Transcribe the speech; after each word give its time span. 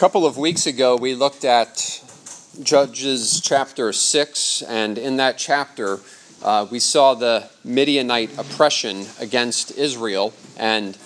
couple 0.00 0.24
of 0.24 0.38
weeks 0.38 0.66
ago, 0.66 0.96
we 0.96 1.14
looked 1.14 1.44
at 1.44 2.02
Judges 2.62 3.38
chapter 3.38 3.92
6, 3.92 4.62
and 4.62 4.96
in 4.96 5.18
that 5.18 5.36
chapter, 5.36 6.00
uh, 6.42 6.66
we 6.70 6.78
saw 6.78 7.12
the 7.12 7.46
Midianite 7.64 8.38
oppression 8.38 9.04
against 9.20 9.76
Israel 9.76 10.32
and 10.56 10.96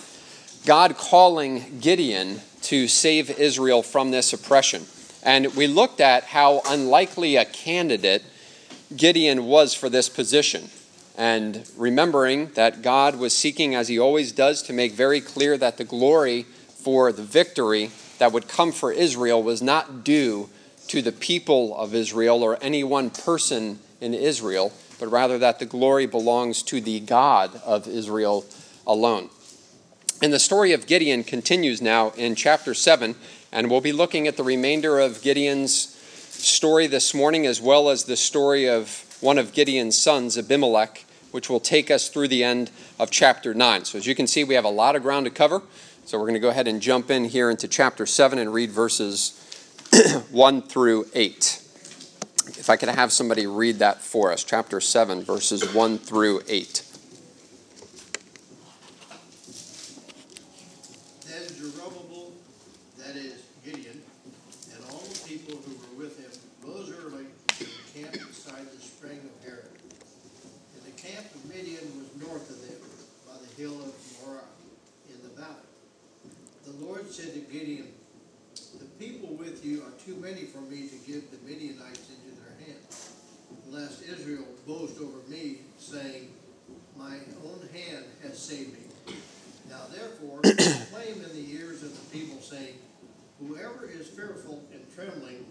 God 0.64 0.96
calling 0.96 1.80
Gideon 1.80 2.40
to 2.62 2.86
save 2.86 3.36
Israel 3.36 3.82
from 3.82 4.12
this 4.12 4.32
oppression. 4.32 4.84
And 5.24 5.52
we 5.56 5.66
looked 5.66 6.00
at 6.00 6.22
how 6.22 6.62
unlikely 6.64 7.34
a 7.34 7.44
candidate 7.44 8.22
Gideon 8.94 9.46
was 9.46 9.74
for 9.74 9.88
this 9.88 10.08
position. 10.08 10.70
And 11.18 11.68
remembering 11.76 12.52
that 12.54 12.82
God 12.82 13.16
was 13.16 13.36
seeking, 13.36 13.74
as 13.74 13.88
he 13.88 13.98
always 13.98 14.30
does, 14.30 14.62
to 14.62 14.72
make 14.72 14.92
very 14.92 15.20
clear 15.20 15.58
that 15.58 15.78
the 15.78 15.84
glory 15.84 16.44
for 16.44 17.10
the 17.10 17.24
victory 17.24 17.90
that 18.18 18.32
would 18.32 18.48
come 18.48 18.72
for 18.72 18.92
Israel 18.92 19.42
was 19.42 19.62
not 19.62 20.04
due 20.04 20.48
to 20.88 21.02
the 21.02 21.12
people 21.12 21.76
of 21.76 21.94
Israel 21.94 22.42
or 22.42 22.58
any 22.62 22.84
one 22.84 23.10
person 23.10 23.78
in 24.00 24.14
Israel, 24.14 24.72
but 24.98 25.10
rather 25.10 25.38
that 25.38 25.58
the 25.58 25.66
glory 25.66 26.06
belongs 26.06 26.62
to 26.62 26.80
the 26.80 27.00
God 27.00 27.60
of 27.64 27.88
Israel 27.88 28.44
alone. 28.86 29.30
And 30.22 30.32
the 30.32 30.38
story 30.38 30.72
of 30.72 30.86
Gideon 30.86 31.24
continues 31.24 31.82
now 31.82 32.10
in 32.10 32.34
chapter 32.34 32.74
7, 32.74 33.14
and 33.52 33.70
we'll 33.70 33.80
be 33.80 33.92
looking 33.92 34.26
at 34.26 34.36
the 34.36 34.44
remainder 34.44 34.98
of 34.98 35.22
Gideon's 35.22 35.94
story 36.30 36.86
this 36.86 37.14
morning, 37.14 37.46
as 37.46 37.60
well 37.60 37.88
as 37.88 38.04
the 38.04 38.16
story 38.16 38.68
of 38.68 39.04
one 39.20 39.38
of 39.38 39.52
Gideon's 39.52 39.96
sons, 39.98 40.36
Abimelech, 40.36 41.04
which 41.30 41.48
will 41.48 41.60
take 41.60 41.90
us 41.90 42.08
through 42.08 42.28
the 42.28 42.44
end 42.44 42.70
of 42.98 43.10
chapter 43.10 43.54
9. 43.54 43.84
So, 43.86 43.98
as 43.98 44.06
you 44.06 44.14
can 44.14 44.26
see, 44.26 44.44
we 44.44 44.54
have 44.54 44.64
a 44.64 44.70
lot 44.70 44.94
of 44.94 45.02
ground 45.02 45.26
to 45.26 45.30
cover. 45.30 45.62
So 46.06 46.18
we're 46.18 46.24
going 46.24 46.34
to 46.34 46.40
go 46.40 46.50
ahead 46.50 46.68
and 46.68 46.82
jump 46.82 47.10
in 47.10 47.24
here 47.24 47.48
into 47.48 47.66
chapter 47.66 48.04
7 48.04 48.38
and 48.38 48.52
read 48.52 48.70
verses 48.70 49.40
1 50.30 50.62
through 50.62 51.06
8. 51.14 51.62
If 52.46 52.68
I 52.68 52.76
could 52.76 52.90
have 52.90 53.10
somebody 53.10 53.46
read 53.46 53.78
that 53.78 54.02
for 54.02 54.30
us, 54.30 54.44
chapter 54.44 54.82
7, 54.82 55.22
verses 55.24 55.72
1 55.72 55.96
through 55.96 56.42
8. 56.46 56.93
Gideon, 77.54 77.86
The 78.80 78.84
people 78.98 79.28
with 79.36 79.64
you 79.64 79.82
are 79.82 79.92
too 80.04 80.16
many 80.16 80.40
for 80.40 80.60
me 80.62 80.88
to 80.88 80.96
give 81.06 81.30
the 81.30 81.38
Midianites 81.48 82.10
into 82.10 82.34
their 82.40 82.66
hands, 82.66 83.14
lest 83.68 84.02
Israel 84.02 84.44
boast 84.66 85.00
over 85.00 85.18
me, 85.28 85.58
saying, 85.78 86.30
My 86.98 87.14
own 87.44 87.68
hand 87.72 88.06
has 88.24 88.36
saved 88.40 88.72
me. 88.72 89.14
Now 89.70 89.82
therefore, 89.92 90.40
proclaim 90.42 91.22
in 91.22 91.32
the 91.32 91.52
ears 91.52 91.84
of 91.84 91.92
the 91.92 92.18
people, 92.18 92.40
saying, 92.40 92.74
Whoever 93.38 93.88
is 93.88 94.08
fearful 94.08 94.64
and 94.72 94.82
trembling, 94.92 95.46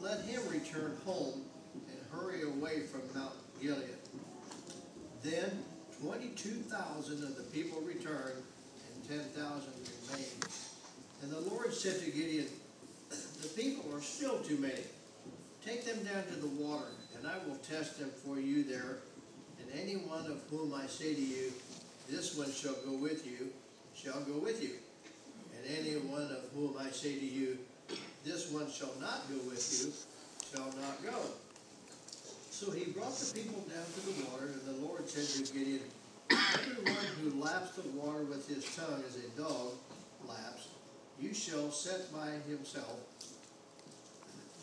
let 0.00 0.22
him 0.22 0.42
return 0.50 0.96
home 1.06 1.44
and 1.72 1.98
hurry 2.10 2.42
away 2.42 2.80
from 2.80 3.02
Mount 3.14 3.34
Gilead. 3.62 3.94
Then 5.22 5.62
22,000 6.02 7.22
of 7.22 7.36
the 7.36 7.44
people 7.44 7.80
returned, 7.82 8.42
and 8.42 9.08
10,000 9.08 9.70
remained. 10.10 10.48
And 11.24 11.32
the 11.32 11.40
Lord 11.54 11.72
said 11.72 12.00
to 12.00 12.10
Gideon, 12.10 12.44
The 13.08 13.48
people 13.56 13.96
are 13.96 14.02
still 14.02 14.40
too 14.40 14.58
many. 14.58 14.82
Take 15.64 15.86
them 15.86 16.04
down 16.04 16.22
to 16.26 16.34
the 16.34 16.48
water, 16.62 16.92
and 17.16 17.26
I 17.26 17.38
will 17.48 17.56
test 17.56 17.98
them 17.98 18.10
for 18.10 18.38
you 18.38 18.62
there. 18.62 18.98
And 19.58 19.80
any 19.80 19.94
one 19.94 20.26
of 20.26 20.42
whom 20.50 20.74
I 20.74 20.86
say 20.86 21.14
to 21.14 21.20
you, 21.22 21.50
This 22.10 22.36
one 22.36 22.52
shall 22.52 22.74
go 22.84 22.92
with 22.98 23.26
you, 23.26 23.48
shall 23.94 24.20
go 24.20 24.34
with 24.34 24.62
you. 24.62 24.72
And 25.56 25.78
any 25.78 25.92
one 25.96 26.24
of 26.24 26.44
whom 26.54 26.76
I 26.78 26.90
say 26.90 27.18
to 27.18 27.26
you, 27.26 27.56
This 28.22 28.50
one 28.50 28.70
shall 28.70 28.92
not 29.00 29.22
go 29.30 29.38
with 29.48 29.64
you, 29.80 29.92
shall 30.52 30.66
not 30.78 31.02
go. 31.02 31.20
So 32.50 32.70
he 32.70 32.92
brought 32.92 33.16
the 33.16 33.32
people 33.32 33.62
down 33.62 33.86
to 33.94 34.00
the 34.12 34.26
water, 34.26 34.52
and 34.52 34.76
the 34.76 34.86
Lord 34.86 35.08
said 35.08 35.46
to 35.46 35.54
Gideon, 35.54 35.80
Everyone 36.28 37.06
who 37.22 37.40
laps 37.42 37.76
the 37.76 37.88
water 37.98 38.24
with 38.24 38.46
his 38.46 38.76
tongue 38.76 39.02
as 39.08 39.16
a 39.16 39.40
dog 39.40 39.72
laps, 40.28 40.68
you 41.20 41.32
shall 41.32 41.70
set 41.70 42.12
by 42.12 42.30
himself, 42.48 42.98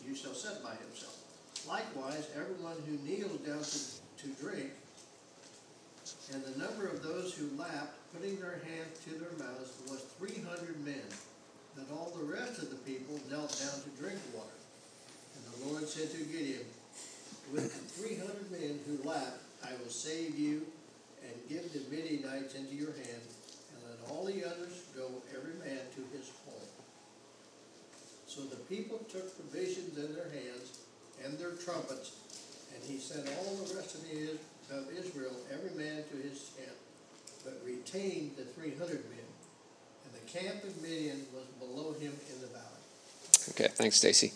you 0.06 0.14
shall 0.14 0.34
set 0.34 0.62
by 0.62 0.74
himself. 0.74 1.18
Likewise, 1.66 2.28
everyone 2.36 2.76
who 2.86 2.98
kneels 3.06 3.38
down 3.46 3.62
to, 3.62 3.78
to 4.22 4.42
drink, 4.42 4.70
and 6.32 6.42
the 6.44 6.58
number 6.58 6.86
of 6.86 7.02
those 7.02 7.34
who 7.34 7.48
lapped, 7.56 7.94
putting 8.12 8.38
their 8.40 8.60
hands 8.64 8.98
to 9.04 9.10
their 9.10 9.32
mouths, 9.38 9.72
was 9.88 10.02
three 10.18 10.42
hundred 10.42 10.84
men. 10.84 11.02
But 11.74 11.86
all 11.92 12.12
the 12.16 12.24
rest 12.24 12.58
of 12.58 12.70
the 12.70 12.76
people 12.76 13.18
knelt 13.30 13.58
down 13.58 13.80
to 13.82 14.02
drink 14.02 14.18
water. 14.34 14.48
And 15.34 15.44
the 15.44 15.72
Lord 15.72 15.88
said 15.88 16.10
to 16.10 16.18
Gideon, 16.18 16.66
With 17.52 17.72
the 17.72 17.88
three 17.88 18.16
hundred 18.16 18.50
men 18.50 18.80
who 18.86 19.08
lapped, 19.08 19.40
I 19.64 19.72
will 19.82 19.90
save 19.90 20.38
you 20.38 20.66
and 21.22 21.32
give 21.48 21.72
the 21.72 21.80
Midianites 21.94 22.54
into 22.54 22.74
your 22.74 22.92
hand, 22.92 23.24
and 23.72 23.78
let 23.88 24.10
all 24.10 24.24
the 24.24 24.44
others 24.44 24.82
go 24.96 25.08
every 25.30 25.54
man 25.64 25.80
to 25.96 26.16
his 26.16 26.30
so 28.34 28.40
the 28.42 28.56
people 28.74 28.98
took 29.10 29.36
provisions 29.36 29.98
in 29.98 30.14
their 30.14 30.30
hands 30.30 30.80
and 31.22 31.38
their 31.38 31.50
trumpets, 31.50 32.12
and 32.74 32.82
he 32.82 32.98
sent 32.98 33.28
all 33.28 33.56
the 33.56 33.74
rest 33.74 33.94
of, 33.94 34.02
the, 34.08 34.38
of 34.74 34.88
Israel, 34.98 35.32
every 35.52 35.76
man 35.76 36.02
to 36.10 36.16
his 36.16 36.50
tent, 36.56 36.76
but 37.44 37.60
retained 37.64 38.30
the 38.38 38.44
three 38.44 38.70
hundred 38.70 39.04
men. 39.10 39.28
And 40.04 40.14
the 40.14 40.38
camp 40.38 40.64
of 40.64 40.80
Midian 40.80 41.26
was 41.34 41.44
below 41.60 41.92
him 41.92 42.12
in 42.32 42.40
the 42.40 42.46
valley. 42.46 43.50
Okay, 43.50 43.68
thanks, 43.68 43.96
Stacy. 43.96 44.32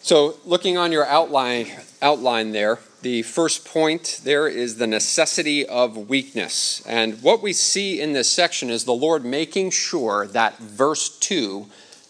So, 0.00 0.36
looking 0.44 0.78
on 0.78 0.92
your 0.92 1.04
outline, 1.04 1.66
outline 2.00 2.52
there, 2.52 2.78
the 3.02 3.22
first 3.22 3.64
point 3.64 4.20
there 4.22 4.46
is 4.46 4.76
the 4.76 4.86
necessity 4.86 5.66
of 5.66 6.08
weakness. 6.08 6.84
And 6.86 7.20
what 7.20 7.42
we 7.42 7.52
see 7.52 8.00
in 8.00 8.12
this 8.12 8.30
section 8.30 8.70
is 8.70 8.84
the 8.84 8.92
Lord 8.92 9.24
making 9.24 9.70
sure 9.70 10.28
that 10.28 10.58
verse 10.58 11.18
2 11.18 11.66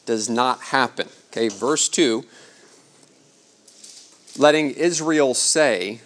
does 0.08 0.30
not 0.30 0.58
happen. 0.60 1.06
Okay, 1.30 1.48
verse 1.48 1.86
2 1.90 2.24
letting 4.38 4.70
Israel 4.70 5.34
say, 5.34 6.00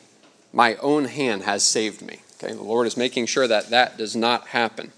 My 0.52 0.74
own 0.76 1.04
hand 1.04 1.42
has 1.42 1.62
saved 1.62 2.02
me. 2.02 2.20
Okay, 2.42 2.52
the 2.54 2.62
Lord 2.62 2.88
is 2.88 2.96
making 2.96 3.26
sure 3.26 3.46
that 3.46 3.70
that 3.70 3.96
does 3.96 4.16
not 4.16 4.48
happen. 4.48 4.90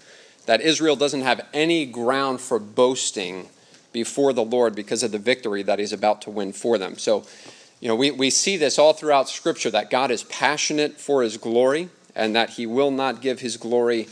That 0.47 0.61
Israel 0.61 0.95
doesn't 0.95 1.21
have 1.21 1.45
any 1.53 1.85
ground 1.85 2.41
for 2.41 2.57
boasting 2.57 3.49
before 3.91 4.33
the 4.33 4.43
Lord 4.43 4.73
because 4.73 5.03
of 5.03 5.11
the 5.11 5.19
victory 5.19 5.61
that 5.61 5.77
He's 5.77 5.93
about 5.93 6.23
to 6.23 6.31
win 6.31 6.51
for 6.51 6.79
them. 6.79 6.97
So, 6.97 7.25
you 7.79 7.87
know, 7.87 7.95
we, 7.95 8.09
we 8.09 8.31
see 8.31 8.57
this 8.57 8.79
all 8.79 8.93
throughout 8.93 9.29
Scripture 9.29 9.69
that 9.69 9.91
God 9.91 10.09
is 10.09 10.23
passionate 10.23 10.99
for 10.99 11.21
His 11.21 11.37
glory 11.37 11.89
and 12.15 12.35
that 12.35 12.51
He 12.51 12.65
will 12.65 12.91
not 12.91 13.21
give 13.21 13.41
His 13.41 13.57
glory 13.57 14.07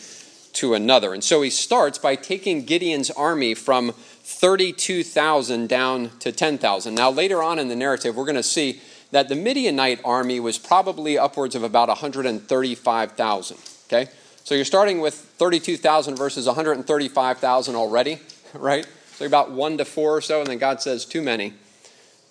to 0.54 0.75
another. 0.75 1.14
And 1.14 1.24
so 1.24 1.42
He 1.42 1.50
starts 1.50 1.98
by 1.98 2.16
taking 2.16 2.66
Gideon's 2.66 3.10
army 3.10 3.56
from 3.56 3.94
32,000 4.24 5.68
down 5.68 6.10
to 6.20 6.32
10,000. 6.32 6.96
Now, 6.96 7.10
later 7.10 7.44
on 7.44 7.60
in 7.60 7.68
the 7.68 7.76
narrative, 7.76 8.16
we're 8.16 8.26
going 8.26 8.36
to 8.36 8.44
see 8.44 8.82
that 9.12 9.30
the 9.30 9.36
Midianite 9.36 10.00
army 10.04 10.40
was 10.40 10.58
probably 10.58 11.18
upwards 11.18 11.56
of 11.56 11.64
about 11.64 11.90
135,000. 11.90 13.58
Okay? 13.88 14.10
So 14.44 14.56
you're 14.56 14.66
starting 14.66 15.02
with 15.02 15.14
32,000 15.14 16.16
versus 16.16 16.48
135,000 16.48 17.76
already, 17.76 18.20
right? 18.54 18.86
So 18.86 19.24
you're 19.24 19.28
about 19.28 19.52
one 19.52 19.78
to 19.78 19.86
four 19.86 20.18
or 20.18 20.22
so, 20.22 20.40
and 20.40 20.48
then 20.48 20.58
God 20.58 20.81
says, 20.81 21.06
too 21.06 21.22
many. 21.22 21.54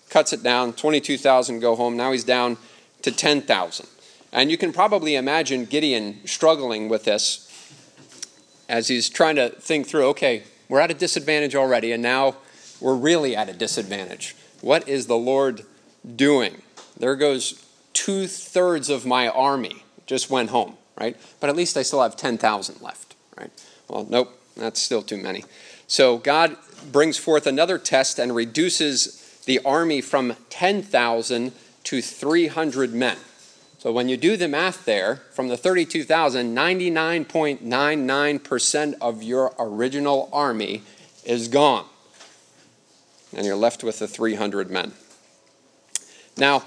Cuts 0.09 0.33
it 0.33 0.43
down, 0.43 0.73
22,000 0.73 1.59
go 1.59 1.75
home. 1.75 1.95
Now 1.95 2.11
he's 2.11 2.23
down 2.23 2.57
to 3.03 3.11
10,000. 3.11 3.87
And 4.31 4.49
you 4.49 4.57
can 4.57 4.73
probably 4.73 5.15
imagine 5.15 5.65
Gideon 5.65 6.21
struggling 6.25 6.89
with 6.89 7.05
this 7.05 7.49
as 8.67 8.87
he's 8.87 9.09
trying 9.09 9.35
to 9.35 9.49
think 9.49 9.87
through 9.87 10.05
okay, 10.07 10.43
we're 10.69 10.79
at 10.79 10.91
a 10.91 10.95
disadvantage 10.95 11.55
already, 11.55 11.91
and 11.91 12.01
now 12.01 12.35
we're 12.79 12.95
really 12.95 13.35
at 13.35 13.49
a 13.49 13.53
disadvantage. 13.53 14.35
What 14.61 14.87
is 14.87 15.07
the 15.07 15.17
Lord 15.17 15.63
doing? 16.15 16.61
There 16.97 17.15
goes 17.15 17.65
two 17.93 18.27
thirds 18.27 18.89
of 18.89 19.05
my 19.05 19.27
army 19.27 19.83
just 20.05 20.29
went 20.29 20.49
home, 20.49 20.75
right? 20.99 21.15
But 21.39 21.49
at 21.49 21.55
least 21.55 21.77
I 21.77 21.81
still 21.81 22.01
have 22.01 22.15
10,000 22.15 22.81
left, 22.81 23.15
right? 23.37 23.51
Well, 23.87 24.05
nope, 24.09 24.39
that's 24.55 24.81
still 24.81 25.01
too 25.01 25.17
many. 25.17 25.45
So 25.87 26.17
God 26.17 26.57
brings 26.91 27.17
forth 27.17 27.47
another 27.47 27.77
test 27.77 28.19
and 28.19 28.35
reduces 28.35 29.41
the 29.45 29.59
army 29.65 30.01
from 30.01 30.35
10,000 30.49 31.51
to 31.83 32.01
300 32.01 32.93
men. 32.93 33.17
So 33.83 33.91
when 33.91 34.07
you 34.07 34.15
do 34.15 34.37
the 34.37 34.47
math 34.47 34.85
there, 34.85 35.17
from 35.33 35.49
the 35.49 35.57
32,000, 35.57 36.55
99.99% 36.55 38.93
of 39.01 39.21
your 39.21 39.53
original 39.59 40.29
army 40.31 40.83
is 41.25 41.49
gone. 41.49 41.83
and 43.35 43.45
you're 43.45 43.57
left 43.57 43.83
with 43.83 43.99
the 43.99 44.07
300 44.07 44.71
men. 44.71 44.93
Now, 46.37 46.63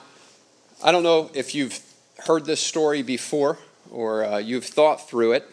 I 0.84 0.92
don't 0.92 1.04
know 1.04 1.30
if 1.32 1.54
you've 1.54 1.80
heard 2.26 2.44
this 2.44 2.60
story 2.60 3.00
before 3.00 3.56
or 3.90 4.22
uh, 4.22 4.36
you've 4.36 4.66
thought 4.66 5.08
through 5.08 5.32
it, 5.32 5.48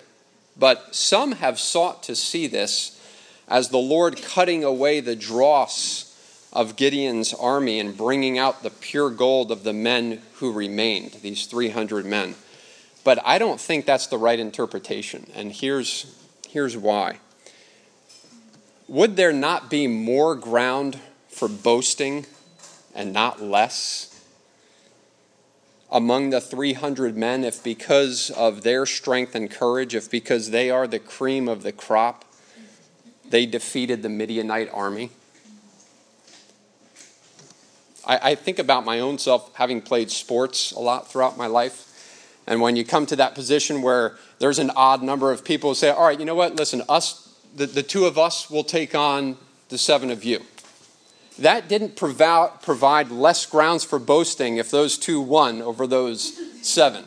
but 0.60 0.94
some 0.94 1.32
have 1.32 1.62
sought 1.62 2.04
to 2.04 2.14
see 2.14 2.46
this 2.46 3.00
as 3.48 3.70
the 3.70 3.78
Lord 3.78 4.22
cutting 4.22 4.66
away 4.66 5.00
the 5.00 5.16
dross 5.16 6.03
of 6.54 6.76
Gideon's 6.76 7.34
army 7.34 7.80
and 7.80 7.98
bringing 7.98 8.38
out 8.38 8.62
the 8.62 8.70
pure 8.70 9.10
gold 9.10 9.52
of 9.52 9.64
the 9.64 9.74
men 9.74 10.22
who 10.36 10.54
remained, 10.54 11.14
these 11.22 11.48
300 11.48 12.06
men. 12.06 12.36
But 13.04 13.20
I 13.26 13.40
don't 13.40 13.60
think 13.60 13.86
that's 13.86 14.08
the 14.08 14.20
right 14.20 14.40
interpretation, 14.40 15.30
and 15.36 15.52
here's, 15.52 16.16
here's 16.48 16.78
why. 16.78 17.18
Would 18.88 19.16
there 19.16 19.34
not 19.34 19.70
be 19.70 19.88
more 19.88 20.36
ground 20.36 21.00
for 21.28 21.48
boasting 21.50 22.28
and 22.94 23.12
not 23.12 23.42
less 23.42 24.24
among 25.92 26.30
the 26.30 26.42
300 26.42 27.18
men 27.18 27.44
if 27.44 27.64
because 27.64 28.30
of 28.32 28.62
their 28.62 28.86
strength 28.86 29.34
and 29.34 29.50
courage, 29.50 29.96
if 29.96 30.10
because 30.10 30.52
they 30.52 30.70
are 30.70 30.88
the 30.88 31.00
cream 31.00 31.48
of 31.48 31.64
the 31.64 31.72
crop, 31.72 32.26
they 33.28 33.48
defeated 33.48 34.04
the 34.04 34.10
Midianite 34.10 34.70
army? 34.72 35.10
I, 38.06 38.32
I 38.32 38.36
think 38.36 38.60
about 38.60 38.86
my 38.86 39.00
own 39.00 39.18
self 39.18 39.54
having 39.56 39.82
played 39.82 40.12
sports 40.12 40.72
a 40.72 40.80
lot 40.80 41.12
throughout 41.12 41.38
my 41.38 41.48
life. 41.48 41.90
And 42.46 42.60
when 42.60 42.76
you 42.76 42.84
come 42.84 43.06
to 43.08 43.16
that 43.18 43.36
position 43.36 43.82
where 43.82 44.18
there's 44.40 44.60
an 44.60 44.72
odd 44.76 45.02
number 45.02 45.32
of 45.32 45.46
people 45.46 45.72
who 45.72 45.76
say, 45.76 45.90
all 45.90 46.06
right, 46.06 46.20
you 46.20 46.26
know 46.26 46.36
what, 46.36 46.56
listen, 46.56 46.82
us, 46.90 47.34
the, 47.56 47.66
the 47.66 47.84
two 47.84 48.06
of 48.06 48.18
us 48.18 48.50
will 48.50 48.66
take 48.66 48.94
on 48.94 49.38
the 49.70 49.78
seven 49.78 50.12
of 50.12 50.24
you. 50.24 50.42
That 51.40 51.68
didn't 51.68 51.96
provide, 51.96 52.62
provide 52.62 53.10
less 53.10 53.46
grounds 53.46 53.84
for 53.84 53.98
boasting 53.98 54.58
if 54.58 54.70
those 54.70 54.98
two 54.98 55.22
won 55.22 55.62
over 55.62 55.88
those 55.88 56.34
seven. 56.66 57.06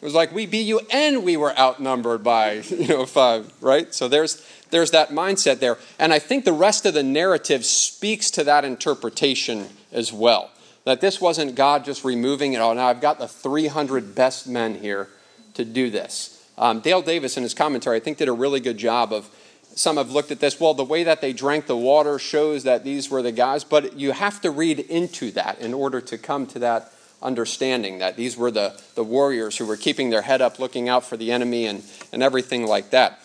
It 0.00 0.04
was 0.04 0.14
like 0.14 0.32
we 0.32 0.46
beat 0.46 0.66
you 0.66 0.80
and 0.92 1.24
we 1.24 1.36
were 1.36 1.56
outnumbered 1.58 2.24
by, 2.24 2.52
you 2.70 2.88
know, 2.88 3.06
five, 3.06 3.52
right? 3.60 3.92
So 3.94 4.08
there's 4.08 4.44
there's 4.70 4.90
that 4.90 5.10
mindset 5.10 5.60
there. 5.60 5.78
And 5.98 6.12
I 6.12 6.18
think 6.18 6.44
the 6.44 6.52
rest 6.52 6.84
of 6.84 6.94
the 6.94 7.02
narrative 7.02 7.64
speaks 7.64 8.30
to 8.32 8.44
that 8.44 8.64
interpretation 8.64 9.68
as 9.92 10.12
well. 10.12 10.50
That 10.84 11.00
this 11.00 11.20
wasn't 11.20 11.54
God 11.54 11.84
just 11.84 12.04
removing 12.04 12.54
it 12.54 12.58
all. 12.58 12.74
Now 12.74 12.86
I've 12.86 13.00
got 13.00 13.18
the 13.18 13.28
300 13.28 14.14
best 14.14 14.46
men 14.46 14.76
here 14.76 15.08
to 15.54 15.64
do 15.64 15.90
this. 15.90 16.34
Um, 16.56 16.80
Dale 16.80 17.02
Davis, 17.02 17.36
in 17.36 17.42
his 17.42 17.54
commentary, 17.54 17.96
I 17.96 18.00
think 18.00 18.18
did 18.18 18.28
a 18.28 18.32
really 18.32 18.60
good 18.60 18.78
job 18.78 19.12
of. 19.12 19.28
Some 19.74 19.96
have 19.96 20.10
looked 20.10 20.32
at 20.32 20.40
this. 20.40 20.58
Well, 20.58 20.74
the 20.74 20.82
way 20.82 21.04
that 21.04 21.20
they 21.20 21.32
drank 21.32 21.66
the 21.66 21.76
water 21.76 22.18
shows 22.18 22.64
that 22.64 22.82
these 22.82 23.10
were 23.10 23.22
the 23.22 23.30
guys, 23.30 23.62
but 23.62 23.96
you 23.96 24.10
have 24.10 24.40
to 24.40 24.50
read 24.50 24.80
into 24.80 25.30
that 25.32 25.60
in 25.60 25.72
order 25.72 26.00
to 26.00 26.18
come 26.18 26.46
to 26.46 26.58
that 26.60 26.92
understanding 27.22 27.98
that 27.98 28.16
these 28.16 28.36
were 28.36 28.50
the, 28.50 28.80
the 28.94 29.04
warriors 29.04 29.56
who 29.56 29.66
were 29.66 29.76
keeping 29.76 30.10
their 30.10 30.22
head 30.22 30.40
up, 30.40 30.58
looking 30.58 30.88
out 30.88 31.04
for 31.04 31.16
the 31.16 31.30
enemy, 31.30 31.66
and, 31.66 31.84
and 32.12 32.22
everything 32.22 32.66
like 32.66 32.90
that. 32.90 33.20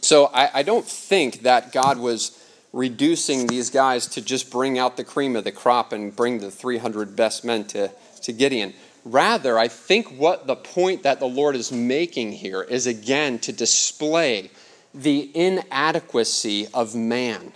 So 0.00 0.26
I, 0.26 0.60
I 0.60 0.62
don't 0.62 0.86
think 0.86 1.42
that 1.42 1.72
God 1.72 1.98
was 1.98 2.38
reducing 2.74 3.46
these 3.46 3.70
guys 3.70 4.08
to 4.08 4.20
just 4.20 4.50
bring 4.50 4.80
out 4.80 4.96
the 4.96 5.04
cream 5.04 5.36
of 5.36 5.44
the 5.44 5.52
crop 5.52 5.92
and 5.92 6.14
bring 6.14 6.40
the 6.40 6.50
300 6.50 7.14
best 7.14 7.44
men 7.44 7.64
to, 7.64 7.88
to 8.20 8.32
Gideon. 8.32 8.74
Rather, 9.04 9.56
I 9.56 9.68
think 9.68 10.08
what 10.18 10.48
the 10.48 10.56
point 10.56 11.04
that 11.04 11.20
the 11.20 11.26
Lord 11.26 11.54
is 11.54 11.70
making 11.70 12.32
here 12.32 12.62
is 12.62 12.88
again 12.88 13.38
to 13.40 13.52
display 13.52 14.50
the 14.92 15.30
inadequacy 15.34 16.66
of 16.74 16.96
man 16.96 17.52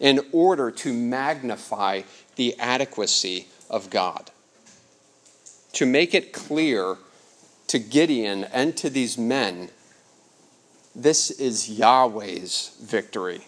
in 0.00 0.20
order 0.32 0.72
to 0.72 0.92
magnify 0.92 2.02
the 2.34 2.58
adequacy 2.58 3.46
of 3.70 3.88
God. 3.88 4.32
To 5.74 5.86
make 5.86 6.12
it 6.12 6.32
clear 6.32 6.96
to 7.68 7.78
Gideon 7.78 8.44
and 8.44 8.76
to 8.78 8.90
these 8.90 9.16
men 9.16 9.70
this 10.94 11.30
is 11.30 11.68
Yahweh's 11.68 12.76
victory 12.82 13.42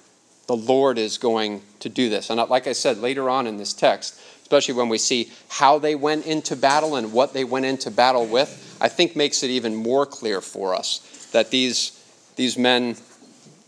the 0.48 0.56
Lord 0.56 0.98
is 0.98 1.18
going 1.18 1.62
to 1.80 1.88
do 1.88 2.08
this. 2.08 2.30
And 2.30 2.40
like 2.50 2.66
I 2.66 2.72
said 2.72 2.98
later 2.98 3.30
on 3.30 3.46
in 3.46 3.58
this 3.58 3.72
text, 3.72 4.20
especially 4.42 4.74
when 4.74 4.88
we 4.88 4.98
see 4.98 5.30
how 5.48 5.78
they 5.78 5.94
went 5.94 6.26
into 6.26 6.56
battle 6.56 6.96
and 6.96 7.12
what 7.12 7.34
they 7.34 7.44
went 7.44 7.66
into 7.66 7.90
battle 7.90 8.26
with, 8.26 8.76
I 8.80 8.88
think 8.88 9.14
makes 9.14 9.42
it 9.42 9.50
even 9.50 9.76
more 9.76 10.06
clear 10.06 10.40
for 10.40 10.74
us 10.74 11.28
that 11.32 11.50
these, 11.50 12.02
these 12.36 12.56
men 12.56 12.96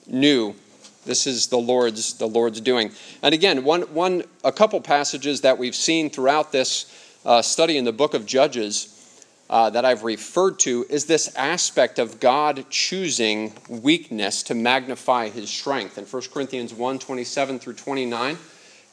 knew 0.07 0.55
this 1.05 1.27
is 1.27 1.49
the 1.49 1.59
Lord's 1.59 2.15
the 2.15 2.27
Lord's 2.27 2.61
doing. 2.61 2.93
And 3.23 3.35
again, 3.35 3.65
one, 3.65 3.83
one 3.95 4.23
a 4.45 4.53
couple 4.53 4.81
passages 4.81 5.43
that 5.43 5.59
we've 5.59 5.75
seen 5.75 6.11
throughout 6.11 6.53
this 6.53 7.19
uh, 7.25 7.43
study 7.43 7.77
in 7.77 7.85
the 7.85 7.93
book 7.93 8.15
of 8.15 8.27
Judges 8.27 9.00
uh, 9.51 9.69
that 9.69 9.85
I've 9.85 10.05
referred 10.05 10.61
to 10.61 10.87
is 10.89 11.07
this 11.07 11.35
aspect 11.35 11.99
of 11.99 12.21
God 12.21 12.67
choosing 12.71 13.53
weakness 13.69 14.45
to 14.45 14.55
magnify 14.55 15.29
his 15.29 15.51
strength. 15.51 15.99
In 15.99 16.05
1 16.05 16.23
Corinthians 16.33 16.73
1 16.73 17.01
27 17.01 17.59
through 17.59 17.75
29, 17.75 18.39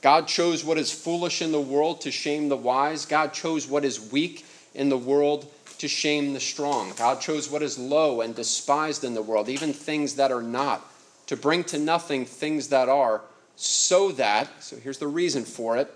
God 0.02 0.28
chose 0.28 0.66
what 0.66 0.80
is 0.80 0.92
foolish 0.92 1.44
in 1.44 1.52
the 1.52 1.62
world 1.62 2.02
to 2.02 2.12
shame 2.12 2.50
the 2.50 2.58
wise. 2.58 3.06
God 3.06 3.34
chose 3.34 3.68
what 3.68 3.86
is 3.86 4.12
weak 4.12 4.46
in 4.74 4.90
the 4.90 4.98
world 4.98 5.46
to 5.78 5.88
shame 5.88 6.34
the 6.34 6.40
strong. 6.40 6.92
God 6.98 7.22
chose 7.22 7.52
what 7.52 7.62
is 7.62 7.78
low 7.78 8.22
and 8.22 8.34
despised 8.34 9.04
in 9.04 9.14
the 9.14 9.22
world, 9.22 9.50
even 9.50 9.74
things 9.74 10.16
that 10.16 10.32
are 10.32 10.42
not, 10.42 10.84
to 11.28 11.38
bring 11.38 11.64
to 11.66 11.78
nothing 11.78 12.26
things 12.26 12.70
that 12.70 12.90
are, 12.90 13.22
so 13.56 14.12
that, 14.14 14.64
so 14.64 14.76
here's 14.78 14.98
the 14.98 15.08
reason 15.08 15.46
for 15.46 15.78
it, 15.78 15.94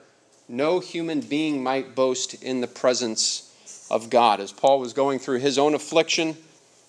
no 0.47 0.79
human 0.79 1.21
being 1.21 1.63
might 1.63 1.95
boast 1.95 2.43
in 2.43 2.61
the 2.61 2.67
presence 2.67 3.50
of 3.91 4.09
God. 4.09 4.39
As 4.39 4.53
Paul 4.53 4.79
was 4.79 4.93
going 4.93 5.19
through 5.19 5.39
his 5.39 5.59
own 5.59 5.75
affliction, 5.75 6.37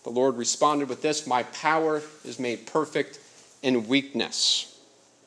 the 0.04 0.10
Lord 0.10 0.36
responded 0.36 0.88
with 0.88 1.02
this 1.02 1.26
My 1.26 1.42
power 1.42 2.00
is 2.24 2.38
made 2.38 2.66
perfect 2.66 3.18
in 3.60 3.88
weakness. 3.88 4.78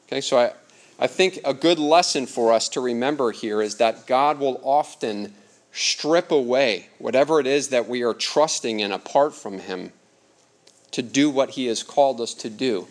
Okay, 0.08 0.22
so 0.22 0.40
I, 0.40 0.54
I 0.98 1.08
think 1.08 1.40
a 1.44 1.54
good 1.54 1.78
lesson 1.78 2.26
for 2.26 2.54
us 2.54 2.70
to 2.70 2.82
remember 2.82 3.32
here 3.32 3.62
is 3.62 3.76
that 3.78 4.08
God 4.08 4.40
will 4.40 4.60
often 4.64 5.34
strip 5.74 6.32
away 6.32 6.88
whatever 6.98 7.42
it 7.42 7.48
is 7.48 7.68
that 7.68 7.90
we 7.90 8.04
are 8.04 8.14
trusting 8.14 8.80
in 8.80 8.94
apart 8.94 9.36
from 9.36 9.60
Him 9.60 9.92
to 10.92 11.02
do 11.02 11.30
what 11.30 11.52
He 11.52 11.66
has 11.66 11.84
called 11.84 12.22
us 12.22 12.34
to 12.36 12.50
do. 12.50 12.88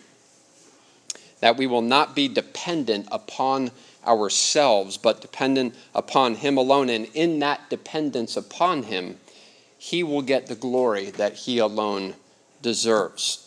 That 1.39 1.57
we 1.57 1.65
will 1.65 1.81
not 1.81 2.15
be 2.15 2.27
dependent 2.27 3.07
upon 3.11 3.71
ourselves, 4.07 4.97
but 4.97 5.21
dependent 5.21 5.75
upon 5.93 6.35
Him 6.35 6.57
alone. 6.57 6.89
And 6.89 7.07
in 7.13 7.39
that 7.39 7.69
dependence 7.69 8.37
upon 8.37 8.83
Him, 8.83 9.17
He 9.77 10.03
will 10.03 10.21
get 10.21 10.47
the 10.47 10.55
glory 10.55 11.11
that 11.11 11.33
He 11.33 11.57
alone 11.57 12.15
deserves. 12.61 13.41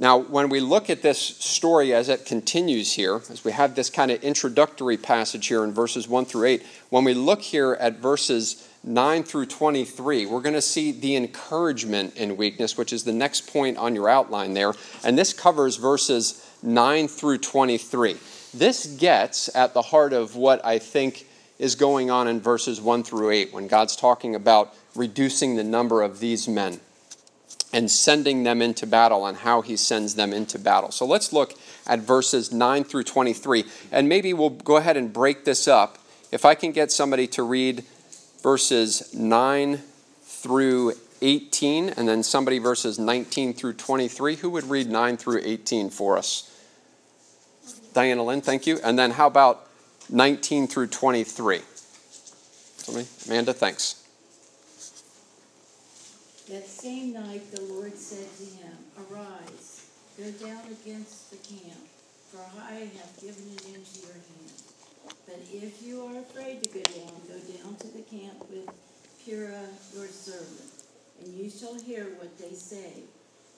Now, 0.00 0.18
when 0.18 0.48
we 0.48 0.60
look 0.60 0.90
at 0.90 1.02
this 1.02 1.18
story 1.18 1.92
as 1.92 2.08
it 2.08 2.24
continues 2.24 2.92
here, 2.92 3.20
as 3.30 3.44
we 3.44 3.50
have 3.50 3.74
this 3.74 3.90
kind 3.90 4.12
of 4.12 4.22
introductory 4.22 4.96
passage 4.96 5.48
here 5.48 5.64
in 5.64 5.72
verses 5.72 6.06
1 6.06 6.24
through 6.24 6.44
8, 6.44 6.66
when 6.90 7.02
we 7.02 7.14
look 7.14 7.42
here 7.42 7.76
at 7.80 7.98
verses 7.98 8.68
9 8.84 9.24
through 9.24 9.46
23, 9.46 10.26
we're 10.26 10.40
going 10.40 10.54
to 10.54 10.62
see 10.62 10.92
the 10.92 11.16
encouragement 11.16 12.16
in 12.16 12.36
weakness, 12.36 12.78
which 12.78 12.92
is 12.92 13.02
the 13.02 13.12
next 13.12 13.52
point 13.52 13.76
on 13.76 13.96
your 13.96 14.08
outline 14.08 14.54
there. 14.54 14.72
And 15.02 15.18
this 15.18 15.32
covers 15.32 15.74
verses 15.74 16.48
9 16.62 17.08
through 17.08 17.38
23. 17.38 18.16
This 18.54 18.86
gets 18.86 19.54
at 19.54 19.74
the 19.74 19.82
heart 19.82 20.12
of 20.12 20.34
what 20.36 20.64
I 20.64 20.78
think 20.78 21.26
is 21.58 21.74
going 21.74 22.10
on 22.10 22.28
in 22.28 22.40
verses 22.40 22.80
1 22.80 23.02
through 23.02 23.30
8 23.30 23.52
when 23.52 23.66
God's 23.66 23.96
talking 23.96 24.34
about 24.34 24.74
reducing 24.94 25.56
the 25.56 25.64
number 25.64 26.02
of 26.02 26.20
these 26.20 26.48
men 26.48 26.80
and 27.72 27.90
sending 27.90 28.44
them 28.44 28.62
into 28.62 28.86
battle 28.86 29.26
and 29.26 29.38
how 29.38 29.60
he 29.60 29.76
sends 29.76 30.14
them 30.14 30.32
into 30.32 30.58
battle. 30.58 30.90
So 30.90 31.04
let's 31.04 31.32
look 31.32 31.54
at 31.86 32.00
verses 32.00 32.52
9 32.52 32.84
through 32.84 33.04
23. 33.04 33.64
And 33.92 34.08
maybe 34.08 34.32
we'll 34.32 34.50
go 34.50 34.76
ahead 34.76 34.96
and 34.96 35.12
break 35.12 35.44
this 35.44 35.68
up. 35.68 35.98
If 36.32 36.44
I 36.44 36.54
can 36.54 36.72
get 36.72 36.90
somebody 36.90 37.26
to 37.28 37.42
read 37.42 37.84
verses 38.42 39.12
9 39.12 39.80
through 40.22 40.94
18 41.20 41.90
and 41.90 42.08
then 42.08 42.22
somebody 42.22 42.58
verses 42.58 42.98
19 42.98 43.52
through 43.52 43.74
23, 43.74 44.36
who 44.36 44.50
would 44.50 44.64
read 44.64 44.88
9 44.88 45.16
through 45.16 45.42
18 45.44 45.90
for 45.90 46.16
us? 46.16 46.47
Diana 47.98 48.22
Lynn, 48.22 48.42
thank 48.42 48.64
you. 48.64 48.78
And 48.84 48.96
then 48.96 49.10
how 49.10 49.26
about 49.26 49.66
19 50.08 50.68
through 50.68 50.86
23? 50.86 51.62
Somebody? 52.76 53.08
Amanda, 53.26 53.52
thanks. 53.52 54.06
That 56.48 56.68
same 56.68 57.12
night 57.14 57.50
the 57.50 57.60
Lord 57.62 57.96
said 57.96 58.28
to 58.38 58.44
him, 58.54 58.72
Arise, 59.02 59.90
go 60.16 60.30
down 60.46 60.62
against 60.70 61.32
the 61.32 61.38
camp, 61.38 61.82
for 62.30 62.38
I 62.62 62.86
have 62.86 63.20
given 63.20 63.42
it 63.56 63.66
into 63.66 64.06
your 64.06 64.14
hand. 64.14 64.62
But 65.26 65.40
if 65.52 65.82
you 65.82 66.04
are 66.04 66.20
afraid 66.20 66.62
to 66.62 66.70
go 66.70 66.82
down, 66.82 67.14
go 67.26 67.40
down 67.52 67.74
to 67.80 67.88
the 67.88 68.02
camp 68.02 68.48
with 68.48 68.70
Purah 69.26 69.66
your 69.92 70.06
servant, 70.06 70.70
and 71.20 71.34
you 71.34 71.50
shall 71.50 71.74
hear 71.74 72.04
what 72.20 72.38
they 72.38 72.54
say. 72.54 73.02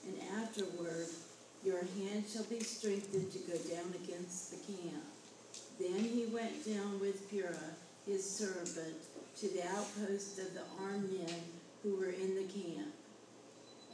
And 0.07 0.17
afterward 0.41 1.09
your 1.65 1.81
hand 1.81 2.25
shall 2.33 2.45
be 2.45 2.61
strengthened 2.61 3.31
to 3.33 3.39
go 3.41 3.57
down 3.75 3.93
against 4.03 4.51
the 4.51 4.73
camp. 4.73 5.05
Then 5.79 6.05
he 6.05 6.27
went 6.27 6.65
down 6.67 7.01
with 7.01 7.31
Purah, 7.31 7.75
his 8.07 8.29
servant, 8.29 8.97
to 9.41 9.49
the 9.49 9.67
outpost 9.67 10.39
of 10.39 10.55
the 10.55 10.63
armed 10.81 11.11
men 11.13 11.41
who 11.83 11.97
were 11.97 12.11
in 12.11 12.35
the 12.35 12.45
camp. 12.45 12.93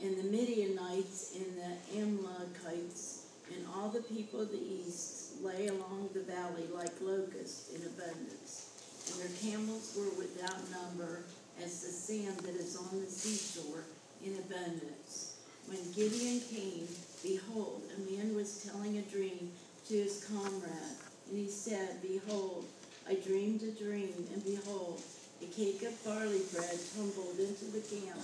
And 0.02 0.16
the 0.16 0.30
Midianites 0.30 1.37
and 1.37 1.56
the 1.56 2.00
Amalekites 2.00 3.26
and 3.54 3.64
all 3.75 3.88
the 3.88 4.02
people 4.02 4.40
of 4.42 4.50
the 4.50 4.62
east 4.62 5.42
lay 5.42 5.68
along 5.68 6.11
the 6.12 6.23
valley 6.23 6.64
like 6.75 6.92
locusts 7.00 7.73
in 7.75 7.82
abundance, 7.82 8.70
and 9.11 9.20
their 9.20 9.37
camels 9.40 9.94
were 9.96 10.18
without 10.18 10.58
number 10.70 11.23
as 11.62 11.82
the 11.82 11.92
sand 11.92 12.38
that 12.40 12.54
is 12.54 12.76
on 12.76 13.00
the 13.00 13.06
seashore 13.06 13.85
in 14.25 14.37
abundance. 14.38 15.37
When 15.66 15.80
Gideon 15.92 16.40
came, 16.40 16.88
behold, 17.26 17.83
a 17.97 18.11
man 18.11 18.35
was 18.35 18.62
telling 18.64 18.99
a 18.99 19.02
dream 19.02 19.50
to 19.88 19.95
his 19.95 20.25
comrade, 20.30 20.97
and 21.28 21.38
he 21.38 21.49
said, 21.49 22.00
Behold, 22.00 22.64
I 23.09 23.14
dreamed 23.14 23.62
a 23.62 23.73
dream, 23.73 24.14
and 24.33 24.45
behold, 24.45 25.00
a 25.42 25.47
cake 25.47 25.83
of 25.83 26.04
barley 26.04 26.42
bread 26.52 26.78
tumbled 26.95 27.38
into 27.38 27.64
the 27.66 27.80
camp 27.80 28.21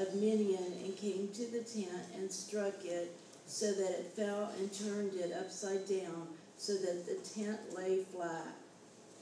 of 0.00 0.14
Midian 0.14 0.72
and 0.84 0.96
came 0.96 1.28
to 1.34 1.46
the 1.46 1.60
tent 1.60 2.04
and 2.16 2.30
struck 2.30 2.84
it 2.84 3.12
so 3.46 3.72
that 3.72 3.90
it 3.90 4.12
fell 4.14 4.52
and 4.58 4.72
turned 4.72 5.14
it 5.14 5.32
upside 5.38 5.88
down 5.88 6.28
so 6.56 6.74
that 6.74 7.06
the 7.06 7.16
tent 7.28 7.58
lay 7.76 8.02
flat. 8.04 8.54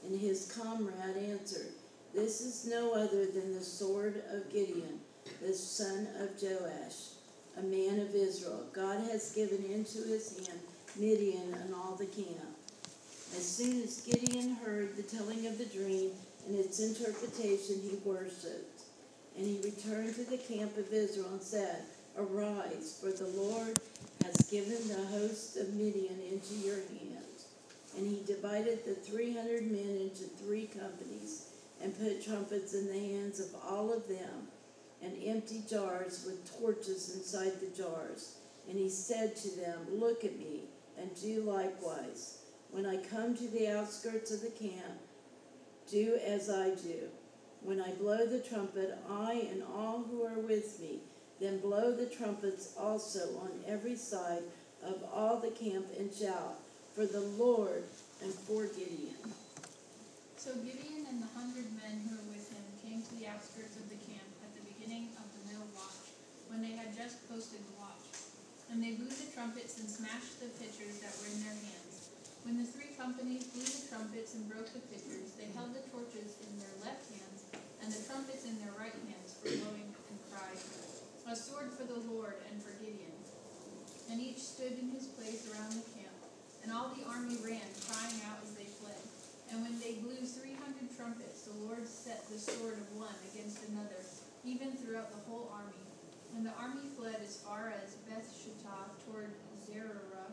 And 0.05 0.19
his 0.19 0.51
comrade 0.51 1.17
answered, 1.29 1.71
This 2.13 2.41
is 2.41 2.67
no 2.69 2.93
other 2.93 3.25
than 3.25 3.53
the 3.53 3.63
sword 3.63 4.21
of 4.31 4.51
Gideon, 4.51 4.99
the 5.41 5.53
son 5.53 6.07
of 6.19 6.41
Joash, 6.41 7.16
a 7.57 7.63
man 7.63 7.99
of 7.99 8.13
Israel. 8.13 8.63
God 8.73 8.99
has 9.11 9.33
given 9.33 9.63
into 9.65 9.99
his 10.07 10.37
hand 10.37 10.59
Midian 10.95 11.53
and 11.53 11.73
all 11.73 11.95
the 11.95 12.05
camp. 12.05 12.55
As 13.35 13.45
soon 13.45 13.81
as 13.83 14.01
Gideon 14.01 14.55
heard 14.55 14.95
the 14.95 15.03
telling 15.03 15.47
of 15.47 15.57
the 15.57 15.65
dream 15.65 16.11
and 16.47 16.57
its 16.57 16.79
interpretation, 16.79 17.81
he 17.83 17.97
worshipped. 18.05 18.81
And 19.37 19.45
he 19.45 19.59
returned 19.63 20.15
to 20.15 20.23
the 20.23 20.37
camp 20.37 20.77
of 20.77 20.91
Israel 20.91 21.29
and 21.31 21.41
said, 21.41 21.83
Arise, 22.17 22.99
for 22.99 23.11
the 23.11 23.27
Lord 23.27 23.79
has 24.23 24.49
given 24.49 24.87
the 24.87 25.05
host 25.07 25.57
of 25.57 25.73
Midian 25.75 26.19
into 26.31 26.55
your 26.65 26.77
hand. 26.77 27.25
And 27.97 28.07
he 28.07 28.23
divided 28.25 28.85
the 28.85 28.95
three 28.95 29.33
hundred 29.33 29.69
men 29.71 29.97
into 30.01 30.23
three 30.23 30.65
companies, 30.67 31.49
and 31.83 31.97
put 31.99 32.25
trumpets 32.25 32.73
in 32.73 32.87
the 32.87 32.93
hands 32.93 33.39
of 33.39 33.49
all 33.63 33.93
of 33.93 34.07
them, 34.07 34.47
and 35.03 35.13
empty 35.23 35.63
jars 35.69 36.25
with 36.25 36.59
torches 36.59 37.15
inside 37.15 37.59
the 37.59 37.75
jars. 37.75 38.37
And 38.69 38.77
he 38.77 38.89
said 38.89 39.35
to 39.37 39.49
them, 39.49 39.79
Look 39.91 40.23
at 40.23 40.37
me, 40.37 40.61
and 40.97 41.09
do 41.21 41.41
likewise. 41.41 42.39
When 42.71 42.85
I 42.85 42.97
come 42.97 43.35
to 43.37 43.47
the 43.47 43.69
outskirts 43.69 44.31
of 44.31 44.41
the 44.41 44.49
camp, 44.49 44.99
do 45.89 46.19
as 46.25 46.49
I 46.49 46.71
do. 46.75 47.09
When 47.61 47.81
I 47.81 47.91
blow 47.93 48.25
the 48.25 48.39
trumpet, 48.39 48.97
I 49.09 49.47
and 49.51 49.63
all 49.63 50.03
who 50.09 50.23
are 50.23 50.39
with 50.39 50.79
me, 50.79 50.99
then 51.39 51.59
blow 51.59 51.95
the 51.95 52.05
trumpets 52.05 52.73
also 52.77 53.37
on 53.39 53.51
every 53.67 53.95
side 53.95 54.43
of 54.83 55.03
all 55.13 55.39
the 55.39 55.51
camp 55.51 55.85
and 55.97 56.13
shout 56.13 56.55
for 56.93 57.05
the 57.05 57.21
Lord 57.21 57.83
and 58.23 58.33
for 58.33 58.65
Gideon. 58.65 59.15
So 60.37 60.53
Gideon 60.63 61.05
and 61.09 61.21
the 61.21 61.31
hundred 61.37 61.65
men 61.77 62.01
who 62.07 62.15
were 62.15 62.29
with 62.33 62.49
him 62.49 62.63
came 62.81 63.01
to 63.01 63.13
the 63.19 63.27
outskirts 63.27 63.75
of 63.75 63.89
the 63.89 63.99
camp 64.05 64.27
at 64.43 64.53
the 64.55 64.63
beginning 64.63 65.09
of 65.17 65.27
the 65.33 65.41
middle 65.51 65.67
watch, 65.75 66.13
when 66.57 66.65
they 66.65 66.73
had 66.73 66.89
just 66.97 67.21
posted 67.29 67.61
the 67.61 67.77
watch. 67.77 68.01
And 68.73 68.81
they 68.81 68.97
blew 68.97 69.13
the 69.13 69.29
trumpets 69.29 69.77
and 69.77 69.85
smashed 69.85 70.41
the 70.41 70.49
pitchers 70.57 70.97
that 71.05 71.13
were 71.21 71.29
in 71.29 71.45
their 71.45 71.53
hands. 71.53 72.09
When 72.41 72.57
the 72.57 72.65
three 72.65 72.97
companies 72.97 73.45
blew 73.53 73.61
the 73.61 73.85
trumpets 73.85 74.33
and 74.33 74.49
broke 74.49 74.65
the 74.73 74.81
pitchers, 74.89 75.37
they 75.37 75.53
held 75.53 75.77
the 75.77 75.85
torches 75.93 76.33
in 76.41 76.57
their 76.57 76.73
left 76.81 77.05
hands 77.13 77.45
and 77.77 77.93
the 77.93 78.01
trumpets 78.09 78.49
in 78.49 78.57
their 78.57 78.73
right 78.73 78.97
hands 79.05 79.37
for 79.37 79.53
blowing 79.53 79.85
and 80.09 80.17
cried, 80.33 80.57
A 81.29 81.37
sword 81.37 81.77
for 81.77 81.85
the 81.85 82.01
Lord 82.09 82.41
and 82.49 82.57
for 82.57 82.73
Gideon. 82.81 83.13
And 84.09 84.17
each 84.17 84.41
stood 84.41 84.81
in 84.81 84.89
his 84.89 85.13
place 85.13 85.45
around 85.53 85.77
the 85.77 85.85
camp, 85.93 86.17
and 86.65 86.73
all 86.73 86.89
the 86.97 87.05
army 87.05 87.37
ran, 87.45 87.69
crying 87.85 88.17
out 88.33 88.41
as 88.41 88.57
they 88.57 88.65
fled. 88.81 89.03
And 89.53 89.61
when 89.61 89.77
they 89.77 90.01
blew 90.01 90.25
three 90.25 90.57
hundred 90.57 90.89
trumpets, 90.97 91.45
the 91.45 91.53
Lord 91.69 91.85
set 91.85 92.25
the 92.33 92.41
sword 92.41 92.81
of 92.81 92.87
one 92.97 93.19
against 93.29 93.61
another, 93.69 94.01
even 94.41 94.73
throughout 94.73 95.13
the 95.13 95.21
whole 95.29 95.53
army. 95.53 95.86
And 96.35 96.45
the 96.45 96.53
army 96.59 96.89
fled 96.97 97.17
as 97.23 97.37
far 97.37 97.73
as 97.83 97.95
Beth 98.07 98.27
Shittah 98.29 98.91
toward 99.05 99.31
Zererah, 99.65 100.31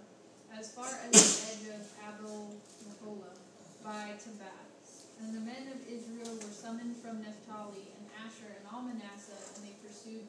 as 0.59 0.73
far 0.73 0.87
as 0.87 1.13
the 1.13 1.69
edge 1.71 1.81
of 1.81 1.87
Abel 2.03 2.55
Meholah 2.87 3.37
by 3.83 4.13
Tabbath. 4.19 4.75
And 5.21 5.35
the 5.35 5.41
men 5.41 5.69
of 5.73 5.81
Israel 5.89 6.35
were 6.37 6.53
summoned 6.53 6.97
from 6.97 7.23
Naphtali 7.23 7.89
and 7.97 8.07
Asher 8.27 8.57
and 8.59 8.67
all 8.73 8.83
Manasseh, 8.83 9.33
and 9.57 9.65
they 9.65 9.73
pursued 9.87 10.25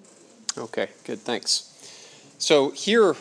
Midian. 0.55 0.63
Okay, 0.65 0.88
good, 1.03 1.19
thanks. 1.19 1.72
So 2.38 2.69
here, 2.72 3.15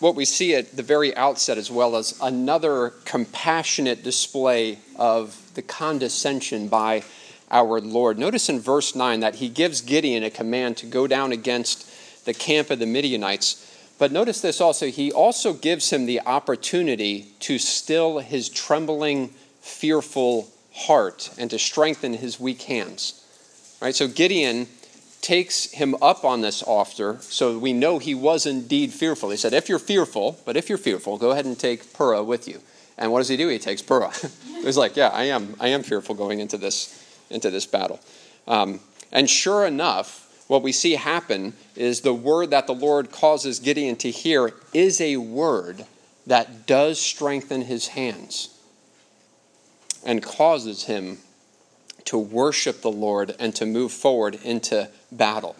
what 0.00 0.14
we 0.14 0.24
see 0.24 0.54
at 0.54 0.76
the 0.76 0.82
very 0.82 1.16
outset, 1.16 1.56
as 1.56 1.70
well 1.70 1.96
as 1.96 2.18
another 2.20 2.92
compassionate 3.04 4.02
display 4.02 4.78
of 4.96 5.40
the 5.54 5.62
condescension 5.62 6.68
by 6.68 7.02
our 7.50 7.80
Lord. 7.80 8.18
Notice 8.18 8.48
in 8.48 8.60
verse 8.60 8.94
9 8.94 9.20
that 9.20 9.36
he 9.36 9.48
gives 9.48 9.80
Gideon 9.80 10.22
a 10.24 10.30
command 10.30 10.76
to 10.78 10.86
go 10.86 11.06
down 11.06 11.32
against 11.32 12.24
the 12.24 12.34
camp 12.34 12.70
of 12.70 12.78
the 12.78 12.86
Midianites. 12.86 13.62
But 13.98 14.12
notice 14.12 14.40
this 14.40 14.60
also, 14.60 14.86
he 14.86 15.12
also 15.12 15.52
gives 15.52 15.90
him 15.90 16.06
the 16.06 16.20
opportunity 16.20 17.28
to 17.40 17.58
still 17.58 18.18
his 18.18 18.48
trembling, 18.48 19.28
fearful 19.60 20.48
heart 20.74 21.30
and 21.38 21.48
to 21.50 21.58
strengthen 21.58 22.14
his 22.14 22.38
weak 22.38 22.62
hands. 22.62 23.22
Right? 23.80 23.94
So 23.94 24.08
Gideon 24.08 24.68
takes 25.22 25.72
him 25.72 25.96
up 26.00 26.24
on 26.24 26.40
this 26.40 26.62
offer, 26.62 27.18
so 27.20 27.58
we 27.58 27.72
know 27.72 27.98
he 27.98 28.14
was 28.14 28.46
indeed 28.46 28.92
fearful. 28.92 29.30
He 29.30 29.36
said, 29.36 29.52
If 29.52 29.68
you're 29.68 29.78
fearful, 29.78 30.38
but 30.44 30.56
if 30.56 30.68
you're 30.68 30.78
fearful, 30.78 31.18
go 31.18 31.30
ahead 31.30 31.46
and 31.46 31.58
take 31.58 31.92
Purah 31.92 32.24
with 32.24 32.46
you. 32.46 32.60
And 32.98 33.10
what 33.10 33.18
does 33.18 33.28
he 33.28 33.36
do? 33.36 33.48
He 33.48 33.58
takes 33.58 33.82
Purah. 33.82 34.14
He's 34.64 34.76
like, 34.76 34.96
Yeah, 34.96 35.08
I 35.08 35.24
am, 35.24 35.56
I 35.58 35.68
am 35.68 35.82
fearful 35.82 36.14
going 36.14 36.40
into 36.40 36.56
this, 36.56 37.05
into 37.30 37.50
this 37.50 37.66
battle. 37.66 38.00
Um, 38.46 38.80
and 39.12 39.28
sure 39.28 39.66
enough, 39.66 40.26
what 40.48 40.62
we 40.62 40.72
see 40.72 40.92
happen 40.92 41.54
is 41.74 42.00
the 42.00 42.14
word 42.14 42.50
that 42.50 42.66
the 42.66 42.74
Lord 42.74 43.10
causes 43.10 43.58
Gideon 43.58 43.96
to 43.96 44.10
hear 44.10 44.52
is 44.72 45.00
a 45.00 45.16
word 45.16 45.84
that 46.26 46.66
does 46.66 47.00
strengthen 47.00 47.62
his 47.62 47.88
hands 47.88 48.50
and 50.04 50.22
causes 50.22 50.84
him 50.84 51.18
to 52.04 52.16
worship 52.16 52.82
the 52.82 52.90
Lord 52.90 53.34
and 53.38 53.54
to 53.56 53.66
move 53.66 53.92
forward 53.92 54.36
into 54.44 54.88
battle. 55.10 55.56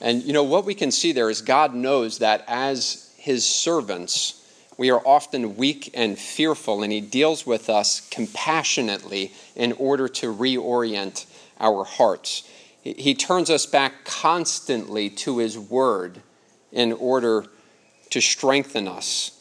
And 0.00 0.22
you 0.22 0.32
know 0.32 0.44
what 0.44 0.64
we 0.64 0.74
can 0.74 0.92
see 0.92 1.12
there 1.12 1.30
is 1.30 1.42
God 1.42 1.74
knows 1.74 2.18
that 2.18 2.44
as 2.46 3.12
his 3.16 3.44
servants, 3.44 4.37
we 4.78 4.90
are 4.90 5.02
often 5.04 5.56
weak 5.56 5.90
and 5.92 6.16
fearful, 6.16 6.82
and 6.82 6.92
he 6.92 7.00
deals 7.00 7.44
with 7.44 7.68
us 7.68 8.08
compassionately 8.10 9.32
in 9.56 9.72
order 9.72 10.08
to 10.08 10.32
reorient 10.32 11.26
our 11.60 11.84
hearts. 11.84 12.48
He 12.82 13.14
turns 13.14 13.50
us 13.50 13.66
back 13.66 14.04
constantly 14.04 15.10
to 15.10 15.38
his 15.38 15.58
word 15.58 16.22
in 16.70 16.92
order 16.92 17.44
to 18.10 18.20
strengthen 18.20 18.86
us. 18.86 19.32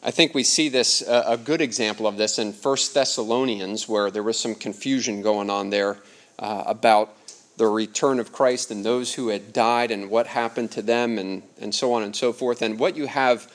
I 0.00 0.12
think 0.12 0.32
we 0.32 0.44
see 0.44 0.68
this 0.68 1.02
a 1.02 1.36
good 1.36 1.60
example 1.60 2.06
of 2.06 2.16
this 2.16 2.38
in 2.38 2.52
1 2.52 2.76
Thessalonians, 2.94 3.88
where 3.88 4.12
there 4.12 4.22
was 4.22 4.38
some 4.38 4.54
confusion 4.54 5.22
going 5.22 5.50
on 5.50 5.70
there 5.70 5.98
uh, 6.38 6.62
about 6.66 7.16
the 7.56 7.66
return 7.66 8.20
of 8.20 8.32
Christ 8.32 8.70
and 8.70 8.84
those 8.84 9.14
who 9.14 9.28
had 9.28 9.52
died 9.52 9.90
and 9.90 10.08
what 10.08 10.28
happened 10.28 10.70
to 10.72 10.82
them 10.82 11.18
and, 11.18 11.42
and 11.60 11.74
so 11.74 11.92
on 11.92 12.04
and 12.04 12.14
so 12.14 12.32
forth. 12.32 12.62
And 12.62 12.78
what 12.78 12.96
you 12.96 13.08
have 13.08 13.50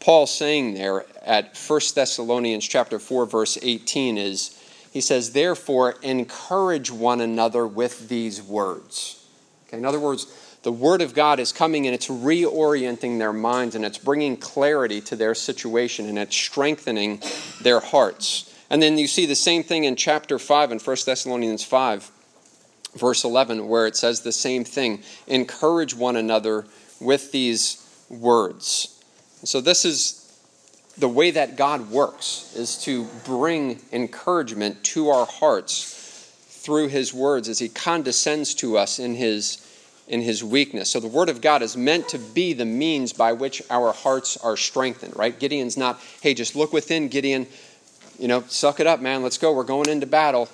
Paul 0.00 0.26
saying 0.26 0.74
there 0.74 1.04
at 1.22 1.56
1 1.56 1.80
Thessalonians 1.94 2.66
chapter 2.66 2.98
4 2.98 3.26
verse 3.26 3.58
18 3.60 4.18
is 4.18 4.54
he 4.92 5.00
says 5.00 5.32
therefore 5.32 5.96
encourage 6.02 6.90
one 6.90 7.20
another 7.20 7.66
with 7.66 8.08
these 8.08 8.42
words. 8.42 9.24
Okay, 9.66 9.76
in 9.76 9.84
other 9.84 10.00
words, 10.00 10.26
the 10.62 10.72
word 10.72 11.02
of 11.02 11.14
God 11.14 11.38
is 11.38 11.52
coming 11.52 11.86
and 11.86 11.94
it's 11.94 12.08
reorienting 12.08 13.18
their 13.18 13.32
minds 13.32 13.74
and 13.74 13.84
it's 13.84 13.98
bringing 13.98 14.36
clarity 14.36 15.00
to 15.02 15.16
their 15.16 15.34
situation 15.34 16.08
and 16.08 16.18
it's 16.18 16.34
strengthening 16.34 17.22
their 17.62 17.80
hearts. 17.80 18.54
And 18.70 18.82
then 18.82 18.98
you 18.98 19.06
see 19.06 19.26
the 19.26 19.34
same 19.34 19.62
thing 19.62 19.84
in 19.84 19.94
chapter 19.94 20.38
5 20.38 20.72
in 20.72 20.78
1 20.78 20.96
Thessalonians 21.04 21.64
5 21.64 22.10
verse 22.94 23.24
11, 23.24 23.68
where 23.68 23.86
it 23.86 23.96
says 23.96 24.22
the 24.22 24.32
same 24.32 24.64
thing 24.64 25.02
encourage 25.26 25.94
one 25.94 26.16
another 26.16 26.66
with 27.00 27.30
these 27.32 28.06
words. 28.08 28.97
So, 29.44 29.60
this 29.60 29.84
is 29.84 30.24
the 30.98 31.08
way 31.08 31.30
that 31.30 31.56
God 31.56 31.90
works, 31.90 32.54
is 32.56 32.76
to 32.82 33.04
bring 33.24 33.80
encouragement 33.92 34.82
to 34.82 35.10
our 35.10 35.26
hearts 35.26 35.94
through 36.48 36.88
his 36.88 37.14
words 37.14 37.48
as 37.48 37.58
he 37.58 37.68
condescends 37.68 38.54
to 38.54 38.76
us 38.76 38.98
in 38.98 39.14
his 39.14 39.64
in 40.08 40.22
his 40.22 40.42
weakness. 40.42 40.90
So 40.90 41.00
the 41.00 41.06
word 41.06 41.28
of 41.28 41.40
God 41.40 41.62
is 41.62 41.76
meant 41.76 42.08
to 42.08 42.18
be 42.18 42.54
the 42.54 42.64
means 42.64 43.12
by 43.12 43.32
which 43.32 43.62
our 43.70 43.92
hearts 43.92 44.36
are 44.38 44.56
strengthened, 44.56 45.14
right? 45.16 45.38
Gideon's 45.38 45.76
not, 45.76 46.00
hey, 46.22 46.32
just 46.32 46.56
look 46.56 46.72
within, 46.72 47.08
Gideon, 47.08 47.46
you 48.18 48.26
know, 48.26 48.42
suck 48.48 48.80
it 48.80 48.86
up, 48.86 49.00
man. 49.00 49.22
Let's 49.22 49.38
go. 49.38 49.52
We're 49.52 49.64
going 49.64 49.88
into 49.88 50.06
battle. 50.06 50.48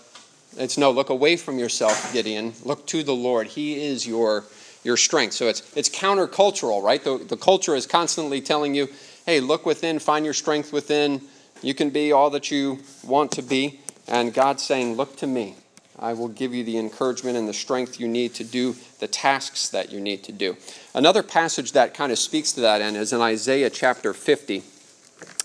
It's 0.56 0.76
no, 0.76 0.90
look 0.90 1.08
away 1.08 1.36
from 1.36 1.58
yourself, 1.58 2.12
Gideon. 2.12 2.52
Look 2.64 2.86
to 2.88 3.02
the 3.02 3.14
Lord. 3.14 3.46
He 3.46 3.84
is 3.84 4.06
your 4.06 4.44
your 4.84 4.96
strength. 4.96 5.34
So 5.34 5.48
it's 5.48 5.76
it's 5.76 5.88
countercultural, 5.88 6.82
right? 6.82 7.02
The, 7.02 7.18
the 7.18 7.36
culture 7.36 7.74
is 7.74 7.86
constantly 7.86 8.40
telling 8.40 8.74
you, 8.74 8.88
hey, 9.26 9.40
look 9.40 9.66
within, 9.66 9.98
find 9.98 10.24
your 10.24 10.34
strength 10.34 10.72
within. 10.72 11.22
You 11.62 11.74
can 11.74 11.90
be 11.90 12.12
all 12.12 12.30
that 12.30 12.50
you 12.50 12.80
want 13.02 13.32
to 13.32 13.42
be. 13.42 13.80
And 14.06 14.34
God's 14.34 14.62
saying, 14.62 14.96
look 14.96 15.16
to 15.16 15.26
me. 15.26 15.56
I 15.98 16.12
will 16.12 16.28
give 16.28 16.52
you 16.52 16.64
the 16.64 16.76
encouragement 16.76 17.36
and 17.36 17.48
the 17.48 17.54
strength 17.54 18.00
you 18.00 18.08
need 18.08 18.34
to 18.34 18.44
do 18.44 18.74
the 18.98 19.06
tasks 19.06 19.68
that 19.68 19.92
you 19.92 20.00
need 20.00 20.24
to 20.24 20.32
do. 20.32 20.56
Another 20.92 21.22
passage 21.22 21.72
that 21.72 21.94
kind 21.94 22.10
of 22.12 22.18
speaks 22.18 22.52
to 22.52 22.60
that 22.62 22.80
end 22.80 22.96
is 22.96 23.12
in 23.12 23.20
Isaiah 23.20 23.70
chapter 23.70 24.12
50. 24.12 24.56
I'm 24.56 24.62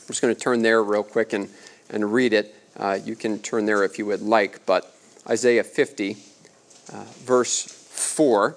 just 0.07 0.21
going 0.21 0.33
to 0.33 0.39
turn 0.39 0.61
there 0.61 0.83
real 0.83 1.03
quick 1.03 1.33
and, 1.33 1.49
and 1.89 2.11
read 2.11 2.33
it. 2.33 2.55
Uh, 2.75 2.97
you 3.03 3.15
can 3.15 3.39
turn 3.39 3.65
there 3.65 3.83
if 3.83 3.99
you 3.99 4.05
would 4.07 4.21
like, 4.21 4.65
but 4.65 4.93
Isaiah 5.29 5.63
50, 5.63 6.17
uh, 6.91 7.03
verse 7.19 7.63
4, 7.63 8.55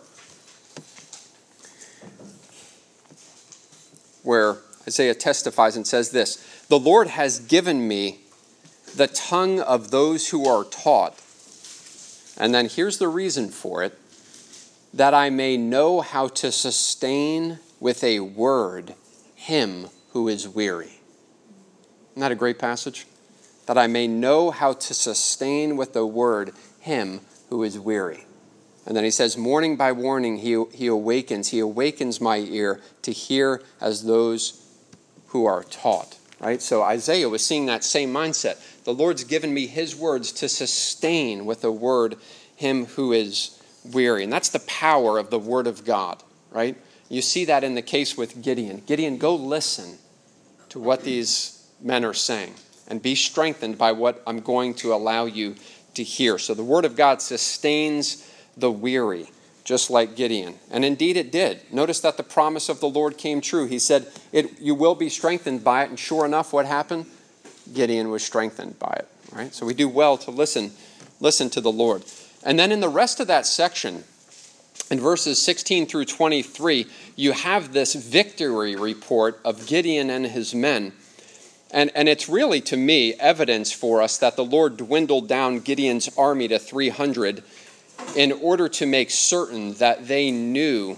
where 4.23 4.59
Isaiah 4.87 5.15
testifies 5.15 5.77
and 5.77 5.87
says 5.87 6.11
this 6.11 6.65
The 6.69 6.79
Lord 6.79 7.09
has 7.09 7.39
given 7.41 7.87
me 7.87 8.21
the 8.97 9.07
tongue 9.07 9.61
of 9.61 9.91
those 9.91 10.29
who 10.29 10.47
are 10.47 10.65
taught. 10.65 11.21
And 12.39 12.55
then 12.55 12.69
here's 12.69 12.99
the 12.99 13.09
reason 13.09 13.51
for 13.51 13.83
it 13.83 13.99
that 14.95 15.15
I 15.15 15.31
may 15.31 15.57
know 15.57 16.01
how 16.01 16.29
to 16.29 16.53
sustain 16.53 17.59
with 17.81 18.05
a 18.05 18.21
word 18.21 18.95
him 19.35 19.89
who 20.11 20.29
is 20.29 20.49
weary. 20.49 21.01
Isn't 22.13 22.21
that 22.21 22.33
a 22.33 22.37
great 22.37 22.59
passage? 22.59 23.07
That 23.67 23.79
I 23.79 23.87
may 23.87 24.07
know 24.07 24.51
how 24.51 24.75
to 24.75 24.95
sustain 24.95 25.77
with 25.77 25.97
a 25.97 26.05
word 26.05 26.53
him 26.81 27.21
who 27.49 27.63
is 27.63 27.79
weary. 27.79 28.27
And 28.87 28.97
then 28.97 29.05
he 29.05 29.11
says, 29.11 29.37
Morning 29.37 29.77
by 29.77 29.93
morning 29.93 30.39
he, 30.39 30.65
he 30.73 30.87
awakens. 30.87 31.49
He 31.49 31.61
awakens 31.61 32.21
my 32.21 32.39
ear 32.39 32.81
to 33.03 33.13
hear 33.13 33.63
as 33.81 34.05
those 34.05 34.63
who 35.29 35.47
are 35.47 35.65
taught. 35.65 36.19
Right? 36.41 36.61
So 36.61 36.83
Isaiah 36.83 37.29
was 37.29 37.47
seeing 37.47 37.67
that 37.67 37.85
same 37.85 38.13
mindset. 38.13 38.85
The 38.85 38.93
Lord's 38.93 39.23
given 39.23 39.55
me 39.55 39.69
his 39.69 39.95
words 39.95 40.33
to 40.33 40.49
sustain 40.49 41.47
with 41.47 41.63
a 41.63 41.71
word 41.71 42.17
him 42.57 42.87
who 42.87 43.13
is 43.13 43.63
weary. 43.85 44.25
And 44.25 44.33
that's 44.33 44.49
the 44.49 44.61
power 44.61 45.19
of 45.19 45.31
the 45.31 45.39
word 45.39 45.69
of 45.69 45.85
God, 45.85 46.23
right? 46.51 46.77
You 47.09 47.23
see 47.23 47.45
that 47.45 47.63
in 47.63 47.75
the 47.75 47.83
case 47.83 48.17
with 48.17 48.43
Gideon. 48.43 48.83
Gideon, 48.87 49.19
go 49.19 49.37
listen 49.37 49.99
to 50.71 50.81
what 50.81 51.05
these 51.05 51.69
men 51.81 52.05
are 52.05 52.15
saying 52.15 52.55
and 52.89 53.01
be 53.01 53.15
strengthened 53.15 53.79
by 53.79 53.93
what 53.93 54.23
I'm 54.27 54.41
going 54.41 54.75
to 54.75 54.93
allow 54.93 55.27
you 55.27 55.55
to 55.95 56.03
hear. 56.03 56.39
So 56.39 56.55
the 56.55 56.65
word 56.65 56.85
of 56.85 56.97
God 56.97 57.23
sustains 57.23 58.29
the 58.57 58.71
weary, 58.71 59.31
just 59.65 59.91
like 59.91 60.17
Gideon. 60.17 60.55
And 60.71 60.85
indeed 60.85 61.17
it 61.17 61.33
did. 61.33 61.61
Notice 61.73 62.01
that 62.01 62.17
the 62.17 62.23
promise 62.23 62.69
of 62.69 62.81
the 62.81 62.89
Lord 62.89 63.19
came 63.19 63.41
true. 63.41 63.67
He 63.67 63.79
said, 63.79 64.07
it, 64.33 64.61
You 64.61 64.75
will 64.75 64.95
be 64.95 65.09
strengthened 65.09 65.65
by 65.65 65.85
it. 65.85 65.91
And 65.91 65.99
sure 65.99 66.25
enough, 66.25 66.53
what 66.53 66.67
happened? 66.67 67.07
Gideon 67.73 68.11
was 68.11 68.25
strengthened 68.25 68.79
by 68.79 68.93
it. 68.93 69.09
Right? 69.33 69.55
So 69.55 69.65
we 69.65 69.75
do 69.75 69.89
well 69.89 70.19
to 70.19 70.31
listen, 70.31 70.73
listen 71.21 71.49
to 71.51 71.61
the 71.61 71.73
Lord. 71.73 72.05
And 72.45 72.59
then 72.59 72.73
in 72.73 72.81
the 72.81 72.89
rest 72.89 73.21
of 73.21 73.29
that 73.29 73.47
section, 73.47 74.05
in 74.91 75.01
verses 75.01 75.41
16 75.41 75.87
through 75.87 76.05
23, 76.05 76.87
you 77.17 77.33
have 77.33 77.73
this 77.73 77.95
victory 77.95 78.77
report 78.77 79.41
of 79.45 79.67
Gideon 79.67 80.11
and 80.11 80.27
his 80.27 80.55
men. 80.55 80.93
And, 81.71 81.91
and 81.95 82.09
it's 82.09 82.29
really, 82.29 82.61
to 82.63 82.77
me, 82.77 83.15
evidence 83.15 83.73
for 83.73 84.03
us 84.03 84.19
that 84.19 84.37
the 84.37 84.45
Lord 84.45 84.77
dwindled 84.77 85.29
down 85.29 85.61
Gideon's 85.61 86.15
army 86.19 86.47
to 86.49 86.59
300 86.59 87.43
in 88.17 88.33
order 88.33 88.69
to 88.69 88.87
make 88.87 89.11
certain 89.11 89.75
that 89.75 90.09
they 90.09 90.31
knew 90.31 90.97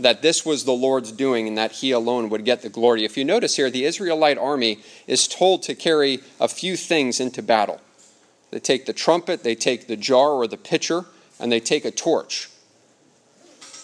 that 0.00 0.22
this 0.22 0.44
was 0.44 0.64
the 0.64 0.72
Lord's 0.72 1.12
doing 1.12 1.46
and 1.48 1.56
that 1.56 1.72
he 1.72 1.92
alone 1.92 2.28
would 2.30 2.44
get 2.44 2.62
the 2.62 2.68
glory. 2.68 3.04
If 3.04 3.16
you 3.16 3.24
notice 3.24 3.56
here, 3.56 3.70
the 3.70 3.84
Israelite 3.84 4.38
army 4.38 4.80
is 5.06 5.28
told 5.28 5.62
to 5.64 5.74
carry 5.74 6.20
a 6.40 6.48
few 6.48 6.76
things 6.76 7.20
into 7.20 7.42
battle. 7.42 7.80
They 8.50 8.58
take 8.58 8.86
the 8.86 8.92
trumpet, 8.92 9.44
they 9.44 9.54
take 9.54 9.86
the 9.86 9.96
jar 9.96 10.30
or 10.30 10.46
the 10.46 10.56
pitcher, 10.56 11.06
and 11.40 11.50
they 11.50 11.60
take 11.60 11.84
a 11.84 11.90
torch. 11.90 12.50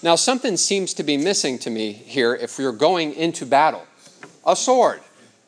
Now, 0.03 0.15
something 0.15 0.57
seems 0.57 0.95
to 0.95 1.03
be 1.03 1.17
missing 1.17 1.59
to 1.61 1.71
me 1.71 1.93
here 1.93 2.35
if 2.35 2.59
you're 2.59 2.73
going 2.73 3.15
into 3.15 3.47
battle. 3.47 3.85
A 4.47 4.55
sword. 4.55 5.01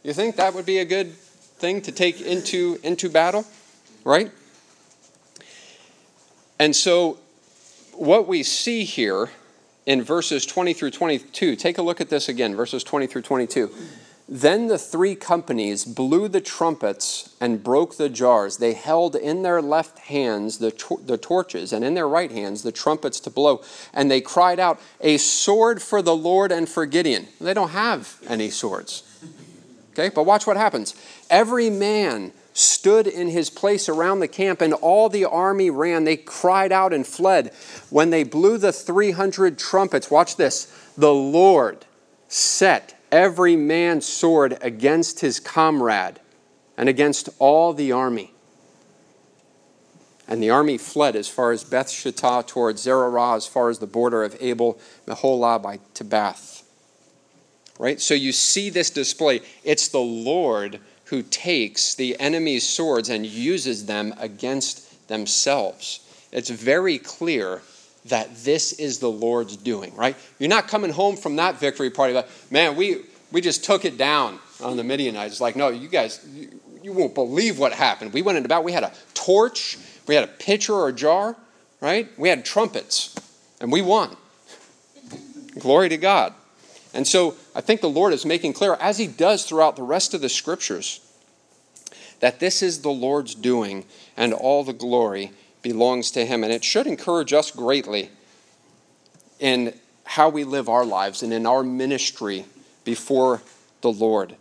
You 0.03 0.13
think 0.13 0.37
that 0.37 0.55
would 0.55 0.67
be 0.67 0.79
a 0.79 0.85
good 0.85 1.13
thing 1.13 1.83
to 1.83 1.93
take 1.93 2.21
into, 2.21 2.79
into 2.83 3.09
battle? 3.09 3.45
Right? 4.05 4.33
And 6.61 6.77
so, 6.77 7.16
what 7.94 8.29
we 8.29 8.42
see 8.42 8.85
here 8.85 9.31
in 9.87 10.03
verses 10.03 10.44
20 10.44 10.75
through 10.75 10.90
22, 10.90 11.57
take 11.57 11.79
a 11.79 11.83
look 11.83 12.03
at 12.03 12.11
this 12.11 12.29
again, 12.29 12.55
verses 12.55 12.85
20 12.85 13.07
through 13.07 13.23
22. 13.23 13.70
Then 14.29 14.66
the 14.66 14.77
three 14.77 15.14
companies 15.14 15.87
blew 15.87 16.29
the 16.29 16.42
trumpets 16.42 17.35
and 17.40 17.64
broke 17.64 17.96
the 17.96 18.11
jars. 18.11 18.59
They 18.59 18.75
held 18.75 19.16
in 19.16 19.42
their 19.42 19.62
left 19.62 20.01
hands 20.01 20.59
the, 20.59 20.70
tor- 20.70 21.01
the 21.03 21.16
torches, 21.16 21.73
and 21.73 21.83
in 21.83 21.94
their 21.94 22.07
right 22.07 22.31
hands 22.31 22.62
the 22.62 22.73
trumpets 22.73 23.20
to 23.20 23.31
blow. 23.31 23.62
And 23.94 24.11
they 24.11 24.20
cried 24.20 24.61
out, 24.61 24.79
A 25.01 25.16
sword 25.16 25.81
for 25.81 26.03
the 26.03 26.14
Lord 26.14 26.53
and 26.53 26.68
for 26.68 26.85
Gideon. 26.85 27.29
They 27.40 27.55
don't 27.55 27.70
have 27.70 28.20
any 28.29 28.51
swords. 28.51 29.03
Okay, 29.92 30.11
but 30.14 30.25
watch 30.25 30.46
what 30.46 30.59
happens. 30.59 30.94
Every 31.31 31.70
man 31.70 32.33
stood 32.61 33.07
in 33.07 33.29
his 33.29 33.51
place 33.51 33.88
around 33.88 34.20
the 34.20 34.29
camp, 34.29 34.61
and 34.61 34.75
all 34.75 35.09
the 35.09 35.25
army 35.25 35.70
ran. 35.70 36.05
They 36.05 36.16
cried 36.16 36.73
out 36.73 36.92
and 36.92 37.07
fled. 37.07 37.53
When 37.88 38.11
they 38.11 38.23
blew 38.23 38.59
the 38.59 38.73
300 38.73 39.59
trumpets, 39.59 40.11
watch 40.11 40.37
this 40.37 40.73
the 40.96 41.14
Lord 41.14 41.87
set 42.29 42.99
every 43.11 43.57
man's 43.57 44.07
sword 44.07 44.59
against 44.61 45.20
his 45.20 45.40
comrade 45.40 46.20
and 46.77 46.88
against 46.88 47.29
all 47.38 47.73
the 47.73 47.92
army. 47.92 48.33
And 50.29 50.40
the 50.40 50.51
army 50.51 50.79
fled 50.79 51.16
as 51.16 51.29
far 51.29 51.51
as 51.51 51.64
Beth 51.64 51.88
Shittah 51.88 52.46
towards 52.46 52.87
Zererah, 52.87 53.37
as 53.37 53.46
far 53.46 53.68
as 53.68 53.81
the 53.81 53.87
border 53.87 54.23
of 54.23 54.37
Abel 54.40 54.79
Meholah 55.07 55.61
by 55.61 55.79
Tabbath. 55.92 56.62
Right? 57.81 58.01
So 58.01 58.14
you 58.14 58.31
see 58.31 58.70
this 58.70 58.90
display. 58.90 59.40
It's 59.64 59.88
the 59.88 59.99
Lord 59.99 60.79
who 61.11 61.23
takes 61.25 61.94
the 61.96 62.18
enemy's 62.20 62.66
swords 62.66 63.09
and 63.09 63.27
uses 63.27 63.87
them 63.87 64.14
against 64.18 65.09
themselves. 65.09 66.01
It's 66.33 66.51
very 66.51 66.99
clear 66.99 67.62
that 68.07 68.35
this 68.44 68.73
is 68.75 69.01
the 69.01 69.11
Lord's 69.11 69.57
doing, 69.57 69.94
right? 69.96 70.16
You're 70.38 70.49
not 70.49 70.68
coming 70.68 70.92
home 70.92 71.16
from 71.16 71.37
that 71.37 71.59
victory 71.59 71.90
party 71.90 72.14
like, 72.14 72.29
man, 72.51 72.77
we, 72.77 73.03
we 73.33 73.40
just 73.40 73.64
took 73.64 73.85
it 73.85 73.99
down 73.99 74.38
on 74.62 74.77
the 74.77 74.85
Midianites. 74.85 75.33
It's 75.33 75.40
like, 75.40 75.57
no, 75.57 75.68
you 75.68 75.88
guys, 75.88 76.25
you, 76.33 76.49
you 76.81 76.92
won't 76.92 77.14
believe 77.14 77.59
what 77.59 77.73
happened. 77.73 78.12
We 78.12 78.23
went 78.23 78.38
into 78.38 78.49
battle. 78.49 78.64
We 78.64 78.73
had 78.73 78.85
a 78.85 78.92
torch, 79.12 79.79
we 80.07 80.14
had 80.14 80.23
a 80.23 80.29
pitcher 80.29 80.75
or 80.75 80.88
a 80.88 80.92
jar, 80.92 81.37
right? 81.81 82.09
We 82.16 82.29
had 82.29 82.44
trumpets, 82.44 83.16
and 83.61 83.73
we 83.73 83.83
won. 83.83 84.16
Glory 85.59 85.88
to 85.88 85.96
God. 85.96 86.35
And 86.92 87.07
so 87.07 87.37
I 87.55 87.61
think 87.61 87.81
the 87.81 87.88
Lord 87.88 88.12
is 88.12 88.26
making 88.26 88.53
clear, 88.53 88.74
as 88.74 88.98
He 88.98 89.07
does 89.07 89.44
throughout 89.44 89.76
the 89.76 89.83
rest 89.83 90.14
of 90.14 90.20
the 90.20 90.29
scriptures, 90.29 91.00
that 92.20 92.40
this 92.40 92.62
is 92.62 92.83
the 92.83 92.90
Lord's 92.90 93.35
doing 93.35 93.85
and 94.16 94.33
all 94.33 94.64
the 94.64 94.72
glory 94.72 95.33
belongs 95.62 96.11
to 96.12 96.26
Him. 96.26 96.44
And 96.44 96.53
it 96.53 96.64
should 96.64 96.87
encourage 96.87 97.33
us 97.33 97.50
greatly 97.50 98.11
in 99.38 99.74
how 100.05 100.29
we 100.29 100.44
live 100.44 100.68
our 100.68 100.85
lives 100.85 101.22
and 101.22 101.33
in 101.33 101.46
our 101.46 101.62
ministry 101.62 102.44
before 102.85 103.42
the 103.81 103.92
Lord. 103.92 104.37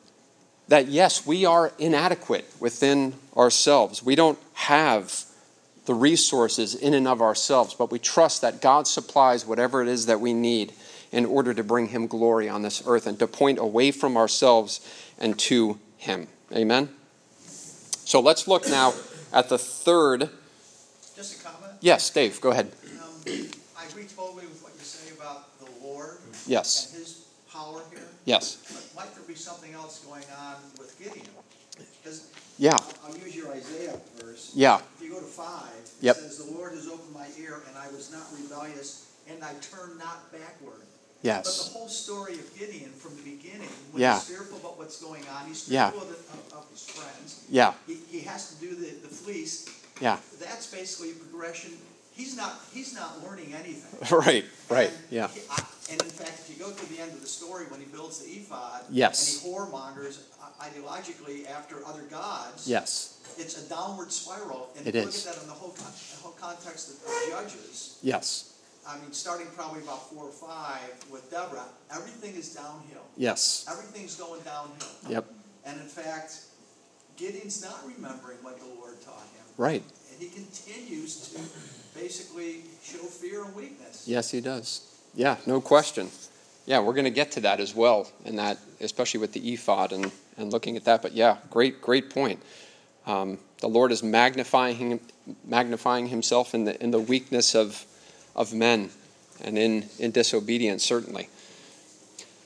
That 0.67 0.87
yes, 0.87 1.25
we 1.25 1.45
are 1.45 1.71
inadequate 1.77 2.45
within 2.59 3.13
ourselves. 3.35 4.03
We 4.03 4.15
don't 4.15 4.39
have 4.53 5.25
the 5.85 5.93
resources 5.93 6.75
in 6.75 6.93
and 6.93 7.07
of 7.07 7.21
ourselves, 7.21 7.73
but 7.73 7.91
we 7.91 7.97
trust 7.97 8.41
that 8.41 8.61
God 8.61 8.87
supplies 8.87 9.45
whatever 9.45 9.81
it 9.81 9.87
is 9.87 10.05
that 10.05 10.19
we 10.19 10.33
need 10.33 10.73
in 11.11 11.25
order 11.25 11.53
to 11.53 11.63
bring 11.63 11.87
Him 11.87 12.07
glory 12.07 12.47
on 12.49 12.61
this 12.61 12.83
earth 12.85 13.07
and 13.07 13.17
to 13.19 13.27
point 13.27 13.59
away 13.59 13.91
from 13.91 14.15
ourselves 14.17 14.81
and 15.17 15.37
to 15.39 15.79
Him. 15.97 16.27
Amen? 16.55 16.89
So 18.05 18.19
let's 18.19 18.47
look 18.47 18.67
now 18.69 18.93
at 19.31 19.49
the 19.49 19.57
third. 19.57 20.29
Just 21.15 21.39
a 21.39 21.43
comment? 21.43 21.73
Yes, 21.81 22.09
Dave, 22.09 22.41
go 22.41 22.49
ahead. 22.51 22.71
Um, 23.01 23.11
I 23.77 23.85
agree 23.85 24.05
totally 24.05 24.45
with 24.47 24.61
what 24.63 24.73
you 24.73 24.83
say 24.83 25.13
about 25.15 25.59
the 25.59 25.69
Lord 25.85 26.17
Yes, 26.47 26.91
and 26.91 26.99
his 26.99 27.25
power 27.51 27.81
here. 27.91 28.01
yes, 28.25 28.57
But 28.73 29.03
might 29.03 29.13
there 29.13 29.23
be 29.27 29.35
something 29.35 29.73
else 29.73 29.99
going 30.05 30.23
on 30.41 30.55
with 30.79 30.97
Gideon? 30.97 31.27
Because 32.01 32.27
yeah, 32.57 32.75
I'll 33.05 33.15
use 33.17 33.35
your 33.35 33.51
Isaiah 33.51 33.99
verse. 34.17 34.51
yeah, 34.55 34.79
If 34.97 35.03
you 35.03 35.11
go 35.11 35.19
to 35.19 35.25
five, 35.25 35.69
it 35.77 35.91
Yep. 36.01 36.15
says, 36.15 36.37
"The 36.37 36.51
Lord 36.51 36.73
has 36.73 36.87
opened 36.87 37.13
my 37.13 37.27
ear, 37.37 37.61
and 37.67 37.77
I 37.77 37.87
was 37.89 38.11
not 38.11 38.25
rebellious, 38.33 39.05
and 39.27 39.43
I 39.43 39.53
turned 39.55 39.97
not 39.99 40.31
backward." 40.31 40.81
But 41.23 41.43
the 41.43 41.49
whole 41.73 41.87
story 41.89 42.33
of 42.35 42.57
Gideon 42.57 42.91
from 42.91 43.15
the 43.17 43.23
beginning, 43.23 43.67
when 43.91 44.01
Yeah. 44.01 44.15
he's 44.19 44.29
fearful 44.29 44.57
about 44.57 44.77
what's 44.77 45.01
going 45.01 45.23
on, 45.27 45.47
he's 45.47 45.67
Yeah. 45.67 45.91
fearful 45.91 46.09
of, 46.09 46.15
the- 46.15 46.55
of, 46.55 46.63
of 46.63 46.69
his 46.71 46.83
friends. 46.89 47.41
Yeah, 47.49 47.73
He, 47.87 47.95
he 48.09 48.19
has 48.21 48.49
to 48.51 48.55
do 48.55 48.73
the, 48.75 48.91
the 49.05 49.09
fleece. 49.13 49.67
yeah. 49.99 50.17
That's 50.39 50.67
basically 50.71 51.11
a 51.11 51.15
progression. 51.15 51.77
He's 52.13 52.35
not, 52.37 52.59
he's 52.73 52.93
not 52.93 53.21
learning 53.23 53.53
anything. 53.53 53.99
Right, 54.17 54.45
right, 54.69 54.89
And 54.91 54.97
yeah. 55.11 55.27
he- 55.27 55.41
I- 55.49 55.65
And 55.91 56.01
in 56.01 56.09
fact, 56.09 56.39
if 56.39 56.49
you 56.55 56.63
go 56.63 56.71
to 56.71 56.85
the 56.87 56.99
end 57.01 57.11
of 57.13 57.21
the 57.21 57.27
story, 57.27 57.65
when 57.65 57.79
he 57.79 57.85
builds 57.87 58.19
the 58.19 58.29
ephod. 58.29 58.83
Yes. 58.89 59.17
And 59.19 59.41
he 59.43 59.49
whoremongers 59.49 60.19
uh, 60.41 60.63
ideologically 60.63 61.49
after 61.49 61.83
other 61.85 62.03
gods. 62.03 62.67
Yes, 62.67 63.17
It's 63.37 63.57
a 63.57 63.67
downward 63.69 64.11
spiral. 64.11 64.69
And 64.77 64.85
It 64.87 64.95
if 64.95 65.03
you 65.03 65.09
is. 65.09 65.25
look 65.25 65.33
at 65.33 65.35
that 65.35 65.41
in 65.43 65.47
the 65.49 65.55
whole, 65.55 65.71
con- 65.71 65.91
the 66.15 66.21
whole 66.21 66.33
context 66.39 66.89
of 66.91 66.95
Judges, 67.29 67.97
yes, 68.03 68.48
I 68.89 68.99
mean, 68.99 69.11
starting 69.11 69.47
probably 69.55 69.83
about 69.83 70.09
four 70.09 70.23
or 70.25 70.31
five 70.31 70.81
with 71.11 71.29
Deborah, 71.29 71.65
everything 71.93 72.35
is 72.35 72.53
downhill. 72.55 73.03
yes. 73.17 73.65
Everything's 73.69 74.15
going 74.15 74.41
downhill. 74.41 74.87
Yep, 75.07 75.25
And 75.65 75.79
in 75.79 75.87
fact, 75.87 76.39
Gideon's 77.17 77.61
not 77.61 77.79
remembering 77.85 78.37
what 78.41 78.59
the 78.59 78.65
Lord 78.79 78.99
taught 79.01 79.27
him. 79.35 79.45
right. 79.57 79.83
And 80.11 80.21
he 80.21 80.29
continues 80.29 81.29
to 81.29 81.99
basically 81.99 82.61
show 82.83 82.97
fear 82.97 83.43
and 83.45 83.55
weakness. 83.55 84.05
Yes, 84.07 84.31
he 84.31 84.41
does. 84.41 84.81
Yeah, 85.13 85.37
no 85.45 85.61
question. 85.61 86.09
Yeah, 86.65 86.79
we're 86.79 86.93
going 86.93 87.05
to 87.05 87.09
get 87.11 87.31
to 87.33 87.41
that 87.41 87.59
as 87.59 87.75
well, 87.75 88.09
and 88.25 88.37
that, 88.39 88.57
especially 88.81 89.19
with 89.19 89.33
the 89.33 89.53
ephod 89.53 89.91
and, 89.91 90.11
and 90.37 90.51
looking 90.51 90.77
at 90.77 90.85
that. 90.85 91.01
But 91.01 91.13
yeah, 91.13 91.37
great, 91.49 91.81
great 91.81 92.09
point. 92.09 92.41
Um, 93.05 93.37
the 93.59 93.67
Lord 93.67 93.91
is 93.91 94.03
magnifying, 94.03 94.99
magnifying 95.45 96.07
himself 96.07 96.53
in 96.53 96.65
the, 96.65 96.81
in 96.83 96.91
the 96.91 96.99
weakness 96.99 97.55
of, 97.55 97.85
of 98.35 98.53
men 98.53 98.89
and 99.43 99.57
in, 99.57 99.85
in 99.97 100.11
disobedience, 100.11 100.83
certainly. 100.83 101.29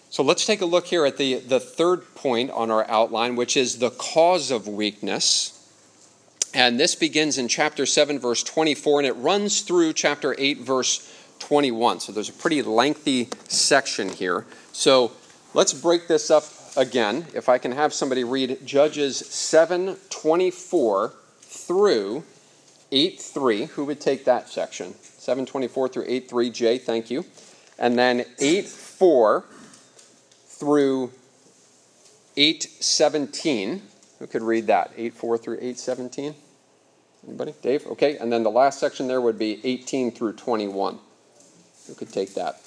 So 0.09 0.21
let's 0.21 0.45
take 0.45 0.61
a 0.61 0.65
look 0.65 0.87
here 0.87 1.05
at 1.05 1.17
the, 1.17 1.39
the 1.39 1.59
third 1.59 2.13
point 2.13 2.51
on 2.51 2.69
our 2.69 2.87
outline, 2.89 3.35
which 3.35 3.57
is 3.57 3.79
the 3.79 3.89
cause 3.89 4.51
of 4.51 4.67
weakness. 4.67 5.59
And 6.53 6.79
this 6.79 6.93
begins 6.93 7.39
in 7.39 7.47
chapter 7.47 7.87
7, 7.87 8.19
verse 8.19 8.43
24, 8.43 8.99
and 8.99 9.07
it 9.07 9.13
runs 9.13 9.61
through 9.61 9.93
chapter 9.93 10.35
8, 10.37 10.59
verse 10.59 11.11
21. 11.39 11.99
So 11.99 12.11
there's 12.11 12.29
a 12.29 12.33
pretty 12.33 12.61
lengthy 12.61 13.29
section 13.47 14.09
here. 14.09 14.45
So 14.71 15.13
let's 15.55 15.73
break 15.73 16.07
this 16.07 16.29
up 16.29 16.43
again. 16.77 17.25
If 17.33 17.49
I 17.49 17.57
can 17.57 17.71
have 17.71 17.91
somebody 17.91 18.23
read 18.23 18.59
Judges 18.65 19.17
7, 19.17 19.97
24 20.11 21.13
through 21.41 22.23
8, 22.91 23.19
3. 23.19 23.65
Who 23.65 23.85
would 23.85 23.99
take 23.99 24.25
that 24.25 24.47
section? 24.47 24.93
724 25.23 25.87
through 25.87 26.05
8, 26.05 26.29
3. 26.29 26.49
Jay, 26.49 26.77
thank 26.77 27.09
you. 27.09 27.23
And 27.79 27.97
then 27.97 28.25
8, 28.39 28.65
4 28.65 29.45
through 30.47 31.11
817. 32.35 33.81
Who 34.19 34.27
could 34.27 34.41
read 34.41 34.67
that? 34.67 34.91
8 34.97 35.13
4 35.13 35.37
through 35.37 35.55
817? 35.55 36.35
Anybody? 37.25 37.53
Dave? 37.61 37.87
Okay. 37.87 38.17
And 38.17 38.31
then 38.31 38.43
the 38.43 38.51
last 38.51 38.79
section 38.79 39.07
there 39.07 39.21
would 39.21 39.39
be 39.39 39.61
18 39.63 40.11
through 40.11 40.33
21. 40.33 40.99
Who 41.87 41.93
could 41.95 42.11
take 42.11 42.33
that? 42.33 42.61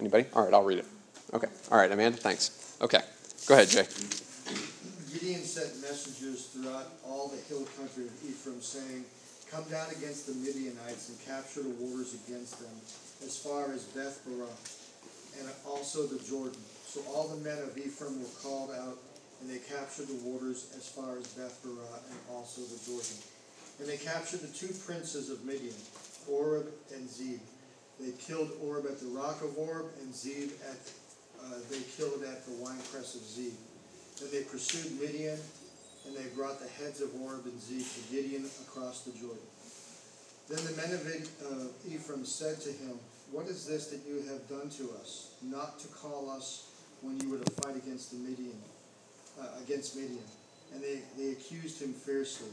Anybody? 0.00 0.26
All 0.34 0.44
right, 0.44 0.54
I'll 0.54 0.64
read 0.64 0.78
it. 0.78 0.86
Okay. 1.34 1.48
All 1.70 1.78
right, 1.78 1.90
Amanda, 1.90 2.18
thanks. 2.18 2.76
Okay. 2.80 3.00
Go 3.46 3.54
ahead, 3.54 3.68
Jay. 3.68 4.27
Gideon 5.18 5.42
sent 5.42 5.82
messengers 5.82 6.46
throughout 6.54 6.94
all 7.02 7.26
the 7.26 7.42
hill 7.50 7.66
country 7.74 8.06
of 8.06 8.14
Ephraim, 8.22 8.62
saying, 8.62 9.02
Come 9.50 9.64
down 9.66 9.90
against 9.90 10.30
the 10.30 10.34
Midianites 10.38 11.10
and 11.10 11.18
capture 11.26 11.62
the 11.62 11.74
waters 11.82 12.14
against 12.22 12.62
them, 12.62 12.76
as 13.26 13.34
far 13.34 13.72
as 13.74 13.82
Beth 13.98 14.22
Barah, 14.22 14.54
and 15.42 15.50
also 15.66 16.06
the 16.06 16.22
Jordan. 16.22 16.62
So 16.86 17.02
all 17.10 17.26
the 17.26 17.42
men 17.42 17.58
of 17.58 17.76
Ephraim 17.76 18.20
were 18.22 18.30
called 18.38 18.70
out, 18.70 18.94
and 19.40 19.50
they 19.50 19.58
captured 19.58 20.06
the 20.06 20.22
waters 20.22 20.70
as 20.78 20.86
far 20.86 21.18
as 21.18 21.26
Beth 21.34 21.58
Barah 21.66 21.98
and 21.98 22.18
also 22.30 22.62
the 22.62 22.78
Jordan. 22.86 23.18
And 23.82 23.88
they 23.90 23.98
captured 23.98 24.46
the 24.46 24.54
two 24.54 24.70
princes 24.86 25.30
of 25.30 25.42
Midian, 25.44 25.74
Oreb 26.30 26.70
and 26.94 27.10
Zeb. 27.10 27.40
They 27.98 28.14
killed 28.22 28.54
Oreb 28.62 28.86
at 28.86 29.00
the 29.00 29.10
rock 29.10 29.42
of 29.42 29.58
Oreb, 29.58 29.90
and 29.98 30.14
Zeb 30.14 30.50
at 30.62 30.78
uh, 31.42 31.58
they 31.70 31.82
killed 31.98 32.22
at 32.22 32.46
the 32.46 32.54
winepress 32.62 33.14
of 33.16 33.22
Zeb. 33.22 33.54
Then 34.20 34.30
they 34.32 34.42
pursued 34.42 35.00
Midian, 35.00 35.38
and 36.06 36.16
they 36.16 36.28
brought 36.34 36.58
the 36.58 36.68
heads 36.82 37.00
of 37.00 37.14
Oreb 37.22 37.44
and 37.44 37.60
Zeb 37.60 37.86
to 37.86 38.12
Gideon 38.12 38.44
across 38.66 39.02
the 39.04 39.12
Jordan. 39.12 39.46
Then 40.48 40.64
the 40.64 40.72
men 40.80 40.92
of 40.92 41.06
uh, 41.06 41.94
Ephraim 41.94 42.24
said 42.24 42.60
to 42.62 42.70
him, 42.70 42.98
What 43.30 43.46
is 43.46 43.66
this 43.66 43.88
that 43.88 44.00
you 44.08 44.24
have 44.32 44.48
done 44.48 44.70
to 44.70 44.90
us, 45.00 45.34
not 45.42 45.78
to 45.80 45.88
call 45.88 46.30
us 46.30 46.70
when 47.02 47.20
you 47.20 47.30
were 47.30 47.38
to 47.38 47.52
fight 47.62 47.76
against 47.76 48.10
the 48.10 48.16
Midian, 48.16 48.56
uh, 49.38 49.62
against 49.62 49.94
Midian? 49.94 50.24
And 50.74 50.82
they, 50.82 51.02
they 51.16 51.32
accused 51.32 51.80
him 51.80 51.92
fiercely. 51.92 52.48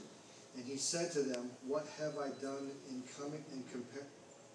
And 0.55 0.65
he 0.65 0.77
said 0.77 1.11
to 1.13 1.23
them, 1.23 1.49
What 1.65 1.87
have 1.99 2.17
I 2.19 2.29
done 2.43 2.69
in 2.89 3.01
coming 3.17 3.43
in 3.53 3.63
compare? 3.71 4.07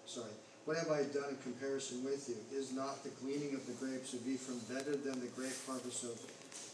Sorry, 0.05 0.31
what 0.65 0.77
have 0.77 0.91
I 0.91 1.03
done 1.03 1.29
in 1.29 1.37
comparison 1.41 2.03
with 2.03 2.29
you? 2.29 2.37
Is 2.55 2.71
not 2.71 3.03
the 3.03 3.09
gleaning 3.21 3.55
of 3.55 3.65
the 3.65 3.73
grapes 3.73 4.13
of 4.13 4.27
Ephraim 4.27 4.61
better 4.69 4.95
than 4.95 5.19
the 5.19 5.27
grape 5.35 5.57
harvest 5.65 6.03
of 6.03 6.21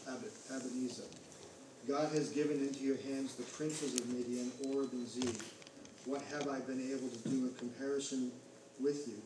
Abiezer? 0.08 1.06
God 1.86 2.12
has 2.12 2.30
given 2.30 2.60
into 2.60 2.84
your 2.84 2.96
hands 2.96 3.34
the 3.34 3.44
princes 3.44 3.94
of 3.94 4.08
Midian, 4.08 4.52
Oreb 4.66 4.92
and 4.92 5.08
Zeb. 5.08 5.40
What 6.04 6.22
have 6.32 6.48
I 6.48 6.60
been 6.60 6.80
able 6.90 7.08
to 7.08 7.28
do 7.28 7.46
in 7.48 7.54
comparison 7.54 8.30
with 8.80 9.08
you? 9.08 9.20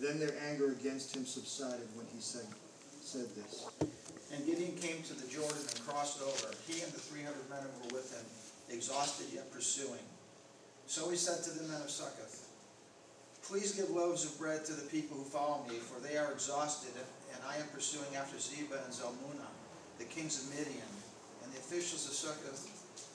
Then 0.00 0.18
their 0.18 0.34
anger 0.50 0.72
against 0.72 1.14
him 1.14 1.26
subsided 1.26 1.86
when 1.94 2.06
he 2.14 2.20
said, 2.20 2.46
said 3.00 3.26
this. 3.36 3.66
And 4.32 4.46
Gideon 4.46 4.74
came 4.76 5.02
to 5.02 5.14
the 5.14 5.28
Jordan 5.28 5.60
and 5.60 5.86
crossed 5.86 6.22
over, 6.22 6.54
he 6.66 6.82
and 6.82 6.92
the 6.92 6.98
three 6.98 7.22
hundred 7.22 7.44
men 7.50 7.60
who 7.62 7.88
were 7.88 8.00
with 8.00 8.10
him, 8.16 8.24
exhausted 8.74 9.26
yet 9.34 9.52
pursuing. 9.52 10.02
So 10.86 11.10
he 11.10 11.16
said 11.16 11.44
to 11.44 11.50
the 11.50 11.68
men 11.68 11.82
of 11.82 11.90
Succoth, 11.90 12.48
Please 13.42 13.72
give 13.72 13.90
loaves 13.90 14.24
of 14.24 14.38
bread 14.38 14.64
to 14.64 14.72
the 14.72 14.88
people 14.88 15.16
who 15.16 15.24
follow 15.24 15.64
me, 15.68 15.76
for 15.76 16.00
they 16.00 16.16
are 16.16 16.32
exhausted, 16.32 16.92
and 16.96 17.40
I 17.46 17.56
am 17.56 17.68
pursuing 17.74 18.16
after 18.16 18.36
Zebah 18.38 18.84
and 18.84 18.94
Zalmunna, 18.94 19.51
the 20.02 20.10
kings 20.10 20.42
of 20.42 20.50
Midian. 20.50 20.92
And 21.46 21.54
the 21.54 21.62
officials 21.62 22.10
of 22.10 22.14
Succoth 22.18 22.66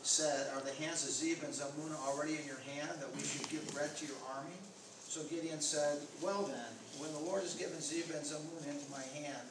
said, 0.07 0.47
Are 0.55 0.63
the 0.63 0.71
hands 0.79 1.03
of 1.03 1.11
Zebah 1.11 1.43
and 1.43 1.53
Zalmunna 1.53 1.99
already 2.07 2.39
in 2.39 2.47
your 2.47 2.63
hand, 2.63 2.95
that 3.03 3.11
we 3.11 3.19
should 3.27 3.43
give 3.51 3.67
bread 3.75 3.91
to 3.99 4.07
your 4.07 4.19
army? 4.31 4.55
So 5.03 5.23
Gideon 5.27 5.59
said, 5.59 5.99
Well 6.23 6.47
then, 6.47 6.71
when 7.03 7.11
the 7.11 7.27
Lord 7.27 7.43
has 7.43 7.59
given 7.59 7.83
Zebah 7.83 8.15
and 8.15 8.23
Zalmunna 8.23 8.71
into 8.71 8.87
my 8.87 9.03
hand, 9.19 9.43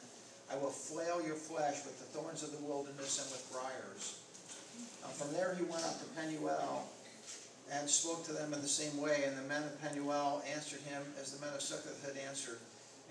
I 0.49 0.57
will 0.57 0.73
flail 0.73 1.21
your 1.21 1.37
flesh 1.37 1.85
with 1.85 1.99
the 2.01 2.09
thorns 2.09 2.41
of 2.41 2.49
the 2.57 2.63
wilderness 2.65 3.21
and 3.21 3.29
with 3.29 3.45
briars. 3.53 4.17
Uh, 5.05 5.13
from 5.13 5.33
there 5.33 5.53
he 5.53 5.63
went 5.67 5.85
up 5.85 5.99
to 6.01 6.07
Penuel 6.17 6.87
and 7.69 7.89
spoke 7.89 8.23
to 8.25 8.31
them 8.31 8.53
in 8.53 8.61
the 8.61 8.71
same 8.71 8.95
way. 8.97 9.27
And 9.27 9.37
the 9.37 9.45
men 9.45 9.61
of 9.61 9.75
Penuel 9.81 10.41
answered 10.55 10.81
him 10.87 11.03
as 11.19 11.35
the 11.35 11.43
men 11.43 11.53
of 11.53 11.61
Succoth 11.61 12.01
had 12.01 12.15
answered. 12.25 12.57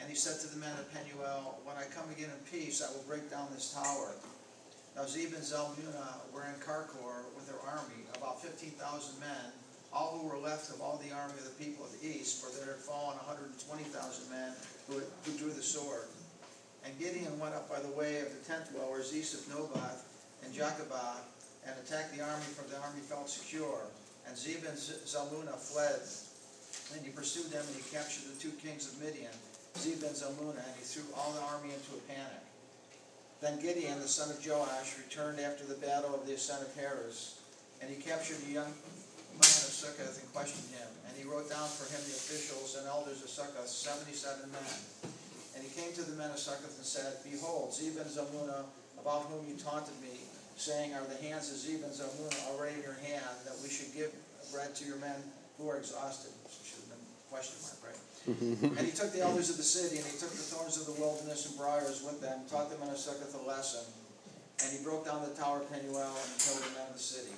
And 0.00 0.08
he 0.08 0.14
said 0.14 0.40
to 0.40 0.48
the 0.52 0.60
men 0.60 0.76
of 0.78 0.92
Penuel, 0.92 1.58
When 1.64 1.76
I 1.76 1.84
come 1.94 2.08
again 2.10 2.30
in 2.30 2.42
peace, 2.52 2.84
I 2.84 2.92
will 2.92 3.04
break 3.08 3.30
down 3.30 3.48
this 3.52 3.72
tower. 3.72 4.14
Now 4.94 5.04
Zeb 5.04 5.32
and 5.32 5.44
Zalmunna 5.44 6.24
were 6.32 6.44
in 6.48 6.56
Karkor 6.60 7.28
with 7.36 7.48
their 7.48 7.60
army, 7.64 8.04
about 8.16 8.40
fifteen 8.40 8.72
thousand 8.80 9.20
men, 9.20 9.52
all 9.92 10.16
who 10.16 10.28
were 10.28 10.40
left 10.40 10.72
of 10.72 10.80
all 10.80 11.00
the 11.04 11.12
army 11.12 11.36
of 11.36 11.44
the 11.44 11.58
people 11.62 11.84
of 11.84 11.92
the 11.96 12.06
east, 12.06 12.40
for 12.40 12.48
there 12.56 12.72
had 12.76 12.80
fallen 12.80 13.16
one 13.16 13.28
hundred 13.28 13.52
and 13.52 13.60
twenty 13.60 13.84
thousand 13.84 14.28
men 14.32 14.52
who, 14.88 15.00
had, 15.00 15.08
who 15.24 15.32
drew 15.36 15.52
the 15.52 15.64
sword. 15.64 16.08
And 16.84 16.96
Gideon 16.98 17.38
went 17.40 17.54
up 17.54 17.68
by 17.68 17.80
the 17.80 17.92
way 17.92 18.20
of 18.20 18.32
the 18.32 18.40
tent 18.46 18.72
dwellers 18.72 19.12
east 19.12 19.34
of 19.34 19.42
Nobath 19.52 20.04
and 20.44 20.54
Jochebah, 20.54 21.20
and 21.66 21.74
attacked 21.82 22.14
the 22.14 22.22
army, 22.22 22.46
for 22.54 22.62
the 22.70 22.78
army 22.78 23.00
felt 23.00 23.28
secure. 23.28 23.90
And 24.28 24.36
Zeb 24.36 24.64
and 24.64 24.78
Zalmunna 24.78 25.58
fled, 25.58 26.00
and 26.94 27.04
he 27.04 27.10
pursued 27.10 27.50
them, 27.50 27.64
and 27.66 27.76
he 27.76 27.82
captured 27.90 28.30
the 28.30 28.38
two 28.38 28.54
kings 28.62 28.86
of 28.86 29.02
Midian, 29.02 29.34
Zeb 29.78 30.02
and 30.02 30.16
Zalmunna, 30.16 30.64
and 30.64 30.76
he 30.78 30.84
threw 30.84 31.04
all 31.14 31.32
the 31.32 31.44
army 31.52 31.70
into 31.74 31.94
a 31.94 32.02
panic. 32.08 32.42
Then 33.40 33.60
Gideon, 33.60 34.00
the 34.00 34.08
son 34.08 34.32
of 34.32 34.40
Joash, 34.40 34.96
returned 34.96 35.40
after 35.40 35.64
the 35.68 35.76
battle 35.76 36.14
of 36.14 36.26
the 36.26 36.34
ascent 36.34 36.64
of 36.64 36.72
Heres, 36.74 37.38
and 37.80 37.92
he 37.92 38.00
captured 38.00 38.40
a 38.48 38.52
young 38.52 38.72
man 39.36 39.60
of 39.68 39.72
Succoth 39.76 40.16
and 40.16 40.28
questioned 40.32 40.72
him. 40.72 40.88
And 41.04 41.12
he 41.12 41.28
wrote 41.28 41.52
down 41.52 41.68
for 41.68 41.84
him 41.92 42.00
the 42.08 42.16
officials 42.16 42.80
and 42.80 42.88
elders 42.88 43.20
of 43.20 43.28
Succoth, 43.28 43.68
seventy-seven 43.68 44.48
men. 44.48 44.76
And 45.52 45.60
he 45.60 45.68
came 45.72 45.92
to 45.96 46.04
the 46.04 46.16
men 46.16 46.32
of 46.32 46.40
Succoth 46.40 46.76
and 46.76 46.88
said, 46.88 47.20
Behold, 47.24 47.72
Zeb 47.76 48.00
and 48.00 48.08
Zalmunna, 48.08 48.64
about 48.96 49.28
whom 49.28 49.44
you 49.44 49.56
taunted 49.60 49.96
me, 50.00 50.24
saying, 50.56 50.96
Are 50.96 51.04
the 51.04 51.20
hands 51.20 51.52
of 51.52 51.60
Zeb 51.60 51.84
and 51.84 51.92
Zalmunna 51.92 52.36
already 52.52 52.80
in 52.80 52.84
your 52.84 52.96
hand, 53.04 53.36
that 53.44 53.56
we 53.60 53.68
should 53.68 53.92
give 53.92 54.12
bread 54.52 54.72
to 54.80 54.84
your 54.88 54.96
men 54.96 55.20
who 55.60 55.68
are 55.68 55.76
exhausted? 55.76 56.32
Should 56.64 56.88
have 56.88 56.96
been 56.96 57.04
question 57.28 57.60
mark, 57.60 57.92
right? 57.92 58.00
Mm-hmm. 58.26 58.74
And 58.74 58.82
he 58.82 58.90
took 58.90 59.14
the 59.14 59.22
elders 59.22 59.54
of 59.54 59.56
the 59.56 59.66
city, 59.66 60.02
and 60.02 60.06
he 60.06 60.18
took 60.18 60.34
the 60.34 60.46
thorns 60.50 60.74
of 60.82 60.90
the 60.90 60.98
wilderness 60.98 61.46
and 61.46 61.54
briars 61.54 62.02
with 62.02 62.18
them, 62.18 62.42
taught 62.50 62.74
them 62.74 62.82
men 62.82 62.90
a 62.90 62.98
Succoth 62.98 63.38
a 63.38 63.42
lesson. 63.46 63.86
And 64.66 64.68
he 64.74 64.82
broke 64.82 65.06
down 65.06 65.22
the 65.22 65.30
tower 65.38 65.62
of 65.62 65.70
Penuel 65.70 66.10
and 66.10 66.30
killed 66.42 66.64
the 66.66 66.74
men 66.74 66.90
of 66.90 66.98
the 66.98 67.06
city. 67.06 67.30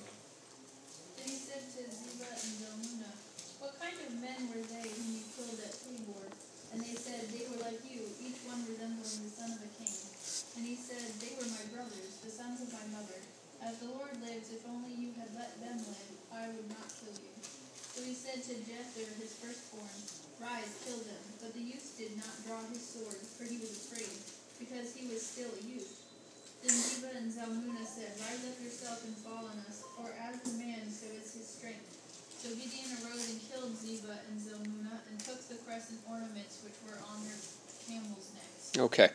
Then 1.18 1.29
he 1.29 1.37
said 1.37 1.61
to 1.61 1.81
Zebah 1.92 2.31
and 2.31 2.55
Zalmunna, 2.57 3.12
What 3.61 3.77
kind 3.77 4.01
of 4.01 4.16
men 4.16 4.48
were 4.48 4.64
they 4.64 4.88
whom 4.88 5.18
you 5.18 5.24
killed 5.37 5.61
at 5.61 5.77
Tabor? 5.77 6.31
And 6.72 6.81
they 6.81 6.96
said, 6.96 7.27
They 7.37 7.44
were 7.53 7.61
like 7.61 7.85
you, 7.85 8.07
each 8.22 8.40
one 8.48 8.64
resembling 8.64 9.29
the 9.29 9.35
son 9.35 9.51
of 9.51 9.61
a 9.61 9.70
king. 9.77 9.92
And 9.92 10.62
And 10.62 10.64
he 10.64 10.79
said, 10.79 11.05
They 11.20 11.37
were 11.37 11.48
my 11.53 11.66
brothers, 11.74 12.22
the 12.24 12.33
sons 12.33 12.64
of 12.64 12.72
my 12.72 12.87
mother. 12.96 13.20
As 13.61 13.77
the 13.83 13.90
Lord 13.92 14.14
lives, 14.24 14.55
if 14.55 14.62
only 14.64 14.94
you 14.94 15.12
had 15.18 15.35
let 15.35 15.53
them 15.61 15.77
live, 15.85 16.16
I 16.33 16.48
would 16.48 16.70
not 16.70 16.87
kill 16.96 17.18
you. 17.18 17.35
So 17.98 18.07
he 18.07 18.14
said 18.14 18.40
to 18.46 18.55
Jether, 18.62 19.11
his 19.18 19.35
firstborn, 19.37 20.28
Rise, 20.38 20.70
kill 20.87 21.03
them. 21.03 21.22
But 21.42 21.55
the 21.55 21.62
youth 21.62 21.98
did 21.98 22.14
not 22.14 22.31
draw 22.46 22.62
his 22.70 22.83
sword, 22.83 23.18
for 23.37 23.42
he 23.42 23.59
was 23.59 23.74
afraid, 23.74 24.14
because 24.62 24.94
he 24.94 25.11
was 25.11 25.18
still 25.18 25.51
a 25.51 25.62
youth. 25.66 25.98
Then 26.62 26.74
Zebah 26.74 27.14
and 27.18 27.31
Zalmunna 27.31 27.87
said, 27.87 28.14
Rise 28.18 28.46
up 28.46 28.59
yourself 28.62 29.03
and 29.07 29.14
fall 29.18 29.46
on 29.46 29.59
us, 29.66 29.83
for 29.94 30.11
as 30.14 30.38
the 30.42 30.59
man, 30.59 30.87
so 30.90 31.07
is 31.14 31.35
his 31.35 31.46
strength. 31.46 31.87
So 32.38 32.51
Gideon 32.51 32.90
arose 33.03 33.31
and 33.31 33.40
killed 33.51 33.74
Zebah 33.74 34.27
and 34.31 34.38
Zalmunna, 34.38 35.03
and 35.11 35.18
took 35.20 35.42
the 35.48 35.57
crescent 35.66 36.01
ornaments 36.09 36.62
which 36.62 36.74
were 36.87 36.98
on 37.11 37.22
their 37.27 37.38
camels' 37.87 38.31
necks. 38.35 38.79
Okay. 38.79 39.11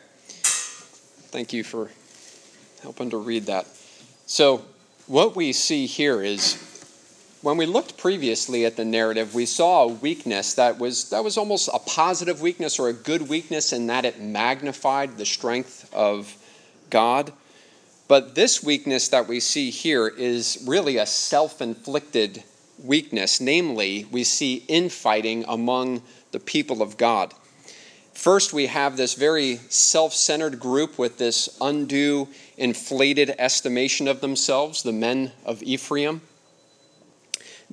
Thank 1.32 1.52
you 1.52 1.64
for 1.64 1.90
helping 2.82 3.10
to 3.10 3.16
read 3.16 3.46
that. 3.46 3.66
So, 4.26 4.64
what 5.06 5.36
we 5.36 5.52
see 5.52 5.86
here 5.86 6.22
is 6.22 6.73
when 7.44 7.58
we 7.58 7.66
looked 7.66 7.98
previously 7.98 8.64
at 8.64 8.76
the 8.76 8.86
narrative, 8.86 9.34
we 9.34 9.44
saw 9.44 9.82
a 9.82 9.88
weakness 9.88 10.54
that 10.54 10.78
was 10.78 11.10
that 11.10 11.22
was 11.22 11.36
almost 11.36 11.68
a 11.74 11.78
positive 11.78 12.40
weakness 12.40 12.78
or 12.78 12.88
a 12.88 12.94
good 12.94 13.28
weakness 13.28 13.70
in 13.70 13.86
that 13.88 14.06
it 14.06 14.18
magnified 14.18 15.18
the 15.18 15.26
strength 15.26 15.90
of 15.92 16.34
God. 16.88 17.34
But 18.08 18.34
this 18.34 18.62
weakness 18.62 19.08
that 19.08 19.28
we 19.28 19.40
see 19.40 19.68
here 19.68 20.08
is 20.08 20.64
really 20.66 20.96
a 20.96 21.04
self-inflicted 21.04 22.42
weakness. 22.82 23.42
Namely, 23.42 24.06
we 24.10 24.24
see 24.24 24.64
infighting 24.66 25.44
among 25.46 26.02
the 26.32 26.40
people 26.40 26.80
of 26.80 26.96
God. 26.96 27.34
First, 28.14 28.54
we 28.54 28.66
have 28.66 28.96
this 28.96 29.12
very 29.12 29.56
self 29.68 30.14
centered 30.14 30.58
group 30.58 30.98
with 30.98 31.18
this 31.18 31.58
undue, 31.60 32.28
inflated 32.56 33.34
estimation 33.38 34.08
of 34.08 34.22
themselves, 34.22 34.82
the 34.82 34.92
men 34.92 35.32
of 35.44 35.62
Ephraim. 35.62 36.22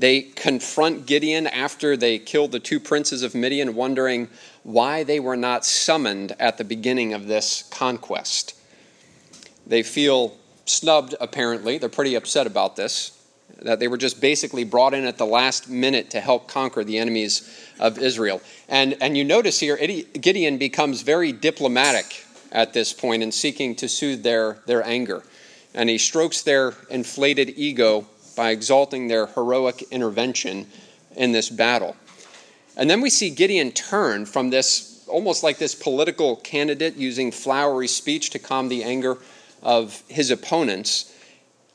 They 0.02 0.24
confront 0.24 1.06
Gideon 1.06 1.46
after 1.46 1.96
they 1.96 2.18
kill 2.18 2.48
the 2.48 2.60
two 2.60 2.80
princes 2.80 3.22
of 3.22 3.36
Midian, 3.36 3.76
wondering 3.76 4.30
why 4.64 5.04
they 5.04 5.20
were 5.20 5.38
not 5.38 5.64
summoned 5.64 6.36
at 6.40 6.58
the 6.58 6.64
beginning 6.64 7.14
of 7.14 7.28
this 7.28 7.62
conquest. 7.70 8.56
They 9.68 9.84
feel 9.84 10.36
snubbed, 10.66 11.14
apparently. 11.22 11.78
They're 11.78 11.88
pretty 11.88 12.16
upset 12.16 12.48
about 12.48 12.76
this, 12.76 13.12
that 13.62 13.80
they 13.80 13.88
were 13.88 13.98
just 13.98 14.20
basically 14.20 14.64
brought 14.64 14.96
in 14.96 15.06
at 15.06 15.20
the 15.20 15.26
last 15.28 15.70
minute 15.70 16.10
to 16.10 16.20
help 16.20 16.48
conquer 16.48 16.84
the 16.84 16.98
enemies 16.98 17.48
of 17.80 18.00
Israel. 18.00 18.42
And, 18.68 18.98
and 19.02 19.16
you 19.16 19.24
notice 19.24 19.60
here, 19.60 19.78
Gideon 19.78 20.58
becomes 20.58 21.04
very 21.04 21.32
diplomatic 21.32 22.26
at 22.52 22.74
this 22.74 22.92
point 22.92 23.22
in 23.22 23.32
seeking 23.32 23.76
to 23.76 23.88
soothe 23.88 24.24
their, 24.24 24.64
their 24.66 24.84
anger. 24.84 25.22
And 25.76 25.92
he 25.92 26.00
strokes 26.00 26.42
their 26.42 26.74
inflated 26.90 27.54
ego 27.56 28.08
by 28.36 28.52
exalting 28.52 29.08
their 29.08 29.28
heroic 29.28 29.84
intervention 29.92 30.68
in 31.16 31.32
this 31.32 31.50
battle. 31.50 31.96
And 32.78 32.90
then 32.90 33.02
we 33.02 33.10
see 33.10 33.30
Gideon 33.30 33.72
turn 33.72 34.26
from 34.26 34.50
this 34.50 35.06
almost 35.08 35.44
like 35.44 35.58
this 35.58 35.76
political 35.76 36.38
candidate 36.38 36.96
using 36.96 37.32
flowery 37.32 37.88
speech 37.88 38.30
to 38.32 38.40
calm 38.40 38.70
the 38.70 38.84
anger 38.84 39.18
of 39.62 40.04
his 40.08 40.32
opponents. 40.32 41.14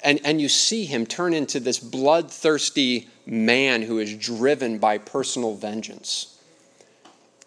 And, 0.02 0.20
and 0.24 0.40
you 0.40 0.48
see 0.48 0.86
him 0.86 1.06
turn 1.06 1.34
into 1.34 1.60
this 1.60 1.78
bloodthirsty 1.78 3.08
man 3.26 3.82
who 3.82 3.98
is 3.98 4.14
driven 4.16 4.78
by 4.78 4.98
personal 4.98 5.54
vengeance. 5.54 6.38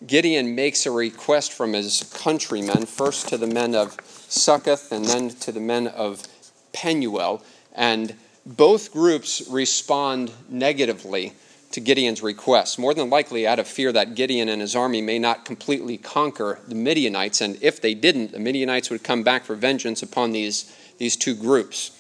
Gideon 0.06 0.56
makes 0.56 0.86
a 0.86 0.92
request 0.92 1.52
from 1.52 1.74
his 1.74 2.10
countrymen, 2.16 2.86
first 2.86 3.28
to 3.30 3.38
the 3.38 3.48
men 3.48 3.76
of 3.76 3.98
Succoth 4.30 4.92
and 4.92 5.06
then 5.06 5.30
to 5.30 5.52
the 5.52 5.60
men 5.60 5.88
of 5.88 6.24
Penuel, 6.72 7.44
and 7.74 8.16
both 8.58 8.92
groups 8.92 9.44
respond 9.48 10.32
negatively 10.50 11.34
to 11.72 11.80
Gideon's 11.80 12.24
request, 12.24 12.80
more 12.80 12.96
than 12.96 13.10
likely 13.10 13.46
out 13.46 13.60
of 13.60 13.68
fear 13.68 13.92
that 13.92 14.16
Gideon 14.16 14.50
and 14.50 14.60
his 14.60 14.76
army 14.76 15.02
may 15.02 15.20
not 15.20 15.46
completely 15.46 15.98
conquer 15.98 16.60
the 16.68 16.74
Midianites, 16.74 17.42
and 17.42 17.62
if 17.62 17.80
they 17.80 17.94
didn't, 17.94 18.32
the 18.32 18.40
Midianites 18.40 18.90
would 18.90 19.04
come 19.04 19.22
back 19.22 19.46
for 19.46 19.56
vengeance 19.56 20.02
upon 20.02 20.32
these, 20.32 20.76
these 20.98 21.16
two 21.16 21.36
groups. 21.36 21.92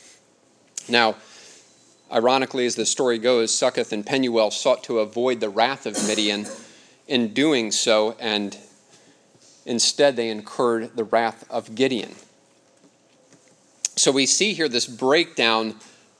Now, 0.89 1.17
ironically, 2.11 2.65
as 2.65 2.73
the 2.73 2.85
story 2.87 3.19
goes, 3.19 3.55
Succoth 3.55 3.93
and 3.93 4.03
Penuel 4.03 4.49
sought 4.49 4.83
to 4.85 4.99
avoid 4.99 5.39
the 5.39 5.49
wrath 5.49 5.85
of 5.85 5.93
Midian 6.07 6.47
in 7.07 7.31
doing 7.31 7.71
so, 7.71 8.15
and 8.19 8.57
instead 9.67 10.15
they 10.15 10.29
incurred 10.29 10.95
the 10.95 11.03
wrath 11.03 11.45
of 11.51 11.75
Gideon. 11.75 12.15
So 13.95 14.11
we 14.11 14.25
see 14.25 14.53
here 14.53 14.69
this 14.69 14.87
breakdown 14.87 15.75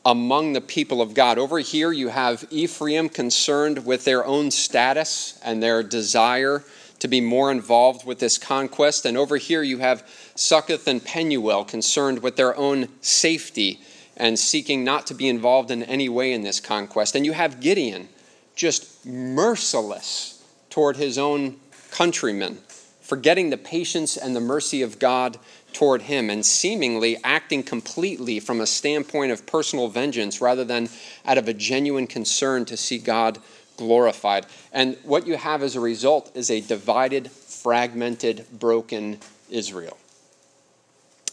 among 0.06 0.54
the 0.54 0.62
people 0.62 1.02
of 1.02 1.14
God. 1.14 1.38
Over 1.38 1.60
here, 1.60 1.92
you 1.92 2.10
have 2.10 2.46
Ephraim 2.50 3.10
concerned 3.10 3.86
with 3.86 4.06
their 4.06 4.26
own 4.26 4.52
status 4.52 5.40
and 5.44 5.62
their 5.62 5.84
desire 5.84 6.64
to 7.00 7.08
be 7.08 7.22
more 7.22 7.52
involved 7.52 8.06
with 8.06 8.20
this 8.20 8.38
conquest. 8.38 9.06
And 9.06 9.18
over 9.18 9.38
here, 9.38 9.64
you 9.64 9.80
have 9.80 10.08
Succoth 10.36 10.88
and 10.88 11.04
Penuel 11.04 11.66
concerned 11.66 12.22
with 12.22 12.36
their 12.36 12.56
own 12.56 12.90
safety 13.02 13.80
and 14.18 14.38
seeking 14.38 14.84
not 14.84 15.08
to 15.08 15.14
be 15.14 15.30
involved 15.30 15.72
in 15.72 15.84
any 15.84 16.10
way 16.10 16.34
in 16.34 16.42
this 16.42 16.60
conquest. 16.60 17.16
And 17.16 17.26
you 17.26 17.32
have 17.32 17.62
Gideon 17.62 18.10
just 18.56 19.06
merciless 19.06 20.44
toward 20.70 20.98
his 20.98 21.18
own 21.18 21.58
countrymen, 21.92 22.58
forgetting 23.02 23.50
the 23.50 23.58
patience 23.58 24.18
and 24.18 24.36
the 24.36 24.42
mercy 24.42 24.82
of 24.82 25.00
God 25.00 25.40
toward 25.74 26.04
him 26.04 26.30
and 26.30 26.46
seemingly 26.46 27.18
acting 27.24 27.64
completely 27.64 28.40
from 28.40 28.62
a 28.62 28.68
standpoint 28.68 29.32
of 29.32 29.46
personal 29.46 29.88
vengeance 29.88 30.42
rather 30.42 30.64
than 30.64 30.90
out 31.26 31.38
of 31.38 31.48
a 31.48 31.54
genuine 31.54 32.08
concern 32.08 32.66
to 32.66 32.78
see 32.78 32.98
God 32.98 33.40
glorified. 33.78 34.46
And 34.74 34.98
what 35.04 35.26
you 35.26 35.38
have 35.38 35.64
as 35.64 35.76
a 35.76 35.80
result 35.80 36.32
is 36.36 36.52
a 36.52 36.62
divided, 36.62 37.32
fragmented, 37.32 38.46
broken 38.52 39.20
Israel. 39.50 39.98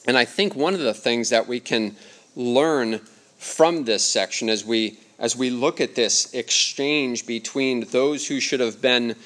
And 0.06 0.16
I 0.16 0.24
think 0.24 0.54
one 0.54 0.74
of 0.74 0.80
the 0.80 0.94
things 0.94 1.30
that 1.30 1.48
we 1.48 1.58
can 1.58 1.96
learn 2.36 3.00
from 3.38 3.84
this 3.84 4.04
section 4.04 4.48
as 4.48 4.64
we 4.64 4.98
as 5.18 5.34
we 5.34 5.48
look 5.48 5.80
at 5.80 5.94
this 5.94 6.32
exchange 6.34 7.26
between 7.26 7.80
those 7.90 8.26
who 8.26 8.38
should 8.38 8.60
have 8.60 8.82
been 8.82 9.16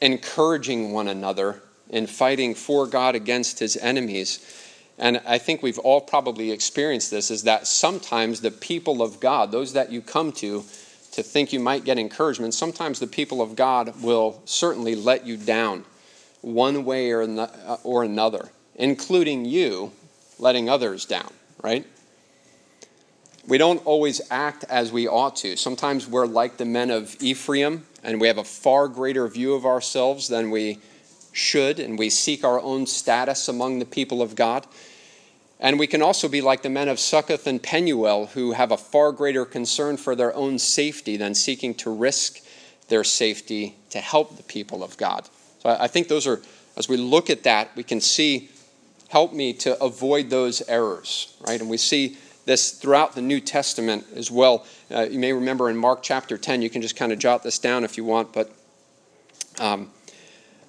encouraging 0.00 0.92
one 0.92 1.08
another 1.08 1.60
in 1.92 2.06
fighting 2.06 2.54
for 2.54 2.86
God 2.86 3.14
against 3.14 3.60
his 3.60 3.76
enemies. 3.76 4.40
And 4.98 5.20
I 5.26 5.38
think 5.38 5.62
we've 5.62 5.78
all 5.78 6.00
probably 6.00 6.50
experienced 6.50 7.10
this 7.10 7.30
is 7.30 7.44
that 7.44 7.66
sometimes 7.66 8.40
the 8.40 8.50
people 8.50 9.02
of 9.02 9.20
God, 9.20 9.52
those 9.52 9.74
that 9.74 9.92
you 9.92 10.00
come 10.00 10.32
to 10.32 10.64
to 11.12 11.22
think 11.22 11.52
you 11.52 11.60
might 11.60 11.84
get 11.84 11.98
encouragement, 11.98 12.54
sometimes 12.54 12.98
the 12.98 13.06
people 13.06 13.42
of 13.42 13.54
God 13.54 14.02
will 14.02 14.40
certainly 14.46 14.94
let 14.94 15.26
you 15.26 15.36
down 15.36 15.84
one 16.40 16.86
way 16.86 17.10
or, 17.10 17.48
or 17.84 18.02
another, 18.02 18.48
including 18.74 19.44
you 19.44 19.92
letting 20.38 20.70
others 20.70 21.04
down, 21.04 21.30
right? 21.62 21.86
We 23.46 23.58
don't 23.58 23.84
always 23.84 24.22
act 24.30 24.64
as 24.70 24.90
we 24.90 25.06
ought 25.06 25.36
to. 25.36 25.56
Sometimes 25.56 26.08
we're 26.08 26.26
like 26.26 26.56
the 26.56 26.64
men 26.64 26.90
of 26.90 27.14
Ephraim, 27.20 27.86
and 28.02 28.20
we 28.20 28.28
have 28.28 28.38
a 28.38 28.44
far 28.44 28.88
greater 28.88 29.28
view 29.28 29.54
of 29.54 29.66
ourselves 29.66 30.28
than 30.28 30.50
we 30.50 30.78
should, 31.32 31.80
and 31.80 31.98
we 31.98 32.10
seek 32.10 32.44
our 32.44 32.60
own 32.60 32.86
status 32.86 33.48
among 33.48 33.78
the 33.78 33.84
people 33.84 34.22
of 34.22 34.36
God. 34.36 34.66
And 35.58 35.78
we 35.78 35.86
can 35.86 36.02
also 36.02 36.28
be 36.28 36.40
like 36.40 36.62
the 36.62 36.70
men 36.70 36.88
of 36.88 36.98
Succoth 36.98 37.46
and 37.46 37.62
Penuel, 37.62 38.26
who 38.26 38.52
have 38.52 38.72
a 38.72 38.76
far 38.76 39.12
greater 39.12 39.44
concern 39.44 39.96
for 39.96 40.14
their 40.14 40.34
own 40.34 40.58
safety 40.58 41.16
than 41.16 41.34
seeking 41.34 41.74
to 41.76 41.90
risk 41.90 42.40
their 42.88 43.04
safety 43.04 43.76
to 43.90 44.00
help 44.00 44.36
the 44.36 44.42
people 44.42 44.82
of 44.82 44.96
God. 44.96 45.28
So 45.60 45.70
I 45.70 45.86
think 45.86 46.08
those 46.08 46.26
are, 46.26 46.42
as 46.76 46.88
we 46.88 46.96
look 46.96 47.30
at 47.30 47.44
that, 47.44 47.70
we 47.76 47.84
can 47.84 48.00
see, 48.00 48.50
help 49.08 49.32
me 49.32 49.52
to 49.54 49.80
avoid 49.82 50.30
those 50.30 50.62
errors, 50.68 51.36
right? 51.46 51.60
And 51.60 51.70
we 51.70 51.76
see 51.76 52.18
this 52.44 52.72
throughout 52.72 53.14
the 53.14 53.22
New 53.22 53.40
Testament 53.40 54.04
as 54.16 54.32
well. 54.32 54.66
Uh, 54.90 55.02
you 55.02 55.20
may 55.20 55.32
remember 55.32 55.70
in 55.70 55.76
Mark 55.76 56.02
chapter 56.02 56.36
10, 56.36 56.60
you 56.60 56.70
can 56.70 56.82
just 56.82 56.96
kind 56.96 57.12
of 57.12 57.20
jot 57.20 57.44
this 57.44 57.58
down 57.58 57.84
if 57.84 57.96
you 57.96 58.04
want, 58.04 58.32
but. 58.32 58.50
Um, 59.60 59.90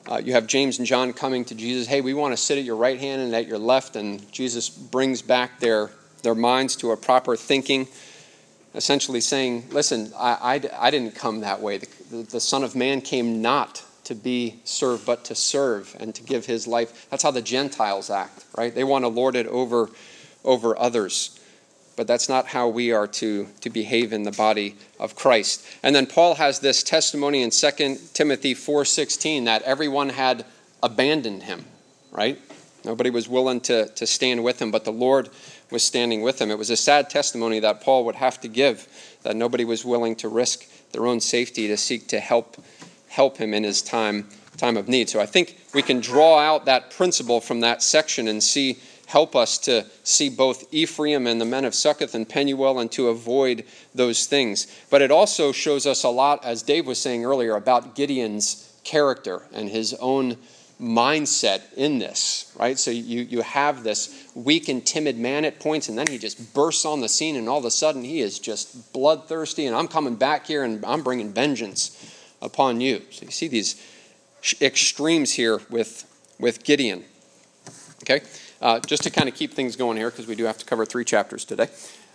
uh, 0.10 0.22
you 0.24 0.34
have 0.34 0.48
James 0.48 0.78
and 0.80 0.88
John 0.88 1.14
coming 1.14 1.46
to 1.46 1.56
Jesus, 1.56 1.88
hey, 1.88 2.02
we 2.02 2.14
want 2.14 2.34
to 2.34 2.38
sit 2.38 2.58
at 2.58 2.64
your 2.64 2.76
right 2.76 3.00
hand 3.00 3.22
and 3.22 3.34
at 3.34 3.48
your 3.48 3.58
left, 3.58 3.96
and 3.96 4.32
Jesus 4.32 4.70
brings 4.70 5.22
back 5.22 5.60
their, 5.60 5.92
their 6.24 6.36
minds 6.36 6.76
to 6.78 6.92
a 6.92 6.98
proper 6.98 7.36
thinking, 7.36 7.88
essentially 8.76 9.22
saying, 9.22 9.66
listen, 9.70 10.12
I, 10.18 10.60
I, 10.80 10.88
I 10.88 10.92
didn't 10.92 11.16
come 11.16 11.42
that 11.42 11.62
way. 11.62 11.78
The, 11.78 11.88
the, 12.10 12.24
the 12.24 12.40
Son 12.40 12.64
of 12.64 12.76
Man 12.76 13.02
came 13.02 13.42
not 13.42 13.84
to 14.06 14.16
be 14.16 14.60
served, 14.66 15.06
but 15.06 15.24
to 15.26 15.36
serve 15.36 15.96
and 16.00 16.14
to 16.16 16.24
give 16.24 16.46
his 16.46 16.68
life. 16.68 17.08
That's 17.10 17.24
how 17.24 17.32
the 17.32 17.42
Gentiles 17.42 18.10
act, 18.10 18.46
right? 18.58 18.76
They 18.76 18.84
want 18.84 19.06
to 19.06 19.10
lord 19.10 19.36
it 19.36 19.48
over, 19.48 19.90
over 20.44 20.78
others 20.78 21.40
but 21.96 22.08
that's 22.08 22.28
not 22.28 22.48
how 22.48 22.68
we 22.68 22.92
are 22.92 23.08
to, 23.08 23.48
to 23.62 23.70
behave 23.70 24.14
in 24.14 24.24
the 24.24 24.32
body 24.32 24.76
of 25.00 25.16
Christ. 25.16 25.66
And 25.84 25.96
then 25.96 26.08
Paul 26.08 26.36
has 26.36 26.60
this 26.60 26.84
testimony 26.84 27.42
in 27.42 27.52
2 27.52 27.98
Timothy 28.14 28.56
4:16 28.56 29.46
that 29.46 29.62
everyone 29.64 30.10
had 30.10 30.46
abandoned 30.82 31.44
him, 31.44 31.66
right? 32.12 32.40
Nobody 32.84 33.10
was 33.10 33.30
willing 33.30 33.62
to, 33.62 33.88
to 33.88 34.06
stand 34.06 34.44
with 34.44 34.62
him, 34.62 34.72
but 34.72 34.84
the 34.84 34.92
Lord 34.92 35.30
was 35.72 35.84
standing 35.84 36.22
with 36.22 36.42
him. 36.42 36.52
It 36.52 36.58
was 36.58 36.70
a 36.70 36.76
sad 36.76 37.10
testimony 37.10 37.60
that 37.60 37.82
Paul 37.82 38.06
would 38.06 38.16
have 38.16 38.42
to 38.42 38.48
give 38.48 38.88
that 39.24 39.36
nobody 39.36 39.64
was 39.64 39.86
willing 39.86 40.16
to 40.18 40.28
risk 40.28 40.66
their 40.92 41.08
own 41.08 41.20
safety 41.20 41.68
to 41.68 41.78
seek 41.78 42.08
to 42.10 42.20
help 42.20 42.58
help 43.08 43.38
him 43.38 43.54
in 43.54 43.64
his 43.64 43.82
time 43.82 44.28
time 44.58 44.78
of 44.78 44.88
need. 44.88 45.10
So 45.10 45.20
I 45.20 45.26
think 45.26 45.58
we 45.74 45.82
can 45.82 46.00
draw 46.00 46.40
out 46.40 46.66
that 46.66 46.92
principle 46.92 47.42
from 47.42 47.62
that 47.62 47.82
section 47.82 48.28
and 48.28 48.44
see 48.44 48.80
help 49.08 49.36
us 49.36 49.58
to 49.60 49.86
see 50.04 50.30
both 50.30 50.74
Ephraim 50.74 51.28
and 51.28 51.40
the 51.40 51.46
men 51.46 51.66
of 51.66 51.76
Succoth 51.76 52.16
and 52.16 52.28
Penuel 52.28 52.80
and 52.80 52.92
to 52.94 53.10
avoid 53.10 53.64
those 53.94 54.26
things. 54.26 54.68
But 54.90 55.02
it 55.02 55.12
also 55.12 55.52
shows 55.52 55.86
us 55.86 56.04
a 56.04 56.10
lot, 56.10 56.44
as 56.44 56.64
Dave 56.64 56.88
was 56.88 57.00
saying 57.00 57.26
earlier, 57.26 57.56
about 57.56 57.96
Gideon's 57.96 58.74
character 58.84 59.44
and 59.54 59.70
his 59.70 59.94
own 59.96 60.38
mindset 60.82 61.62
in 61.76 62.00
this, 62.00 62.52
right? 62.60 62.78
So 62.78 62.92
you, 62.92 63.22
you 63.22 63.42
have 63.42 63.84
this 63.84 64.28
weak 64.36 64.68
and 64.68 64.86
timid 64.86 65.18
man 65.18 65.46
at 65.46 65.60
points, 65.60 65.88
and 65.88 65.98
then 65.98 66.08
he 66.08 66.18
just 66.18 66.54
bursts 66.54 66.86
on 66.86 67.00
the 67.00 67.10
scene, 67.10 67.36
and 67.36 67.48
all 67.48 67.60
of 67.60 67.66
a 67.66 67.72
sudden 67.72 68.04
he 68.04 68.20
is 68.20 68.40
just 68.40 68.92
bloodthirsty, 68.92 69.66
and 69.66 69.76
I'm 69.76 69.88
coming 69.88 70.16
back 70.16 70.48
here 70.48 70.64
and 70.64 70.84
I'm 70.86 71.04
bringing 71.04 71.32
vengeance 71.32 72.20
upon 72.42 72.82
you. 72.82 73.02
So 73.12 73.26
you 73.26 73.32
see 73.32 73.48
these 73.48 73.82
extremes 74.60 75.32
here 75.32 75.62
with, 75.70 76.06
with 76.40 76.64
Gideon. 76.64 77.06
Okay? 78.04 78.22
Uh, 78.64 78.80
just 78.80 79.04
to 79.04 79.10
kind 79.10 79.28
of 79.28 79.36
keep 79.36 79.54
things 79.54 79.76
going 79.76 79.98
here, 79.98 80.10
because 80.10 80.26
we 80.26 80.36
do 80.36 80.46
have 80.46 80.58
to 80.58 80.64
cover 80.64 80.86
three 80.86 81.04
chapters 81.04 81.44
today. 81.44 81.68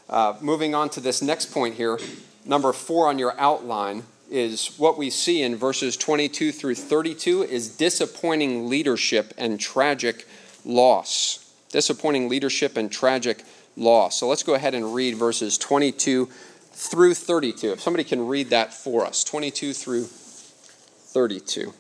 Uh, 0.09 0.35
moving 0.41 0.75
on 0.75 0.89
to 0.89 0.99
this 0.99 1.21
next 1.21 1.53
point 1.53 1.75
here, 1.75 1.99
number 2.47 2.73
four 2.73 3.07
on 3.07 3.19
your 3.19 3.39
outline 3.39 4.03
is 4.31 4.75
what 4.79 4.97
we 4.97 5.11
see 5.11 5.43
in 5.43 5.55
verses 5.57 5.95
22 5.95 6.51
through 6.53 6.75
32 6.75 7.43
is 7.43 7.77
disappointing 7.77 8.67
leadership 8.67 9.35
and 9.37 9.61
tragic 9.61 10.27
loss. 10.65 11.53
Disappointing 11.69 12.31
leadership 12.31 12.79
and 12.79 12.91
tragic 12.91 13.45
loss. 13.77 14.19
So 14.19 14.27
let's 14.27 14.43
go 14.43 14.55
ahead 14.55 14.75
and 14.75 14.95
read 14.95 15.17
verses 15.17 15.59
22 15.59 16.31
through 16.73 17.13
32. 17.13 17.73
If 17.73 17.81
somebody 17.83 18.05
can 18.05 18.27
read 18.27 18.49
that 18.49 18.73
for 18.73 19.05
us 19.05 19.23
22 19.23 19.75
through 19.75 20.05
32. 20.05 21.75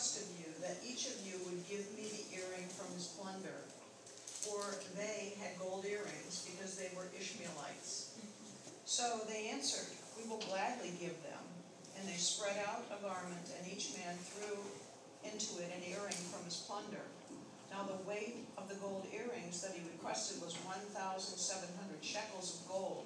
Request 0.00 0.24
of 0.24 0.32
you 0.40 0.48
that 0.64 0.80
each 0.80 1.12
of 1.12 1.20
you 1.28 1.36
would 1.44 1.60
give 1.68 1.84
me 1.92 2.08
the 2.08 2.24
earring 2.32 2.64
from 2.72 2.88
his 2.96 3.12
plunder. 3.20 3.68
For 4.40 4.80
they 4.96 5.36
had 5.36 5.60
gold 5.60 5.84
earrings 5.84 6.48
because 6.48 6.80
they 6.80 6.88
were 6.96 7.04
Ishmaelites. 7.12 8.16
So 8.88 9.20
they 9.28 9.52
answered, 9.52 9.92
We 10.16 10.24
will 10.24 10.40
gladly 10.48 10.96
give 10.96 11.20
them. 11.20 11.44
And 12.00 12.08
they 12.08 12.16
spread 12.16 12.56
out 12.64 12.88
a 12.88 12.96
garment, 13.04 13.44
and 13.52 13.68
each 13.68 13.92
man 13.92 14.16
threw 14.32 14.56
into 15.20 15.60
it 15.60 15.68
an 15.68 15.84
earring 15.84 16.16
from 16.32 16.48
his 16.48 16.64
plunder. 16.64 17.04
Now 17.68 17.84
the 17.84 18.00
weight 18.08 18.48
of 18.56 18.72
the 18.72 18.80
gold 18.80 19.04
earrings 19.12 19.60
that 19.60 19.76
he 19.76 19.84
requested 19.84 20.40
was 20.40 20.56
1,700 20.64 21.28
shekels 22.00 22.56
of 22.56 22.72
gold, 22.72 23.04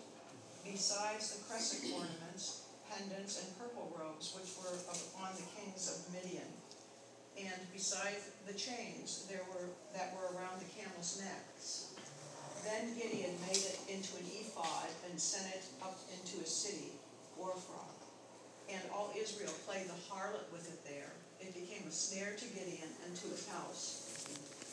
besides 0.62 1.34
the 1.34 1.42
crescent 1.50 1.90
ornaments, 1.90 2.70
pendants, 2.86 3.42
and 3.42 3.50
purple 3.58 3.90
robes 3.98 4.30
which 4.38 4.54
were 4.62 4.78
upon 4.86 5.34
the 5.34 5.50
kings 5.58 5.90
of 5.90 6.14
Midian 6.14 6.54
and 7.38 7.72
beside 7.72 8.16
the 8.46 8.54
chains 8.54 9.26
there 9.30 9.42
were 9.50 9.68
that 9.92 10.14
were 10.14 10.36
around 10.36 10.60
the 10.60 10.70
camels' 10.74 11.22
necks. 11.22 11.94
Then 12.64 12.96
Gideon 12.96 13.36
made 13.46 13.60
it 13.60 13.78
into 13.92 14.16
an 14.16 14.26
ephod 14.40 14.88
and 15.08 15.20
sent 15.20 15.52
it 15.52 15.64
up 15.82 16.00
into 16.08 16.40
a 16.40 16.48
city, 16.48 16.96
Ophrah. 17.36 17.92
And 18.72 18.80
all 18.88 19.12
Israel 19.12 19.52
played 19.68 19.84
the 19.84 20.00
harlot 20.08 20.48
with 20.50 20.64
it 20.72 20.80
there. 20.88 21.12
It 21.40 21.52
became 21.52 21.84
a 21.86 21.92
snare 21.92 22.32
to 22.32 22.46
Gideon 22.56 22.88
and 23.04 23.12
to 23.20 23.28
his 23.28 23.44
house. 23.52 24.00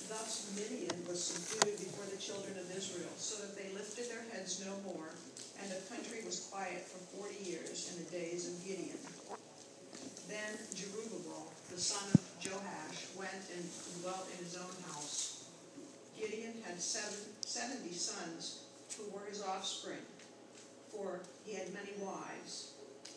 Thus 0.07 0.55
Midian 0.55 1.03
was 1.07 1.19
subdued 1.19 1.79
before 1.79 2.07
the 2.07 2.19
children 2.19 2.55
of 2.59 2.67
Israel, 2.71 3.11
so 3.17 3.43
that 3.43 3.55
they 3.55 3.71
lifted 3.75 4.07
their 4.07 4.23
heads 4.31 4.63
no 4.63 4.71
more, 4.87 5.11
and 5.59 5.67
the 5.71 5.83
country 5.91 6.23
was 6.25 6.47
quiet 6.51 6.83
for 6.87 6.99
forty 7.15 7.39
years 7.43 7.91
in 7.91 8.03
the 8.03 8.11
days 8.11 8.47
of 8.47 8.59
Gideon. 8.63 8.99
Then 10.27 10.55
Jerubbaal, 10.75 11.51
the 11.71 11.79
son 11.79 12.07
of 12.15 12.30
Joash, 12.41 13.05
went 13.17 13.45
and 13.53 13.63
dwelt 14.01 14.27
in 14.33 14.43
his 14.43 14.57
own 14.57 14.73
house. 14.89 15.45
Gideon 16.19 16.53
had 16.65 16.81
seven, 16.81 17.19
70 17.45 17.93
sons 17.93 18.63
who 18.97 19.09
were 19.13 19.25
his 19.29 19.43
offspring, 19.43 20.01
for 20.89 21.21
he 21.45 21.53
had 21.53 21.73
many 21.73 21.93
wives. 22.01 22.73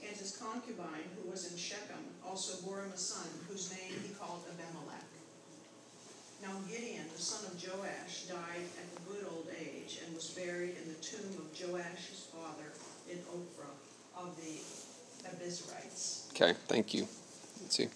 And 0.06 0.14
his 0.14 0.36
concubine, 0.36 1.08
who 1.16 1.30
was 1.30 1.50
in 1.50 1.56
Shechem, 1.56 2.04
also 2.26 2.60
bore 2.66 2.80
him 2.82 2.92
a 2.92 2.96
son, 2.96 3.26
whose 3.48 3.72
name 3.72 3.96
he 4.06 4.12
called 4.14 4.44
Abimelech. 4.52 5.08
Now 6.42 6.52
Gideon, 6.68 7.06
the 7.14 7.22
son 7.22 7.46
of 7.46 7.56
Joash, 7.56 8.24
died 8.28 8.68
at 8.76 8.84
a 8.92 9.00
good 9.08 9.24
old 9.32 9.48
age 9.58 10.00
and 10.04 10.14
was 10.14 10.28
buried 10.30 10.76
in 10.76 10.92
the 10.92 11.00
tomb 11.00 11.40
of 11.40 11.48
Joash's 11.54 12.28
father 12.28 12.76
in 13.10 13.16
Ophrah 13.32 13.72
of 14.20 14.36
the 14.36 14.60
Abiezrites. 15.26 16.30
Okay, 16.32 16.52
thank 16.68 16.92
you. 16.92 17.08
Let's 17.62 17.76
see. 17.76 17.88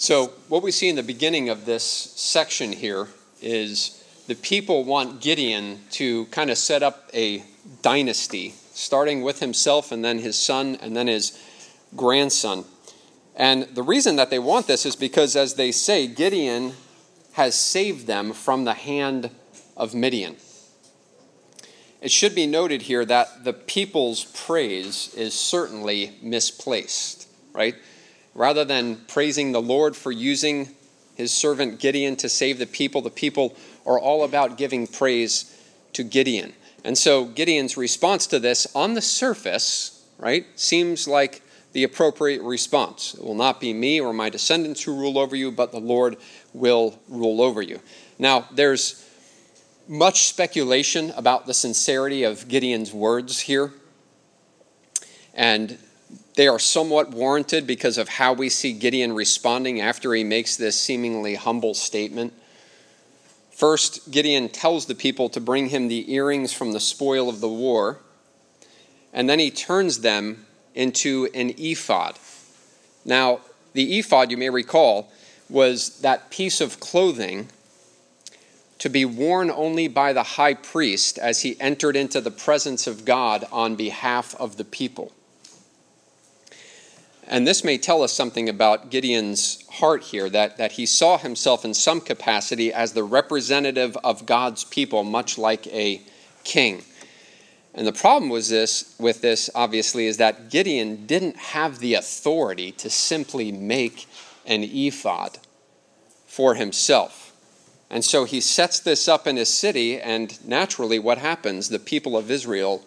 So, 0.00 0.28
what 0.48 0.62
we 0.62 0.70
see 0.70 0.88
in 0.88 0.96
the 0.96 1.02
beginning 1.02 1.50
of 1.50 1.66
this 1.66 1.84
section 1.84 2.72
here 2.72 3.08
is 3.42 4.02
the 4.28 4.34
people 4.34 4.82
want 4.82 5.20
Gideon 5.20 5.80
to 5.90 6.24
kind 6.26 6.48
of 6.48 6.56
set 6.56 6.82
up 6.82 7.10
a 7.12 7.44
dynasty, 7.82 8.54
starting 8.72 9.20
with 9.20 9.40
himself 9.40 9.92
and 9.92 10.02
then 10.02 10.20
his 10.20 10.38
son 10.38 10.78
and 10.80 10.96
then 10.96 11.06
his 11.06 11.38
grandson. 11.94 12.64
And 13.36 13.64
the 13.74 13.82
reason 13.82 14.16
that 14.16 14.30
they 14.30 14.38
want 14.38 14.66
this 14.68 14.86
is 14.86 14.96
because, 14.96 15.36
as 15.36 15.56
they 15.56 15.70
say, 15.70 16.06
Gideon 16.06 16.72
has 17.32 17.54
saved 17.54 18.06
them 18.06 18.32
from 18.32 18.64
the 18.64 18.72
hand 18.72 19.28
of 19.76 19.94
Midian. 19.94 20.36
It 22.00 22.10
should 22.10 22.34
be 22.34 22.46
noted 22.46 22.80
here 22.80 23.04
that 23.04 23.44
the 23.44 23.52
people's 23.52 24.24
praise 24.24 25.12
is 25.12 25.34
certainly 25.34 26.16
misplaced, 26.22 27.28
right? 27.52 27.74
Rather 28.34 28.64
than 28.64 28.96
praising 29.08 29.52
the 29.52 29.62
Lord 29.62 29.96
for 29.96 30.12
using 30.12 30.70
his 31.14 31.32
servant 31.32 31.80
Gideon 31.80 32.16
to 32.16 32.28
save 32.28 32.58
the 32.58 32.66
people, 32.66 33.02
the 33.02 33.10
people 33.10 33.54
are 33.84 33.98
all 33.98 34.24
about 34.24 34.56
giving 34.56 34.86
praise 34.86 35.56
to 35.92 36.02
Gideon. 36.02 36.54
And 36.84 36.96
so 36.96 37.26
Gideon's 37.26 37.76
response 37.76 38.26
to 38.28 38.38
this, 38.38 38.66
on 38.74 38.94
the 38.94 39.02
surface, 39.02 40.04
right, 40.18 40.46
seems 40.56 41.06
like 41.06 41.42
the 41.72 41.84
appropriate 41.84 42.42
response. 42.42 43.14
It 43.14 43.22
will 43.24 43.34
not 43.34 43.60
be 43.60 43.72
me 43.72 44.00
or 44.00 44.12
my 44.12 44.30
descendants 44.30 44.82
who 44.82 44.96
rule 44.96 45.18
over 45.18 45.36
you, 45.36 45.52
but 45.52 45.72
the 45.72 45.78
Lord 45.78 46.16
will 46.52 46.98
rule 47.08 47.42
over 47.42 47.62
you. 47.62 47.80
Now, 48.18 48.48
there's 48.52 49.06
much 49.86 50.24
speculation 50.24 51.10
about 51.16 51.46
the 51.46 51.54
sincerity 51.54 52.22
of 52.22 52.48
Gideon's 52.48 52.92
words 52.92 53.40
here. 53.40 53.72
And 55.34 55.78
they 56.36 56.46
are 56.48 56.58
somewhat 56.58 57.10
warranted 57.10 57.66
because 57.66 57.98
of 57.98 58.08
how 58.08 58.32
we 58.32 58.48
see 58.48 58.72
Gideon 58.72 59.12
responding 59.12 59.80
after 59.80 60.14
he 60.14 60.24
makes 60.24 60.56
this 60.56 60.80
seemingly 60.80 61.34
humble 61.34 61.74
statement. 61.74 62.32
First, 63.50 64.10
Gideon 64.10 64.48
tells 64.48 64.86
the 64.86 64.94
people 64.94 65.28
to 65.30 65.40
bring 65.40 65.68
him 65.68 65.88
the 65.88 66.12
earrings 66.12 66.52
from 66.52 66.72
the 66.72 66.80
spoil 66.80 67.28
of 67.28 67.40
the 67.40 67.48
war, 67.48 67.98
and 69.12 69.28
then 69.28 69.38
he 69.38 69.50
turns 69.50 70.00
them 70.00 70.46
into 70.74 71.28
an 71.34 71.52
ephod. 71.58 72.18
Now, 73.04 73.40
the 73.72 73.98
ephod, 73.98 74.30
you 74.30 74.36
may 74.36 74.50
recall, 74.50 75.10
was 75.48 76.00
that 76.00 76.30
piece 76.30 76.60
of 76.60 76.80
clothing 76.80 77.48
to 78.78 78.88
be 78.88 79.04
worn 79.04 79.50
only 79.50 79.88
by 79.88 80.12
the 80.12 80.22
high 80.22 80.54
priest 80.54 81.18
as 81.18 81.42
he 81.42 81.60
entered 81.60 81.96
into 81.96 82.20
the 82.20 82.30
presence 82.30 82.86
of 82.86 83.04
God 83.04 83.44
on 83.52 83.76
behalf 83.76 84.34
of 84.36 84.56
the 84.56 84.64
people. 84.64 85.12
And 87.30 87.46
this 87.46 87.62
may 87.62 87.78
tell 87.78 88.02
us 88.02 88.12
something 88.12 88.48
about 88.48 88.90
Gideon's 88.90 89.64
heart 89.70 90.02
here 90.02 90.28
that, 90.30 90.56
that 90.56 90.72
he 90.72 90.84
saw 90.84 91.16
himself 91.16 91.64
in 91.64 91.74
some 91.74 92.00
capacity 92.00 92.72
as 92.72 92.92
the 92.92 93.04
representative 93.04 93.96
of 94.02 94.26
God's 94.26 94.64
people, 94.64 95.04
much 95.04 95.38
like 95.38 95.64
a 95.68 96.02
king. 96.42 96.82
And 97.72 97.86
the 97.86 97.92
problem 97.92 98.30
was 98.30 98.48
this 98.48 98.96
with 98.98 99.20
this, 99.20 99.48
obviously, 99.54 100.08
is 100.08 100.16
that 100.16 100.50
Gideon 100.50 101.06
didn't 101.06 101.36
have 101.36 101.78
the 101.78 101.94
authority 101.94 102.72
to 102.72 102.90
simply 102.90 103.52
make 103.52 104.08
an 104.44 104.64
ephod 104.64 105.38
for 106.26 106.56
himself. 106.56 107.32
And 107.88 108.04
so 108.04 108.24
he 108.24 108.40
sets 108.40 108.80
this 108.80 109.06
up 109.06 109.28
in 109.28 109.36
his 109.36 109.48
city, 109.48 110.00
and 110.00 110.36
naturally, 110.44 110.98
what 110.98 111.18
happens? 111.18 111.68
The 111.68 111.78
people 111.78 112.16
of 112.16 112.28
Israel 112.28 112.84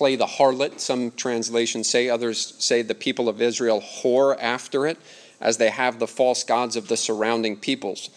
play 0.00 0.16
the 0.16 0.24
harlot, 0.24 0.80
some 0.80 1.10
translations 1.10 1.86
say. 1.86 2.08
Others 2.08 2.54
say 2.58 2.80
the 2.80 2.94
people 2.94 3.28
of 3.28 3.42
Israel 3.42 3.82
whore 3.82 4.34
after 4.40 4.86
it, 4.86 4.96
as 5.42 5.58
they 5.58 5.68
have 5.68 5.98
the 5.98 6.06
false 6.06 6.42
gods 6.42 6.74
of 6.74 6.88
the 6.88 6.96
surrounding 6.96 7.54
peoples. 7.54 8.08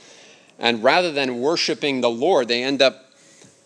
And 0.58 0.82
rather 0.82 1.12
than 1.12 1.42
worshiping 1.42 2.00
the 2.00 2.10
Lord, 2.10 2.48
they 2.48 2.64
end 2.64 2.82
up 2.82 3.12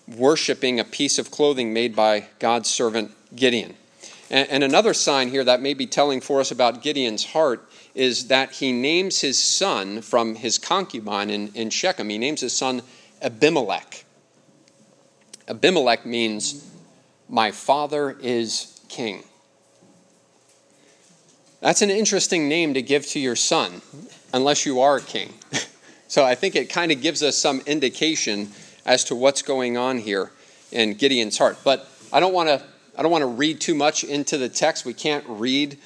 worshiping 0.08 0.80
a 0.80 0.84
piece 0.84 1.20
of 1.20 1.30
clothing 1.30 1.74
made 1.74 1.96
by 1.96 2.26
God's 2.40 2.72
servant 2.72 3.12
Gideon. 3.36 3.76
And, 4.32 4.50
and 4.50 4.64
another 4.64 4.96
sign 4.96 5.30
here 5.30 5.44
that 5.44 5.62
may 5.62 5.76
be 5.76 5.86
telling 5.86 6.20
for 6.20 6.40
us 6.40 6.50
about 6.50 6.82
Gideon's 6.82 7.24
heart 7.24 7.70
is 7.94 8.30
that 8.30 8.54
he 8.54 8.72
names 8.72 9.22
his 9.22 9.38
son 9.38 10.02
from 10.02 10.34
his 10.34 10.58
concubine 10.58 11.30
in, 11.30 11.50
in 11.54 11.70
Shechem. 11.70 12.10
He 12.10 12.18
names 12.18 12.42
his 12.42 12.54
son 12.54 12.82
Abimelech. 13.22 14.06
Abimelech 15.48 16.04
means, 16.04 16.68
My 17.30 17.52
father 17.52 18.12
is 18.22 18.80
king. 18.90 19.24
That's 21.60 21.82
an 21.82 21.90
interesting 21.90 22.48
name 22.48 22.74
to 22.76 22.82
give 22.82 23.06
to 23.08 23.20
your 23.20 23.36
son, 23.36 23.82
unless 24.34 24.66
you 24.66 24.80
are 24.82 24.98
a 24.98 25.02
king. 25.02 25.34
so 26.08 26.24
I 26.24 26.36
think 26.36 26.56
it 26.56 26.70
kind 26.70 26.92
of 26.92 27.02
gives 27.02 27.24
us 27.24 27.36
some 27.38 27.62
indication 27.66 28.50
as 28.86 29.04
to 29.06 29.16
what's 29.16 29.42
going 29.42 29.78
on 29.78 29.98
here 29.98 30.32
in 30.72 30.94
Gideon's 30.94 31.38
heart. 31.38 31.58
But 31.64 31.90
I 32.14 32.20
don't 32.20 32.34
want 32.34 32.50
to 32.50 32.64
I 32.98 33.04
don't 33.04 33.12
want 33.12 33.22
to 33.22 33.28
read 33.28 33.62
too 33.62 33.76
much 33.76 34.04
into 34.04 34.40
the 34.40 34.50
text. 34.50 34.84
We 34.84 34.94
can't 34.94 35.24
read 35.28 35.78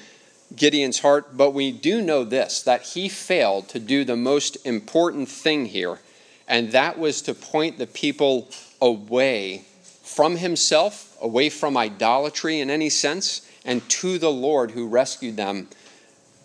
Gideon's 0.56 1.00
heart, 1.00 1.36
but 1.36 1.50
we 1.50 1.70
do 1.70 2.00
know 2.00 2.24
this 2.24 2.62
that 2.62 2.82
he 2.82 3.08
failed 3.08 3.68
to 3.70 3.78
do 3.78 4.04
the 4.04 4.16
most 4.16 4.56
important 4.64 5.28
thing 5.28 5.66
here, 5.66 5.98
and 6.46 6.72
that 6.72 6.98
was 6.98 7.22
to 7.22 7.34
point 7.34 7.78
the 7.78 7.86
people 7.86 8.48
away 8.80 9.64
from 10.02 10.36
himself, 10.36 11.11
away 11.22 11.48
from 11.48 11.76
idolatry 11.76 12.60
in 12.60 12.68
any 12.68 12.90
sense, 12.90 13.48
and 13.64 13.88
to 13.88 14.18
the 14.18 14.30
Lord 14.30 14.72
who 14.72 14.86
rescued 14.86 15.36
them 15.36 15.68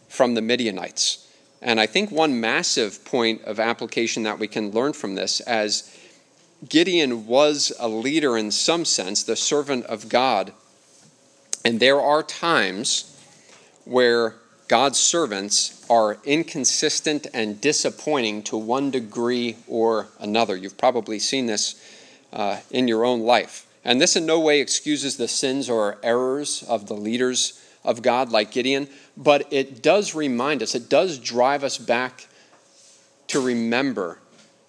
from 0.08 0.36
the 0.36 0.42
Midianites. 0.42 1.28
And 1.62 1.80
I 1.80 1.88
think 1.88 2.12
one 2.12 2.40
massive 2.40 3.04
point 3.04 3.42
of 3.44 3.60
application 3.60 4.24
that 4.24 4.40
we 4.40 4.48
can 4.48 4.72
learn 4.72 4.94
from 4.94 5.16
this 5.16 5.40
as 5.42 5.94
Gideon 6.68 7.28
was 7.28 7.74
a 7.80 7.88
leader 7.88 8.38
in 8.38 8.52
some 8.52 8.86
sense, 8.86 9.24
the 9.24 9.36
servant 9.36 9.86
of 9.86 10.10
God. 10.10 10.54
And 11.66 11.80
there 11.80 12.00
are 12.00 12.24
times 12.24 13.20
where 13.86 14.36
God's 14.68 15.00
servants 15.00 15.86
are 15.90 16.18
inconsistent 16.26 17.28
and 17.34 17.62
disappointing 17.62 18.44
to 18.44 18.58
one 18.58 18.92
degree 18.92 19.58
or 19.68 20.08
another. 20.20 20.56
You've 20.56 20.78
probably 20.78 21.20
seen 21.20 21.46
this 21.46 21.82
uh, 22.34 22.60
in 22.72 22.88
your 22.88 23.06
own 23.06 23.22
life. 23.22 23.67
And 23.88 24.02
this 24.02 24.18
in 24.18 24.26
no 24.26 24.38
way 24.42 24.60
excuses 24.60 25.16
the 25.16 25.30
sins 25.30 25.70
or 25.70 25.98
errors 26.04 26.62
of 26.68 26.88
the 26.88 26.94
leaders 26.94 27.64
of 27.86 28.02
God, 28.02 28.30
like 28.34 28.52
Gideon, 28.52 28.90
but 29.16 29.48
it 29.50 29.82
does 29.82 30.14
remind 30.14 30.62
us, 30.62 30.76
it 30.76 30.90
does 30.90 31.18
drive 31.18 31.64
us 31.64 31.78
back 31.78 32.28
to 33.28 33.40
remember 33.40 34.20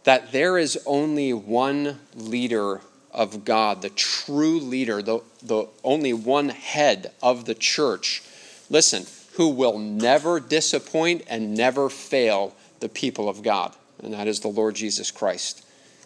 that 0.05 0.31
there 0.31 0.57
is 0.57 0.79
only 0.87 1.33
one 1.33 1.99
leader 2.14 2.81
of 3.12 3.45
God, 3.45 3.83
the 3.83 3.91
true 3.91 4.61
leader, 4.61 5.03
the, 5.03 5.21
the 5.43 5.66
only 5.83 6.12
one 6.12 6.51
head 6.51 7.11
of 7.21 7.45
the 7.45 7.57
church. 7.57 8.23
Listen, 8.71 9.05
who 9.33 9.49
will 9.49 9.79
never 9.79 10.39
disappoint 10.39 11.25
and 11.27 11.57
never 11.57 11.91
fail 11.91 12.55
the 12.79 12.89
people 12.89 13.29
of 13.29 13.43
God, 13.43 13.75
and 14.01 14.14
that 14.14 14.29
is 14.29 14.39
the 14.39 14.49
Lord 14.49 14.77
Jesus 14.77 15.11
Christ. 15.11 15.64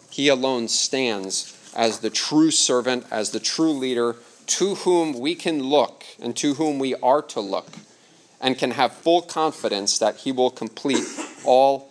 He 0.09 0.29
alone 0.29 0.67
stands 0.67 1.59
as 1.75 1.99
the 1.99 2.09
true 2.09 2.51
servant, 2.51 3.05
as 3.11 3.31
the 3.31 3.39
true 3.39 3.71
leader, 3.71 4.15
to 4.45 4.75
whom 4.75 5.19
we 5.19 5.35
can 5.35 5.63
look 5.63 6.03
and 6.21 6.35
to 6.37 6.55
whom 6.55 6.79
we 6.79 6.95
are 6.95 7.21
to 7.21 7.39
look, 7.39 7.71
and 8.41 8.57
can 8.57 8.71
have 8.71 8.91
full 8.91 9.21
confidence 9.21 9.97
that 9.99 10.17
He 10.17 10.31
will 10.31 10.51
complete 10.51 11.05
all 11.45 11.89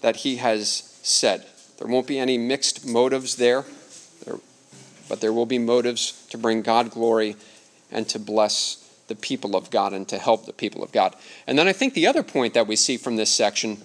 that 0.00 0.16
He 0.16 0.36
has 0.36 0.98
said. 1.02 1.46
There 1.78 1.88
won't 1.88 2.06
be 2.06 2.18
any 2.18 2.38
mixed 2.38 2.86
motives 2.86 3.36
there, 3.36 3.64
but 5.08 5.20
there 5.20 5.32
will 5.32 5.46
be 5.46 5.58
motives 5.58 6.26
to 6.30 6.38
bring 6.38 6.62
God 6.62 6.90
glory 6.90 7.36
and 7.90 8.08
to 8.08 8.18
bless 8.18 8.78
the 9.08 9.14
people 9.14 9.54
of 9.54 9.70
God 9.70 9.92
and 9.92 10.08
to 10.08 10.18
help 10.18 10.46
the 10.46 10.52
people 10.52 10.82
of 10.82 10.92
God. 10.92 11.14
And 11.46 11.58
then 11.58 11.68
I 11.68 11.72
think 11.72 11.94
the 11.94 12.06
other 12.06 12.22
point 12.22 12.54
that 12.54 12.66
we 12.66 12.76
see 12.76 12.96
from 12.96 13.16
this 13.16 13.30
section, 13.30 13.82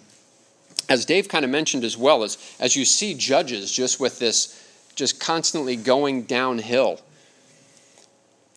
as 0.87 1.05
Dave 1.05 1.27
kind 1.27 1.43
of 1.43 1.51
mentioned 1.51 1.83
as 1.83 1.97
well, 1.97 2.23
is 2.23 2.37
as 2.59 2.75
you 2.75 2.85
see 2.85 3.13
judges 3.13 3.71
just 3.71 3.99
with 3.99 4.19
this, 4.19 4.63
just 4.97 5.19
constantly 5.19 5.77
going 5.77 6.23
downhill, 6.23 6.99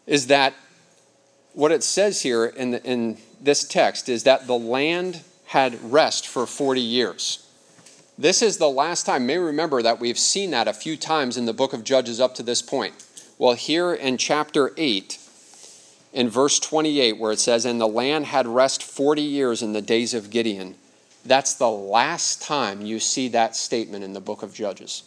is 0.06 0.26
that 0.26 0.54
what 1.52 1.70
it 1.70 1.84
says 1.84 2.22
here 2.22 2.46
in, 2.46 2.72
the, 2.72 2.84
in 2.84 3.18
this 3.40 3.64
text 3.64 4.08
is 4.08 4.24
that 4.24 4.46
the 4.46 4.58
land 4.58 5.22
had 5.46 5.92
rest 5.92 6.26
for 6.26 6.46
40 6.46 6.80
years. 6.80 7.46
This 8.18 8.42
is 8.42 8.58
the 8.58 8.68
last 8.68 9.06
time, 9.06 9.26
may 9.26 9.38
remember 9.38 9.82
that 9.82 10.00
we've 10.00 10.18
seen 10.18 10.50
that 10.50 10.68
a 10.68 10.72
few 10.72 10.96
times 10.96 11.36
in 11.36 11.46
the 11.46 11.52
book 11.52 11.72
of 11.72 11.84
Judges 11.84 12.20
up 12.20 12.34
to 12.36 12.42
this 12.42 12.62
point. 12.62 12.94
Well, 13.38 13.54
here 13.54 13.94
in 13.94 14.18
chapter 14.18 14.72
8, 14.76 15.18
in 16.12 16.28
verse 16.28 16.58
28, 16.58 17.18
where 17.18 17.32
it 17.32 17.38
says, 17.38 17.64
And 17.64 17.80
the 17.80 17.88
land 17.88 18.26
had 18.26 18.46
rest 18.46 18.82
40 18.82 19.22
years 19.22 19.62
in 19.62 19.72
the 19.72 19.82
days 19.82 20.12
of 20.12 20.30
Gideon, 20.30 20.74
that's 21.24 21.54
the 21.54 21.70
last 21.70 22.42
time 22.42 22.82
you 22.82 22.98
see 22.98 23.28
that 23.28 23.56
statement 23.56 24.04
in 24.04 24.12
the 24.12 24.20
book 24.20 24.42
of 24.42 24.54
Judges. 24.54 25.04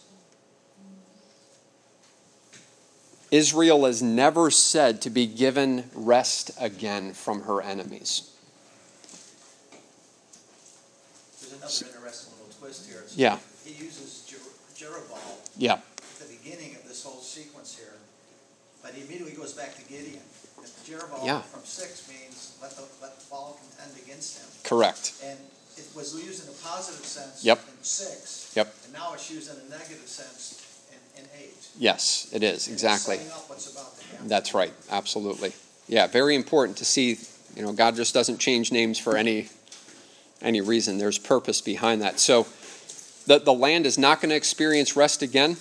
Israel 3.34 3.84
is 3.84 4.00
never 4.00 4.48
said 4.48 5.02
to 5.02 5.10
be 5.10 5.26
given 5.26 5.90
rest 5.92 6.52
again 6.60 7.12
from 7.12 7.42
her 7.42 7.60
enemies. 7.60 8.30
There's 11.40 11.50
another 11.54 11.98
interesting 11.98 12.32
little 12.38 12.54
twist 12.60 12.86
here. 12.86 12.98
It's- 12.98 13.16
Yeah. 13.16 13.40
He 13.64 13.72
uses 13.72 14.22
Jer- 14.28 14.38
Jerubbaal 14.78 15.18
Yeah, 15.56 15.72
at 15.74 16.18
the 16.20 16.26
beginning 16.26 16.76
of 16.76 16.86
this 16.86 17.02
whole 17.02 17.20
sequence 17.20 17.74
here, 17.76 17.94
but 18.84 18.94
he 18.94 19.02
immediately 19.02 19.32
goes 19.34 19.52
back 19.52 19.74
to 19.78 19.82
Gideon. 19.82 20.22
And 20.58 20.70
Jerubbaal 20.86 21.26
Yeah. 21.26 21.42
from 21.42 21.66
six 21.66 22.06
means 22.06 22.52
let 22.62 22.76
the, 22.76 22.84
let 23.02 23.18
Baal 23.28 23.58
contend 23.58 23.98
against 23.98 24.38
him. 24.38 24.46
correct. 24.62 25.12
And 25.24 25.40
it 25.76 25.86
was 25.92 26.14
used 26.14 26.44
in 26.44 26.50
a 26.50 26.56
positive 26.62 27.04
sense 27.04 27.42
Yep. 27.42 27.58
in 27.66 27.82
six. 27.82 28.46
Yep. 28.54 28.72
And 28.84 28.92
now 28.92 29.12
it's 29.14 29.28
used 29.28 29.50
in 29.50 29.56
a 29.56 29.64
negative 29.68 30.08
sense 30.08 30.54
in, 31.16 31.24
in 31.24 31.30
eight. 31.38 31.68
Yes, 31.78 32.28
it 32.32 32.42
is, 32.42 32.68
exactly. 32.68 33.16
Setting 33.16 33.32
up 33.32 33.48
what's 33.48 33.72
about 33.72 33.98
to. 33.98 34.28
That's 34.28 34.54
right, 34.54 34.72
absolutely. 34.90 35.52
Yeah, 35.86 36.06
very 36.06 36.34
important 36.34 36.78
to 36.78 36.84
see, 36.84 37.18
you 37.54 37.62
know, 37.62 37.72
God 37.72 37.96
just 37.96 38.14
doesn't 38.14 38.38
change 38.38 38.72
names 38.72 38.98
for 38.98 39.16
any 39.16 39.48
any 40.42 40.60
reason. 40.60 40.98
There's 40.98 41.18
purpose 41.18 41.60
behind 41.60 42.02
that. 42.02 42.20
So 42.20 42.46
the, 43.26 43.38
the 43.38 43.52
land 43.52 43.86
is 43.86 43.98
not 43.98 44.20
going 44.20 44.30
to 44.30 44.36
experience 44.36 44.96
rest 44.96 45.22
again. 45.22 45.56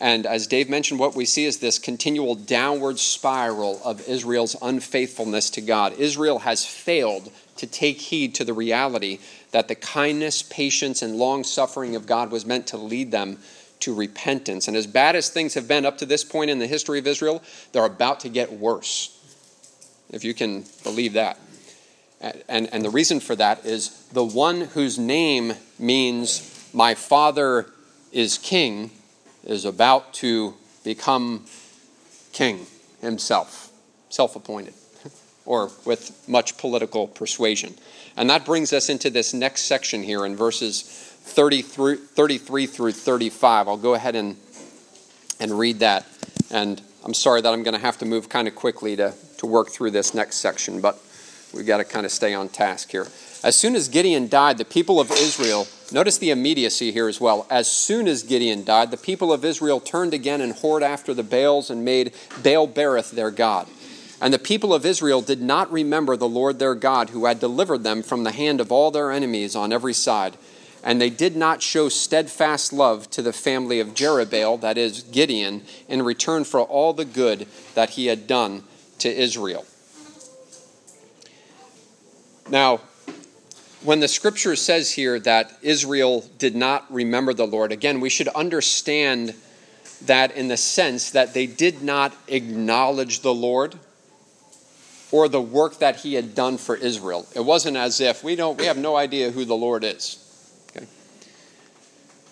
And 0.00 0.26
as 0.26 0.46
Dave 0.46 0.70
mentioned, 0.70 1.00
what 1.00 1.16
we 1.16 1.24
see 1.24 1.44
is 1.44 1.58
this 1.58 1.78
continual 1.78 2.36
downward 2.36 3.00
spiral 3.00 3.80
of 3.84 4.06
Israel's 4.08 4.54
unfaithfulness 4.62 5.50
to 5.50 5.60
God. 5.60 5.94
Israel 5.94 6.40
has 6.40 6.64
failed 6.64 7.32
to 7.56 7.66
take 7.66 8.00
heed 8.00 8.36
to 8.36 8.44
the 8.44 8.52
reality 8.52 9.18
that 9.50 9.66
the 9.66 9.74
kindness, 9.74 10.42
patience, 10.42 11.02
and 11.02 11.16
long 11.16 11.42
suffering 11.42 11.96
of 11.96 12.06
God 12.06 12.30
was 12.30 12.46
meant 12.46 12.68
to 12.68 12.76
lead 12.76 13.10
them 13.10 13.38
to 13.80 13.94
repentance. 13.94 14.68
And 14.68 14.76
as 14.76 14.86
bad 14.86 15.16
as 15.16 15.28
things 15.28 15.54
have 15.54 15.68
been 15.68 15.86
up 15.86 15.98
to 15.98 16.06
this 16.06 16.24
point 16.24 16.50
in 16.50 16.58
the 16.58 16.66
history 16.66 16.98
of 16.98 17.06
Israel, 17.06 17.42
they're 17.72 17.84
about 17.84 18.20
to 18.20 18.28
get 18.28 18.52
worse, 18.52 19.14
if 20.10 20.24
you 20.24 20.34
can 20.34 20.64
believe 20.82 21.14
that. 21.14 21.38
And, 22.20 22.68
and 22.72 22.84
the 22.84 22.90
reason 22.90 23.20
for 23.20 23.36
that 23.36 23.64
is 23.64 23.90
the 24.12 24.24
one 24.24 24.62
whose 24.62 24.98
name 24.98 25.52
means 25.78 26.68
my 26.72 26.94
father 26.94 27.66
is 28.10 28.38
king 28.38 28.90
is 29.44 29.64
about 29.64 30.12
to 30.14 30.54
become 30.84 31.44
king 32.32 32.66
himself, 33.00 33.70
self 34.08 34.34
appointed, 34.34 34.74
or 35.46 35.70
with 35.84 36.26
much 36.28 36.58
political 36.58 37.06
persuasion. 37.06 37.74
And 38.16 38.28
that 38.30 38.44
brings 38.44 38.72
us 38.72 38.88
into 38.88 39.10
this 39.10 39.32
next 39.32 39.62
section 39.62 40.02
here 40.02 40.26
in 40.26 40.34
verses 40.34 41.07
33, 41.28 41.96
33 41.96 42.66
through 42.66 42.92
35. 42.92 43.68
I'll 43.68 43.76
go 43.76 43.94
ahead 43.94 44.16
and, 44.16 44.36
and 45.38 45.56
read 45.58 45.80
that. 45.80 46.06
And 46.50 46.82
I'm 47.04 47.14
sorry 47.14 47.40
that 47.40 47.52
I'm 47.52 47.62
going 47.62 47.74
to 47.74 47.80
have 47.80 47.98
to 47.98 48.04
move 48.04 48.28
kind 48.28 48.48
of 48.48 48.54
quickly 48.54 48.96
to, 48.96 49.14
to 49.38 49.46
work 49.46 49.70
through 49.70 49.92
this 49.92 50.14
next 50.14 50.36
section, 50.36 50.80
but 50.80 50.98
we've 51.54 51.66
got 51.66 51.78
to 51.78 51.84
kind 51.84 52.04
of 52.04 52.12
stay 52.12 52.34
on 52.34 52.48
task 52.48 52.90
here. 52.90 53.06
As 53.44 53.54
soon 53.54 53.76
as 53.76 53.88
Gideon 53.88 54.28
died, 54.28 54.58
the 54.58 54.64
people 54.64 54.98
of 54.98 55.12
Israel, 55.12 55.68
notice 55.92 56.18
the 56.18 56.30
immediacy 56.30 56.90
here 56.90 57.06
as 57.06 57.20
well. 57.20 57.46
As 57.48 57.70
soon 57.70 58.08
as 58.08 58.24
Gideon 58.24 58.64
died, 58.64 58.90
the 58.90 58.96
people 58.96 59.32
of 59.32 59.44
Israel 59.44 59.78
turned 59.78 60.12
again 60.12 60.40
and 60.40 60.54
whored 60.54 60.82
after 60.82 61.14
the 61.14 61.22
Baals 61.22 61.70
and 61.70 61.84
made 61.84 62.12
Baal 62.42 62.66
Berith 62.66 63.12
their 63.12 63.30
God. 63.30 63.68
And 64.20 64.34
the 64.34 64.38
people 64.40 64.74
of 64.74 64.84
Israel 64.84 65.22
did 65.22 65.40
not 65.40 65.70
remember 65.70 66.16
the 66.16 66.28
Lord 66.28 66.58
their 66.58 66.74
God, 66.74 67.10
who 67.10 67.26
had 67.26 67.38
delivered 67.38 67.84
them 67.84 68.02
from 68.02 68.24
the 68.24 68.32
hand 68.32 68.60
of 68.60 68.72
all 68.72 68.90
their 68.90 69.12
enemies 69.12 69.54
on 69.54 69.72
every 69.72 69.94
side. 69.94 70.36
And 70.82 71.00
they 71.00 71.10
did 71.10 71.36
not 71.36 71.62
show 71.62 71.88
steadfast 71.88 72.72
love 72.72 73.10
to 73.10 73.22
the 73.22 73.32
family 73.32 73.80
of 73.80 73.94
Jerubbaal, 73.94 74.60
that 74.60 74.78
is, 74.78 75.02
Gideon, 75.02 75.62
in 75.88 76.02
return 76.02 76.44
for 76.44 76.60
all 76.60 76.92
the 76.92 77.04
good 77.04 77.46
that 77.74 77.90
he 77.90 78.06
had 78.06 78.26
done 78.26 78.62
to 79.00 79.08
Israel. 79.08 79.66
Now, 82.48 82.80
when 83.82 84.00
the 84.00 84.08
scripture 84.08 84.56
says 84.56 84.92
here 84.92 85.20
that 85.20 85.56
Israel 85.62 86.24
did 86.38 86.56
not 86.56 86.90
remember 86.92 87.34
the 87.34 87.46
Lord, 87.46 87.70
again, 87.72 88.00
we 88.00 88.08
should 88.08 88.28
understand 88.28 89.34
that 90.04 90.36
in 90.36 90.48
the 90.48 90.56
sense 90.56 91.10
that 91.10 91.34
they 91.34 91.46
did 91.46 91.82
not 91.82 92.14
acknowledge 92.28 93.20
the 93.20 93.34
Lord 93.34 93.76
or 95.10 95.28
the 95.28 95.40
work 95.40 95.78
that 95.78 95.96
he 95.96 96.14
had 96.14 96.34
done 96.34 96.58
for 96.58 96.76
Israel. 96.76 97.26
It 97.34 97.44
wasn't 97.44 97.76
as 97.76 98.00
if 98.00 98.22
we 98.22 98.36
don't 98.36 98.58
we 98.58 98.66
have 98.66 98.76
no 98.76 98.96
idea 98.96 99.30
who 99.30 99.44
the 99.44 99.56
Lord 99.56 99.84
is. 99.84 100.24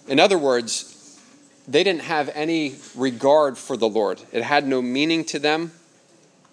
In 0.08 0.20
other 0.20 0.38
words, 0.38 1.20
they 1.66 1.82
didn't 1.82 2.02
have 2.02 2.30
any 2.34 2.76
regard 2.94 3.58
for 3.58 3.76
the 3.76 3.88
Lord. 3.88 4.22
It 4.32 4.42
had 4.42 4.66
no 4.66 4.80
meaning 4.80 5.24
to 5.26 5.38
them. 5.38 5.72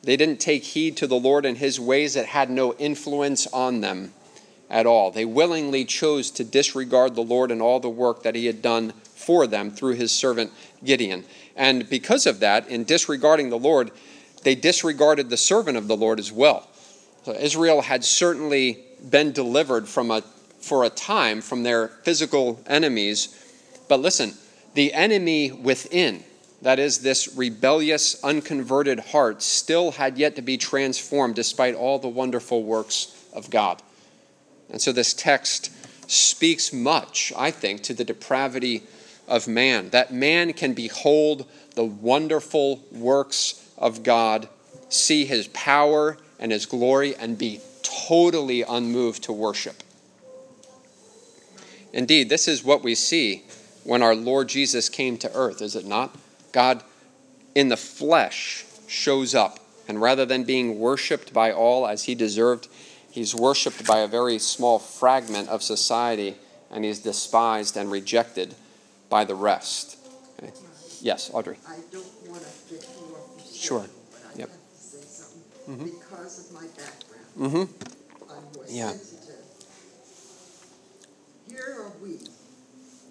They 0.03 0.17
didn't 0.17 0.39
take 0.39 0.63
heed 0.63 0.97
to 0.97 1.07
the 1.07 1.19
Lord 1.19 1.45
and 1.45 1.57
his 1.57 1.79
ways. 1.79 2.15
It 2.15 2.25
had 2.25 2.49
no 2.49 2.73
influence 2.73 3.47
on 3.47 3.81
them 3.81 4.13
at 4.69 4.85
all. 4.85 5.11
They 5.11 5.23
willingly 5.23 5.85
chose 5.85 6.31
to 6.31 6.43
disregard 6.43 7.15
the 7.15 7.21
Lord 7.21 7.51
and 7.51 7.61
all 7.61 7.79
the 7.79 7.89
work 7.89 8.23
that 8.23 8.35
he 8.35 8.47
had 8.47 8.61
done 8.61 8.91
for 9.13 9.45
them 9.45 9.71
through 9.71 9.93
his 9.93 10.11
servant 10.11 10.51
Gideon. 10.83 11.23
And 11.55 11.87
because 11.87 12.25
of 12.25 12.39
that, 12.39 12.67
in 12.67 12.83
disregarding 12.83 13.49
the 13.49 13.59
Lord, 13.59 13.91
they 14.43 14.55
disregarded 14.55 15.29
the 15.29 15.37
servant 15.37 15.77
of 15.77 15.87
the 15.87 15.95
Lord 15.95 16.19
as 16.19 16.31
well. 16.31 16.67
So 17.23 17.33
Israel 17.33 17.81
had 17.81 18.03
certainly 18.03 18.79
been 19.09 19.31
delivered 19.31 19.87
from 19.87 20.11
a, 20.11 20.21
for 20.59 20.83
a 20.83 20.89
time 20.89 21.39
from 21.39 21.63
their 21.63 21.87
physical 21.87 22.59
enemies. 22.67 23.39
But 23.93 24.01
listen, 24.01 24.33
the 24.73 24.91
enemy 24.91 25.51
within, 25.51 26.23
that 26.63 26.79
is, 26.79 27.01
this 27.01 27.37
rebellious, 27.37 28.23
unconverted 28.23 28.99
heart, 28.99 29.43
still 29.43 29.91
had 29.91 30.17
yet 30.17 30.35
to 30.37 30.41
be 30.41 30.57
transformed 30.57 31.35
despite 31.35 31.75
all 31.75 31.99
the 31.99 32.07
wonderful 32.07 32.63
works 32.63 33.15
of 33.33 33.51
God. 33.51 33.83
And 34.71 34.81
so 34.81 34.93
this 34.93 35.13
text 35.13 35.71
speaks 36.09 36.73
much, 36.73 37.31
I 37.37 37.51
think, 37.51 37.83
to 37.83 37.93
the 37.93 38.03
depravity 38.03 38.81
of 39.27 39.47
man, 39.47 39.91
that 39.91 40.11
man 40.11 40.53
can 40.53 40.73
behold 40.73 41.47
the 41.75 41.85
wonderful 41.85 42.83
works 42.91 43.63
of 43.77 44.01
God, 44.01 44.49
see 44.89 45.23
his 45.23 45.49
power 45.49 46.17
and 46.39 46.51
his 46.51 46.65
glory, 46.65 47.15
and 47.15 47.37
be 47.37 47.61
totally 47.83 48.63
unmoved 48.63 49.25
to 49.25 49.33
worship. 49.33 49.83
Indeed, 51.93 52.27
this 52.27 52.47
is 52.47 52.63
what 52.63 52.83
we 52.83 52.95
see 52.95 53.43
when 53.83 54.01
our 54.01 54.15
Lord 54.15 54.49
Jesus 54.49 54.89
came 54.89 55.17
to 55.19 55.33
earth, 55.35 55.61
is 55.61 55.75
it 55.75 55.85
not? 55.85 56.15
God 56.51 56.83
in 57.55 57.69
the 57.69 57.77
flesh 57.77 58.65
shows 58.87 59.35
up, 59.35 59.59
and 59.87 60.01
rather 60.01 60.25
than 60.25 60.43
being 60.43 60.79
worshiped 60.79 61.33
by 61.33 61.51
all 61.51 61.87
as 61.87 62.03
he 62.03 62.15
deserved, 62.15 62.67
he's 63.11 63.35
worshiped 63.35 63.85
by 63.85 63.99
a 63.99 64.07
very 64.07 64.39
small 64.39 64.79
fragment 64.79 65.49
of 65.49 65.61
society, 65.61 66.35
and 66.71 66.83
he's 66.85 66.99
despised 66.99 67.77
and 67.77 67.91
rejected 67.91 68.55
by 69.09 69.23
the 69.23 69.35
rest. 69.35 69.97
Okay. 70.41 70.51
Yes, 71.01 71.29
Audrey. 71.33 71.57
I 71.67 71.75
don't 71.91 72.05
want 72.29 72.41
to 72.41 72.73
get 72.73 72.81
you 72.83 73.15
off 73.15 73.51
the 73.51 73.57
Sure. 73.57 73.85
but 74.11 74.21
I 74.33 74.39
Yep. 74.39 74.49
have 74.49 74.57
to 74.57 74.97
say 74.97 75.05
something. 75.05 75.43
Mhm. 75.67 75.99
Because 75.99 76.39
of 76.39 76.51
my 76.53 76.65
background, 76.67 77.25
Mm-hmm. 77.39 78.31
I'm 78.31 78.43
more 78.55 78.65
Yeah. 78.69 78.91
sensitive. 78.91 79.35
Here 81.47 81.77
are 81.79 81.91
we. 82.01 82.19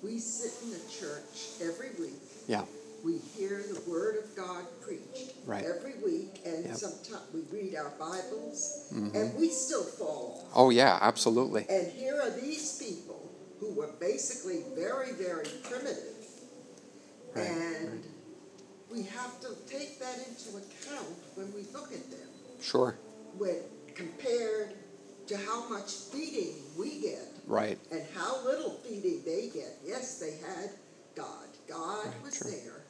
We 0.02 0.18
sit 0.18 0.52
in 0.64 0.70
the 0.70 0.80
church 0.90 1.50
every 1.60 1.90
week. 1.98 2.20
Yeah. 2.48 2.64
We 3.04 3.18
hear 3.18 3.62
the 3.62 3.80
word 3.90 4.16
of 4.22 4.34
God 4.36 4.64
preached 4.80 5.34
Right. 5.46 5.64
every 5.64 5.94
week, 6.04 6.40
and 6.44 6.64
Yep. 6.66 6.76
sometimes 6.76 7.32
we 7.32 7.40
read 7.42 7.74
our 7.74 7.90
Bibles, 7.98 8.84
Mhm. 8.92 9.14
and 9.14 9.38
we 9.38 9.50
still 9.50 9.82
fall. 9.84 10.44
Oh, 10.54 10.70
yeah, 10.70 10.98
absolutely. 11.00 11.66
And 11.68 11.90
here 11.92 12.20
are 12.20 12.30
these 12.30 12.78
people 12.78 13.30
who 13.58 13.72
were 13.74 13.92
basically 13.98 14.64
very, 14.74 15.12
very 15.12 15.48
primitive. 15.64 16.08
Right, 17.34 17.46
And 17.46 18.04
we 18.90 19.02
have 19.04 19.40
to 19.40 19.56
take 19.68 19.98
that 20.00 20.18
into 20.28 20.58
account 20.58 21.16
when 21.34 21.52
we 21.54 21.62
look 21.72 21.92
at 21.92 22.10
them, 22.10 22.28
Sure. 22.60 22.96
when 23.38 23.62
compared 23.94 24.74
to 25.28 25.36
how 25.36 25.68
much 25.68 25.92
feeding 26.12 26.62
we 26.76 27.00
get 27.00 27.31
Right. 27.46 27.78
and 27.90 28.02
how 28.14 28.44
little 28.44 28.70
feeding 28.86 29.22
they 29.24 29.48
get. 29.52 29.76
Yes, 29.84 30.18
they 30.18 30.36
had 30.46 30.70
God. 31.16 31.48
God 31.68 32.06
Right, 32.06 32.22
was 32.22 32.38
true. 32.38 32.50
there, 32.50 32.80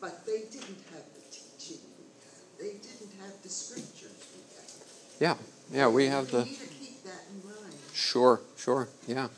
but 0.00 0.24
they 0.26 0.40
didn't 0.50 0.82
have 0.92 1.04
the 1.14 1.22
teaching 1.30 1.78
we 1.98 2.04
have. 2.24 2.42
They 2.58 2.72
didn't 2.78 3.12
have 3.20 3.40
the 3.42 3.48
scriptures 3.48 4.10
we 4.34 4.42
have. 4.56 4.70
Yeah. 5.20 5.36
Yeah, 5.72 5.88
we 5.88 6.04
And 6.06 6.14
have 6.14 6.30
the. 6.30 6.44
Need 6.44 6.58
to 6.60 6.66
keep 6.66 7.04
that 7.04 7.22
in 7.30 7.48
mind. 7.48 7.74
Sure, 7.94 8.40
sure. 8.56 8.88
Yeah. 9.06 9.28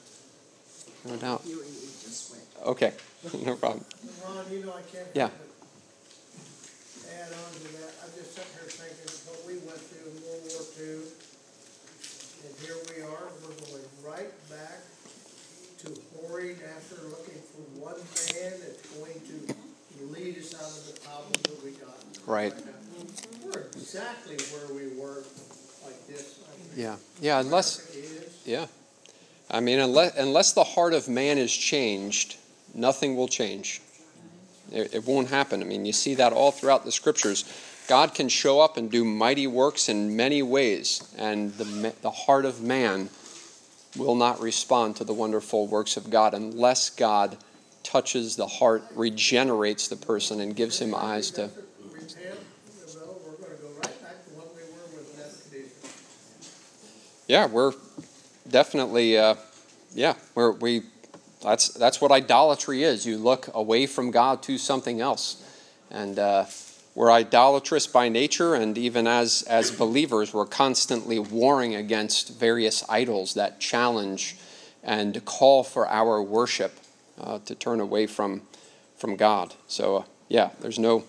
No 1.05 1.17
doubt. 1.17 1.43
Hearing 1.45 1.59
you 1.61 1.89
just 2.03 2.31
went. 2.33 2.45
Okay. 2.67 2.93
no 3.45 3.57
problem. 3.57 3.85
Ron, 4.25 4.45
you 4.51 4.65
know, 4.65 4.73
I 4.73 4.83
can't. 4.83 5.09
Yeah. 5.15 5.29
Add 7.11 7.33
on 7.33 7.53
to 7.53 7.73
that, 7.81 7.93
I'm 8.05 8.13
just 8.17 8.35
sitting 8.35 8.53
here 8.55 8.69
thinking 8.69 9.11
what 9.29 9.41
we 9.47 9.55
went 9.67 9.81
through 9.81 10.11
in 10.11 10.23
World 10.25 10.43
War 10.49 10.63
II. 10.79 11.30
And 12.45 12.55
here 12.65 12.77
we 12.97 13.03
are, 13.03 13.29
we're 13.43 13.55
going 13.67 13.85
right 14.05 14.51
back 14.51 14.81
to 15.79 15.89
whoring 16.17 16.57
after 16.77 16.97
looking 17.09 17.41
for 17.53 17.63
one 17.81 17.97
man 17.97 18.53
that's 18.61 18.87
going 18.97 19.21
to 19.29 19.55
lead 20.15 20.39
us 20.39 20.55
out 20.55 20.63
of 20.63 20.95
the 20.95 21.01
problem 21.01 21.33
that 21.45 21.65
we 21.65 21.71
got. 21.73 21.97
Right. 22.27 22.55
We're 23.45 23.63
exactly 23.63 24.37
where 24.53 24.75
we 24.75 25.01
were 25.01 25.23
like 25.85 26.07
this. 26.07 26.41
Yeah. 26.77 26.97
Yeah, 27.21 27.41
unless. 27.41 27.97
Yeah. 28.45 28.67
I 29.51 29.61
mean, 29.61 29.81
unless, 29.81 30.17
unless 30.17 30.53
the 30.53 30.65
heart 30.65 30.95
of 30.95 31.09
man 31.09 31.37
is 31.37 31.55
changed, 31.55 32.37
nothing 32.75 33.17
will 33.17 33.29
change. 33.29 33.83
It, 34.73 34.95
it 34.95 35.07
won't 35.07 35.29
happen. 35.29 35.61
I 35.61 35.65
mean, 35.65 35.85
you 35.85 35.93
see 35.93 36.15
that 36.15 36.33
all 36.33 36.53
throughout 36.53 36.85
the 36.85 36.93
scriptures. 36.93 37.45
God 37.91 38.15
can 38.15 38.29
show 38.29 38.61
up 38.61 38.77
and 38.77 38.89
do 38.89 39.05
mighty 39.05 39.49
works 39.49 39.89
in 39.89 40.15
many 40.15 40.45
ways, 40.45 41.13
and 41.19 41.53
the, 41.55 41.93
the 42.03 42.11
heart 42.13 42.45
of 42.45 42.63
man 42.63 43.09
will 43.97 44.15
not 44.15 44.41
respond 44.41 44.95
to 44.95 45.03
the 45.03 45.13
wonderful 45.13 45.67
works 45.67 45.97
of 45.97 46.09
God 46.09 46.33
unless 46.33 46.89
God 46.89 47.37
touches 47.83 48.37
the 48.37 48.47
heart, 48.47 48.85
regenerates 48.95 49.89
the 49.89 49.97
person, 49.97 50.41
and 50.41 50.55
gives 50.55 50.79
him 50.81 50.95
eyes 50.95 51.33
to. 51.33 51.51
Yeah, 57.27 57.47
we're 57.47 57.73
definitely, 58.49 59.19
uh, 59.19 59.35
yeah, 59.95 60.15
we're, 60.37 60.53
we. 60.53 60.83
That's 61.43 61.71
that's 61.71 62.01
what 62.01 62.13
idolatry 62.13 62.85
is. 62.85 63.05
You 63.05 63.19
look 63.19 63.49
away 63.53 63.87
from 63.87 64.13
God 64.13 64.45
to 64.45 64.59
something 64.59 65.01
else, 65.01 65.43
and 65.91 66.17
uh, 66.21 66.45
we're 66.95 67.11
idolatrous 67.11 67.87
by 67.87 68.09
nature. 68.09 68.55
And 68.55 68.77
even 68.77 69.07
as 69.07 69.43
as 69.43 69.71
believers, 69.71 70.35
we're 70.35 70.47
constantly 70.47 71.19
warring 71.19 71.75
against 71.75 72.39
various 72.39 72.85
idols 72.89 73.35
that 73.35 73.61
challenge 73.61 74.37
and 74.83 75.25
call 75.25 75.63
for 75.63 75.87
our 75.89 76.23
worship 76.23 76.79
uh, 77.21 77.39
to 77.45 77.55
turn 77.55 77.81
away 77.81 78.07
from 78.07 78.43
from 78.97 79.17
God. 79.17 79.55
So 79.69 79.97
uh, 79.97 80.05
yeah, 80.29 80.51
there's 80.61 80.79
no 80.79 81.05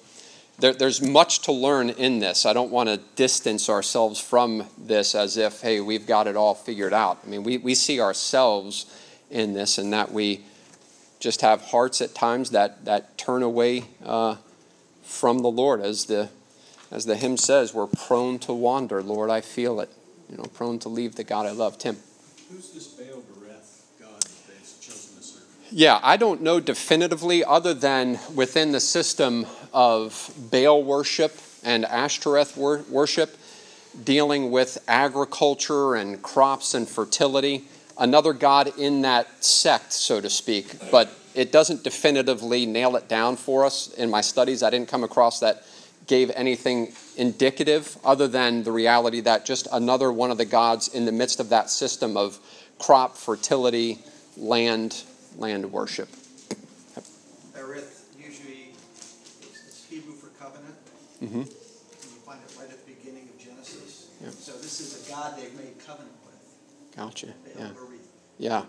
there, 0.61 0.73
there's 0.73 1.01
much 1.01 1.39
to 1.41 1.51
learn 1.51 1.89
in 1.89 2.19
this. 2.19 2.45
I 2.45 2.53
don't 2.53 2.71
want 2.71 2.88
to 2.88 2.97
distance 3.15 3.67
ourselves 3.67 4.19
from 4.19 4.67
this 4.77 5.15
as 5.15 5.36
if, 5.36 5.61
hey, 5.61 5.82
we've 5.82 6.05
got 6.05 6.27
it 6.27 6.36
all 6.36 6.53
figured 6.53 6.93
out. 6.93 7.19
I 7.25 7.27
mean, 7.27 7.43
we, 7.43 7.57
we 7.57 7.73
see 7.73 7.99
ourselves 7.99 8.86
in 9.32 9.53
this 9.53 9.79
and 9.79 9.91
that 9.93 10.11
we 10.11 10.43
just 11.19 11.41
have 11.41 11.61
hearts 11.61 11.99
at 12.01 12.13
times 12.13 12.51
that, 12.51 12.86
that 12.86 13.17
turn 13.17 13.41
away 13.41 13.86
uh, 14.05 14.36
from 15.12 15.39
the 15.39 15.51
Lord. 15.51 15.82
As 15.82 16.05
the, 16.05 16.30
as 16.89 17.05
the 17.05 17.18
hymn 17.18 17.38
says, 17.38 17.74
we're 17.74 17.88
prone 17.88 18.39
to 18.39 18.53
wander. 18.53 19.03
Lord, 19.03 19.30
I 19.30 19.41
feel 19.41 19.80
it. 19.82 19.89
You 20.30 20.38
know, 20.38 20.43
prone 20.43 20.80
to 20.80 20.89
leave 20.89 21.16
the 21.16 21.24
God 21.24 21.45
I 21.45 21.51
love. 21.51 21.78
Tim. 21.78 21.97
Who's 22.49 22.72
this 22.72 22.88
Baal 22.88 23.22
Berith 23.22 23.84
God 23.99 24.22
that 24.22 24.47
they've 24.47 24.82
chosen 24.82 25.18
to 25.18 25.24
serve? 25.24 25.43
Yeah, 25.72 25.99
I 26.01 26.18
don't 26.18 26.41
know 26.41 26.59
definitively, 26.59 27.43
other 27.43 27.74
than 27.74 28.20
within 28.34 28.72
the 28.72 28.80
system 28.80 29.45
of 29.74 30.34
Baal 30.51 30.84
worship 30.84 31.38
and 31.64 31.86
Ashtoreth 31.86 32.55
wor- 32.55 32.84
worship, 32.89 33.38
dealing 34.03 34.51
with 34.51 34.78
agriculture 34.88 35.95
and 35.95 36.22
crops 36.22 36.74
and 36.74 36.88
fertility. 36.88 37.66
Another 37.97 38.34
god 38.34 38.72
in 38.80 39.01
that 39.01 39.43
sect, 39.43 39.91
so 39.93 40.22
to 40.22 40.30
speak, 40.30 40.78
but 40.89 41.14
it 41.34 41.51
doesn't 41.51 41.84
definitively 41.84 42.65
nail 42.65 42.95
it 42.95 43.07
down 43.07 43.36
for 43.36 43.65
us. 43.65 43.88
In 43.93 44.09
my 44.09 44.21
studies, 44.21 44.63
I 44.63 44.69
didn't 44.69 44.89
come 44.89 45.03
across 45.03 45.39
that 45.39 45.63
gave 46.07 46.32
anything 46.32 46.93
indicative 47.15 47.97
other 48.03 48.27
than 48.27 48.63
the 48.63 48.71
reality 48.71 49.21
that 49.21 49.45
just 49.45 49.67
another 49.71 50.11
one 50.11 50.32
of 50.32 50.38
the 50.38 50.45
gods 50.45 50.88
in 50.89 51.05
the 51.05 51.11
midst 51.11 51.39
of 51.39 51.49
that 51.49 51.69
system 51.69 52.17
of 52.17 52.39
crop, 52.79 53.15
fertility, 53.15 53.99
land, 54.36 55.03
land 55.38 55.71
worship. 55.71 56.09
Berith 57.53 58.03
usually 58.19 58.73
is 59.41 59.86
Hebrew 59.89 60.13
for 60.13 60.27
covenant. 60.43 60.75
Mm-hmm. 61.21 61.39
You 61.39 61.45
find 62.25 62.39
it 62.45 62.55
right 62.59 62.69
at 62.69 62.86
the 62.86 62.93
beginning 62.93 63.29
of 63.29 63.39
Genesis. 63.39 64.09
Yeah. 64.21 64.32
So 64.32 64.53
this 64.53 64.79
is 64.79 65.07
a 65.07 65.11
God 65.11 65.38
they've 65.38 65.53
made 65.55 65.79
covenant 65.86 66.15
with. 66.25 66.95
Gotcha. 66.95 67.27
Baal 67.27 67.34
Yeah. 67.57 67.69
Yeah. 68.38 68.65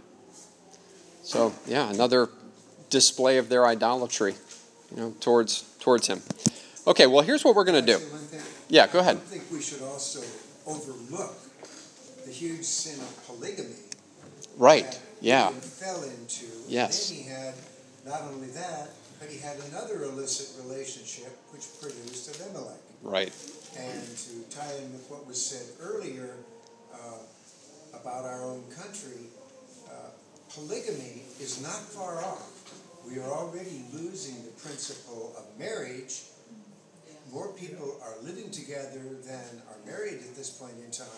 So 1.22 1.54
yeah, 1.66 1.90
another 1.90 2.28
display 2.92 3.38
of 3.38 3.48
their 3.48 3.66
idolatry, 3.66 4.34
you 4.94 4.96
know, 5.00 5.14
towards 5.18 5.62
towards 5.80 6.06
him. 6.06 6.20
Okay, 6.86 7.06
well 7.06 7.22
here's 7.22 7.42
what 7.44 7.56
we're 7.56 7.64
do. 7.64 7.94
Actually, 7.94 8.10
one 8.10 8.20
thing, 8.20 8.40
Yeah, 8.68 8.86
go 8.86 9.00
ahead. 9.00 9.16
I 9.16 9.20
think 9.20 9.44
we 9.50 9.60
should 9.60 9.82
also 9.82 10.20
overlook 10.66 11.34
the 12.24 12.30
huge 12.30 12.62
sin 12.62 13.00
of 13.00 13.26
polygamy. 13.26 13.74
Right. 14.56 15.00
Yeah. 15.20 15.48
Fell 15.48 16.02
into. 16.02 16.46
Yes. 16.68 17.10
And 17.10 17.18
he 17.18 17.28
had, 17.28 17.54
not 18.04 18.22
only 18.22 18.48
that, 18.48 18.90
but 19.18 19.28
he 19.30 19.38
had 19.38 19.56
another 19.70 20.04
illicit 20.04 20.62
relationship 20.64 21.32
which 21.50 21.64
produced 21.80 22.28
Abimelech. 22.28 22.78
Right. 23.02 23.32
And 23.78 24.02
to 24.16 24.56
tie 24.56 24.74
in 24.82 24.92
with 24.92 25.06
what 25.08 25.26
was 25.26 25.40
said 25.40 25.66
earlier 25.80 26.34
uh, 26.92 27.22
about 27.98 28.24
our 28.24 28.44
own 28.44 28.62
country, 28.76 29.30
uh, 29.88 30.10
polygamy 30.54 31.22
is 31.40 31.62
not 31.62 31.80
far 31.80 32.18
off. 32.18 32.61
We 33.08 33.18
are 33.18 33.30
already 33.30 33.84
losing 33.92 34.42
the 34.44 34.50
principle 34.62 35.34
of 35.36 35.44
marriage. 35.58 36.22
More 37.32 37.48
people 37.52 37.96
are 38.02 38.14
living 38.22 38.50
together 38.50 39.00
than 39.24 39.62
are 39.68 39.86
married 39.86 40.20
at 40.20 40.36
this 40.36 40.50
point 40.50 40.74
in 40.84 40.90
time, 40.90 41.08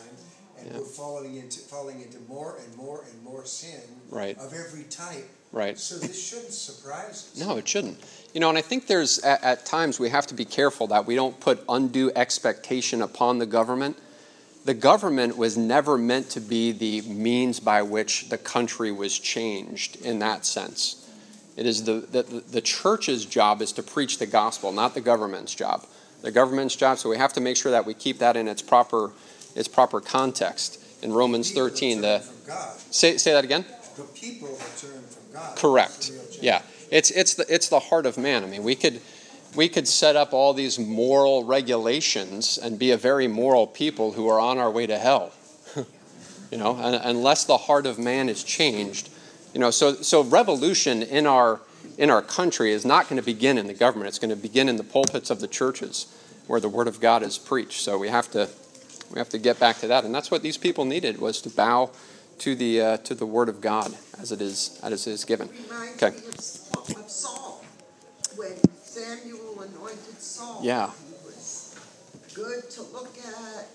and 0.59 0.71
Yeah. 0.71 0.79
we're 0.79 0.85
falling 0.85 1.37
into 1.37 1.61
falling 1.61 2.01
into 2.03 2.19
more 2.29 2.57
and 2.57 2.77
more 2.77 3.05
and 3.11 3.23
more 3.23 3.45
sin 3.45 3.81
Right. 4.11 4.39
of 4.39 4.53
every 4.55 4.85
type. 4.85 5.29
Right. 5.53 5.79
So 5.79 5.97
this 5.99 6.21
shouldn't 6.21 6.53
surprise 6.53 7.29
us. 7.33 7.37
No, 7.37 7.57
it 7.57 7.69
shouldn't. 7.69 7.99
You 8.33 8.41
know, 8.41 8.49
and 8.49 8.59
I 8.59 8.63
think 8.63 8.87
there's 8.87 9.19
at, 9.21 9.43
at 9.43 9.67
times 9.67 9.99
we 10.01 10.11
have 10.11 10.27
to 10.29 10.35
be 10.35 10.45
careful 10.45 10.87
that 10.89 11.07
we 11.07 11.15
don't 11.17 11.39
put 11.41 11.63
undue 11.69 12.11
expectation 12.17 13.03
upon 13.03 13.39
the 13.39 13.47
government. 13.47 13.97
The 14.65 14.75
government 14.75 15.37
was 15.37 15.57
never 15.57 15.99
meant 15.99 16.31
to 16.31 16.41
be 16.41 16.73
the 16.73 17.03
means 17.03 17.61
by 17.61 17.83
which 17.83 18.29
the 18.31 18.39
country 18.39 18.91
was 18.91 19.19
changed 19.19 19.97
in 19.97 20.21
that 20.21 20.47
sense. 20.47 20.97
It 21.57 21.67
is 21.67 21.85
the, 21.85 22.01
the, 22.11 22.23
the 22.23 22.61
church's 22.61 23.25
job 23.25 23.63
is 23.63 23.73
to 23.73 23.83
preach 23.83 24.19
the 24.19 24.27
gospel, 24.27 24.73
not 24.73 24.95
the 24.95 25.01
government's 25.01 25.55
job. 25.55 25.87
The 26.23 26.33
government's 26.33 26.75
job, 26.75 26.99
so 26.99 27.11
we 27.11 27.19
have 27.19 27.33
to 27.35 27.41
make 27.41 27.57
sure 27.57 27.71
that 27.71 27.87
we 27.87 27.95
keep 27.95 28.19
that 28.19 28.37
in 28.37 28.49
its 28.49 28.63
proper, 28.63 29.13
its 29.55 29.69
proper 29.69 30.01
context. 30.01 30.81
In 31.03 31.13
Romans 31.13 31.53
13, 31.53 32.01
the, 32.01 32.21
say, 32.91 33.19
say 33.19 33.33
that 33.33 33.45
again? 33.45 33.65
The 33.97 34.03
people 34.05 34.49
that 34.49 34.77
turn 34.79 35.03
from 35.03 35.33
God. 35.33 35.57
Correct. 35.57 35.93
That's 35.93 36.09
the 36.09 36.15
real 36.15 36.25
change. 36.25 36.43
Yeah, 36.43 36.63
it's 36.91 37.11
it's 37.11 37.35
the 37.35 37.45
it's 37.49 37.69
the 37.69 37.79
heart 37.79 38.07
of 38.07 38.19
man. 38.19 38.43
I 38.43 38.47
mean, 38.47 38.65
we 38.65 38.75
could 38.75 39.01
we 39.55 39.69
could 39.69 39.87
set 39.87 40.17
up 40.17 40.33
all 40.33 40.53
these 40.53 40.79
moral 40.79 41.45
regulations 41.45 42.59
and 42.59 42.79
be 42.79 42.91
a 42.91 42.97
very 42.97 43.29
moral 43.29 43.67
people 43.67 44.13
who 44.13 44.29
are 44.29 44.41
on 44.41 44.59
our 44.59 44.71
way 44.71 44.87
to 44.87 44.99
hell. 44.99 45.33
you 46.51 46.59
know, 46.59 46.77
unless 46.77 47.45
the 47.45 47.57
heart 47.57 47.87
of 47.87 47.99
man 47.99 48.29
is 48.29 48.43
changed, 48.43 49.11
you 49.55 49.61
know. 49.61 49.71
So 49.71 49.95
so 49.95 50.23
revolution 50.23 51.03
in 51.03 51.27
our 51.27 51.61
in 51.97 52.11
our 52.11 52.21
country 52.21 52.73
is 52.73 52.85
not 52.85 53.09
going 53.09 53.21
to 53.21 53.25
begin 53.25 53.57
in 53.57 53.67
the 53.67 53.75
government. 53.75 54.09
It's 54.09 54.19
going 54.19 54.31
to 54.31 54.37
begin 54.37 54.69
in 54.69 54.77
the 54.77 54.85
pulpits 54.85 55.31
of 55.31 55.41
the 55.41 55.49
churches 55.49 56.07
where 56.47 56.61
the 56.61 56.69
word 56.69 56.89
of 56.89 57.01
God 57.01 57.23
is 57.23 57.39
preached. 57.39 57.81
So 57.81 57.97
we 57.97 58.09
have 58.09 58.31
to 58.33 58.51
we 59.13 59.19
have 59.19 59.29
to 59.31 59.39
get 59.39 59.59
back 59.59 59.79
to 59.79 59.87
that, 59.89 60.05
and 60.05 60.15
that's 60.15 60.31
what 60.31 60.43
these 60.43 60.59
people 60.59 60.85
needed 60.85 61.21
was 61.21 61.41
to 61.43 61.51
bow 61.51 61.91
to 62.39 62.55
the 62.55 62.81
uh, 62.81 62.97
to 62.99 63.15
the 63.15 63.27
word 63.27 63.49
of 63.49 63.61
God 63.61 63.95
as 64.21 64.33
it 64.33 64.41
is 64.41 64.79
as 64.83 65.07
it 65.07 65.11
is 65.13 65.25
given. 65.25 65.49
Okay. 65.95 66.09
of 66.09 66.41
Saul, 66.41 67.65
when 68.37 68.57
Samuel 68.83 69.63
anointed 69.63 70.21
Saul. 70.21 70.61
Yeah. 70.63 70.91
He 71.09 71.27
was 71.27 71.79
good 72.35 72.71
to 72.71 72.83
look 72.83 73.17
at. 73.19 73.67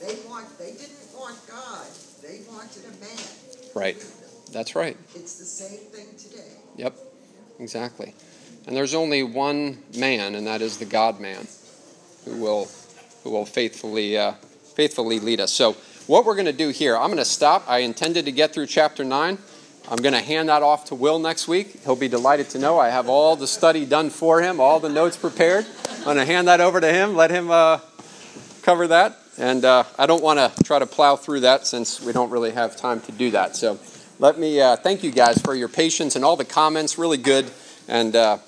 They 0.00 0.16
want, 0.28 0.58
they 0.58 0.72
didn't 0.72 1.14
want 1.14 1.38
God, 1.46 1.86
they 2.22 2.40
wanted 2.50 2.82
a 2.86 3.00
man. 3.00 3.24
Right. 3.72 3.96
That's 4.52 4.74
right. 4.74 4.96
It's 5.14 5.38
the 5.38 5.44
same 5.44 5.78
thing 5.78 6.06
today. 6.16 6.52
Yep. 6.76 6.94
Exactly. 7.58 8.14
And 8.66 8.76
there's 8.76 8.94
only 8.94 9.22
one 9.22 9.82
man, 9.96 10.34
and 10.34 10.46
that 10.46 10.62
is 10.62 10.78
the 10.78 10.84
God 10.84 11.20
man, 11.20 11.46
who 12.24 12.36
will 12.36 12.68
who 13.24 13.30
will 13.30 13.46
faithfully 13.46 14.18
uh, 14.18 14.32
faithfully 14.74 15.20
lead 15.20 15.40
us. 15.40 15.52
So 15.52 15.72
what 16.06 16.24
we're 16.24 16.34
going 16.34 16.46
to 16.46 16.52
do 16.52 16.68
here, 16.68 16.96
I'm 16.96 17.08
going 17.08 17.18
to 17.18 17.24
stop. 17.24 17.64
I 17.68 17.78
intended 17.78 18.24
to 18.26 18.32
get 18.32 18.52
through 18.52 18.66
chapter 18.66 19.04
nine. 19.04 19.38
I'm 19.90 19.98
going 19.98 20.14
to 20.14 20.20
hand 20.20 20.48
that 20.48 20.62
off 20.62 20.86
to 20.86 20.94
Will 20.94 21.18
next 21.18 21.48
week. 21.48 21.80
He'll 21.84 21.96
be 21.96 22.08
delighted 22.08 22.50
to 22.50 22.58
know 22.58 22.78
I 22.78 22.90
have 22.90 23.08
all 23.08 23.34
the 23.34 23.48
study 23.48 23.84
done 23.84 24.10
for 24.10 24.40
him, 24.40 24.60
all 24.60 24.78
the 24.78 24.88
notes 24.88 25.16
prepared. 25.16 25.66
I'm 25.98 26.04
going 26.04 26.16
to 26.18 26.24
hand 26.24 26.46
that 26.48 26.60
over 26.60 26.80
to 26.80 26.92
him. 26.92 27.16
Let 27.16 27.30
him 27.30 27.50
uh, 27.50 27.80
cover 28.62 28.86
that. 28.88 29.18
And 29.38 29.64
uh, 29.64 29.84
I 29.98 30.06
don't 30.06 30.22
want 30.22 30.38
to 30.38 30.64
try 30.64 30.78
to 30.78 30.86
plow 30.86 31.16
through 31.16 31.40
that 31.40 31.66
since 31.66 32.00
we 32.00 32.12
don't 32.12 32.30
really 32.30 32.52
have 32.52 32.76
time 32.76 33.00
to 33.02 33.12
do 33.12 33.32
that. 33.32 33.56
So 33.56 33.78
let 34.18 34.38
me 34.38 34.60
uh, 34.60 34.76
thank 34.76 35.02
you 35.02 35.10
guys 35.10 35.40
for 35.40 35.54
your 35.54 35.68
patience 35.68 36.16
and 36.16 36.24
all 36.24 36.36
the 36.36 36.44
comments. 36.44 36.98
Really 36.98 37.16
good. 37.16 37.50
And 37.88 38.14
uh, 38.14 38.38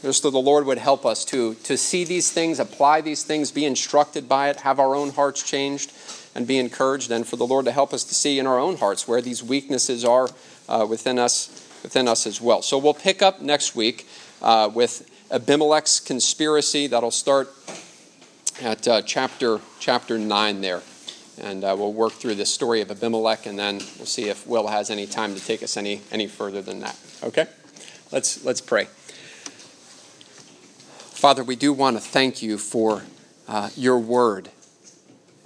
just 0.00 0.22
that 0.22 0.30
the 0.30 0.38
Lord 0.38 0.66
would 0.66 0.78
help 0.78 1.04
us 1.04 1.24
to, 1.26 1.54
to 1.54 1.76
see 1.76 2.04
these 2.04 2.32
things, 2.32 2.58
apply 2.58 3.02
these 3.02 3.22
things, 3.24 3.52
be 3.52 3.64
instructed 3.64 4.28
by 4.28 4.48
it, 4.50 4.56
have 4.56 4.80
our 4.80 4.94
own 4.94 5.10
hearts 5.10 5.42
changed, 5.42 5.92
and 6.34 6.46
be 6.46 6.58
encouraged. 6.58 7.10
And 7.10 7.26
for 7.26 7.36
the 7.36 7.46
Lord 7.46 7.66
to 7.66 7.72
help 7.72 7.92
us 7.92 8.04
to 8.04 8.14
see 8.14 8.38
in 8.38 8.46
our 8.46 8.58
own 8.58 8.76
hearts 8.76 9.06
where 9.06 9.20
these 9.20 9.42
weaknesses 9.44 10.04
are 10.04 10.28
uh, 10.68 10.86
within 10.88 11.18
us, 11.18 11.48
within 11.82 12.08
us 12.08 12.26
as 12.26 12.40
well. 12.40 12.62
So 12.62 12.78
we'll 12.78 12.94
pick 12.94 13.22
up 13.22 13.42
next 13.42 13.76
week 13.76 14.08
uh, 14.40 14.70
with 14.72 15.08
Abimelech's 15.30 16.00
conspiracy. 16.00 16.86
That'll 16.86 17.10
start 17.10 17.50
at 18.60 18.86
uh, 18.86 19.02
chapter 19.02 19.60
chapter 19.78 20.18
nine 20.18 20.60
there, 20.60 20.82
and 21.38 21.64
uh, 21.64 21.74
we'll 21.78 21.92
work 21.92 22.12
through 22.12 22.34
the 22.34 22.46
story 22.46 22.80
of 22.80 22.90
Abimelech, 22.90 23.46
and 23.46 23.58
then 23.58 23.78
we'll 23.96 24.06
see 24.06 24.28
if 24.28 24.46
Will 24.46 24.68
has 24.68 24.90
any 24.90 25.06
time 25.06 25.34
to 25.34 25.44
take 25.44 25.62
us 25.62 25.76
any 25.76 26.00
any 26.10 26.26
further 26.26 26.62
than 26.62 26.80
that. 26.80 26.98
Okay, 27.22 27.46
let's 28.10 28.44
let's 28.44 28.60
pray. 28.60 28.84
Father, 31.14 31.44
we 31.44 31.56
do 31.56 31.72
want 31.72 31.96
to 31.96 32.02
thank 32.02 32.42
you 32.42 32.58
for 32.58 33.04
uh, 33.48 33.70
your 33.76 33.98
word, 33.98 34.50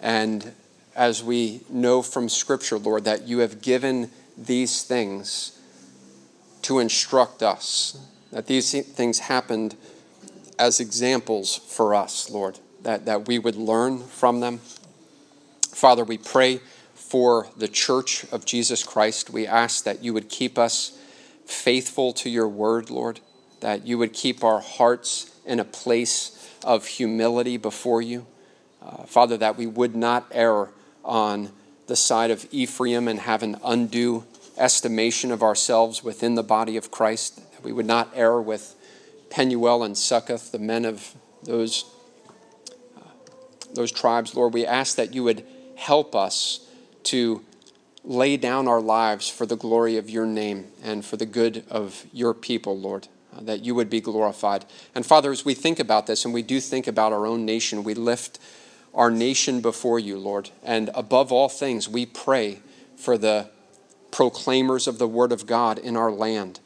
and 0.00 0.52
as 0.94 1.22
we 1.22 1.60
know 1.68 2.00
from 2.02 2.28
Scripture, 2.28 2.78
Lord, 2.78 3.04
that 3.04 3.28
you 3.28 3.38
have 3.38 3.60
given 3.60 4.10
these 4.36 4.82
things 4.82 5.58
to 6.62 6.78
instruct 6.78 7.42
us, 7.42 7.98
that 8.32 8.46
these 8.46 8.72
things 8.82 9.20
happened 9.20 9.76
as 10.58 10.80
examples 10.80 11.56
for 11.56 11.94
us, 11.94 12.30
Lord, 12.30 12.58
that, 12.82 13.04
that 13.04 13.28
we 13.28 13.38
would 13.38 13.56
learn 13.56 14.02
from 14.02 14.40
them. 14.40 14.60
Father, 15.76 16.04
we 16.04 16.16
pray 16.16 16.60
for 16.94 17.48
the 17.54 17.68
church 17.68 18.24
of 18.32 18.46
Jesus 18.46 18.82
Christ. 18.82 19.28
We 19.28 19.46
ask 19.46 19.84
that 19.84 20.02
you 20.02 20.14
would 20.14 20.30
keep 20.30 20.58
us 20.58 20.98
faithful 21.44 22.14
to 22.14 22.30
your 22.30 22.48
word, 22.48 22.88
Lord, 22.88 23.20
that 23.60 23.86
you 23.86 23.98
would 23.98 24.14
keep 24.14 24.42
our 24.42 24.60
hearts 24.60 25.38
in 25.44 25.60
a 25.60 25.66
place 25.66 26.50
of 26.64 26.86
humility 26.86 27.58
before 27.58 28.00
you. 28.00 28.26
Uh, 28.80 29.02
Father, 29.02 29.36
that 29.36 29.58
we 29.58 29.66
would 29.66 29.94
not 29.94 30.26
err 30.32 30.70
on 31.04 31.52
the 31.88 31.96
side 31.96 32.30
of 32.30 32.46
Ephraim 32.50 33.06
and 33.06 33.20
have 33.20 33.42
an 33.42 33.58
undue 33.62 34.24
estimation 34.56 35.30
of 35.30 35.42
ourselves 35.42 36.02
within 36.02 36.36
the 36.36 36.42
body 36.42 36.78
of 36.78 36.90
Christ, 36.90 37.38
we 37.62 37.72
would 37.74 37.84
not 37.84 38.10
err 38.14 38.40
with 38.40 38.74
Penuel 39.28 39.82
and 39.82 39.96
Succoth, 39.96 40.52
the 40.52 40.58
men 40.58 40.86
of 40.86 41.14
those, 41.42 41.84
uh, 42.96 43.00
those 43.74 43.92
tribes, 43.92 44.34
Lord, 44.34 44.54
we 44.54 44.64
ask 44.64 44.96
that 44.96 45.14
you 45.14 45.22
would 45.22 45.44
help 45.76 46.14
us 46.14 46.66
to 47.04 47.42
lay 48.04 48.36
down 48.36 48.68
our 48.68 48.80
lives 48.80 49.28
for 49.28 49.46
the 49.46 49.56
glory 49.56 49.96
of 49.96 50.10
your 50.10 50.26
name 50.26 50.66
and 50.82 51.04
for 51.04 51.16
the 51.16 51.26
good 51.26 51.64
of 51.68 52.04
your 52.12 52.34
people, 52.34 52.78
Lord, 52.78 53.08
uh, 53.36 53.40
that 53.42 53.64
you 53.64 53.74
would 53.74 53.90
be 53.90 54.00
glorified. 54.00 54.64
And 54.94 55.04
Father, 55.04 55.30
as 55.32 55.44
we 55.44 55.54
think 55.54 55.78
about 55.78 56.06
this 56.06 56.24
and 56.24 56.32
we 56.32 56.42
do 56.42 56.60
think 56.60 56.86
about 56.86 57.12
our 57.12 57.26
own 57.26 57.44
nation, 57.44 57.84
we 57.84 57.94
lift 57.94 58.38
our 58.94 59.10
nation 59.10 59.60
before 59.60 59.98
you, 59.98 60.18
Lord. 60.18 60.50
And 60.62 60.90
above 60.94 61.32
all 61.32 61.48
things, 61.48 61.88
we 61.88 62.06
pray 62.06 62.60
for 62.96 63.18
the 63.18 63.50
proclaimers 64.10 64.86
of 64.86 64.98
the 64.98 65.08
word 65.08 65.32
of 65.32 65.46
God 65.46 65.78
in 65.78 65.96
our 65.96 66.10
land, 66.10 66.60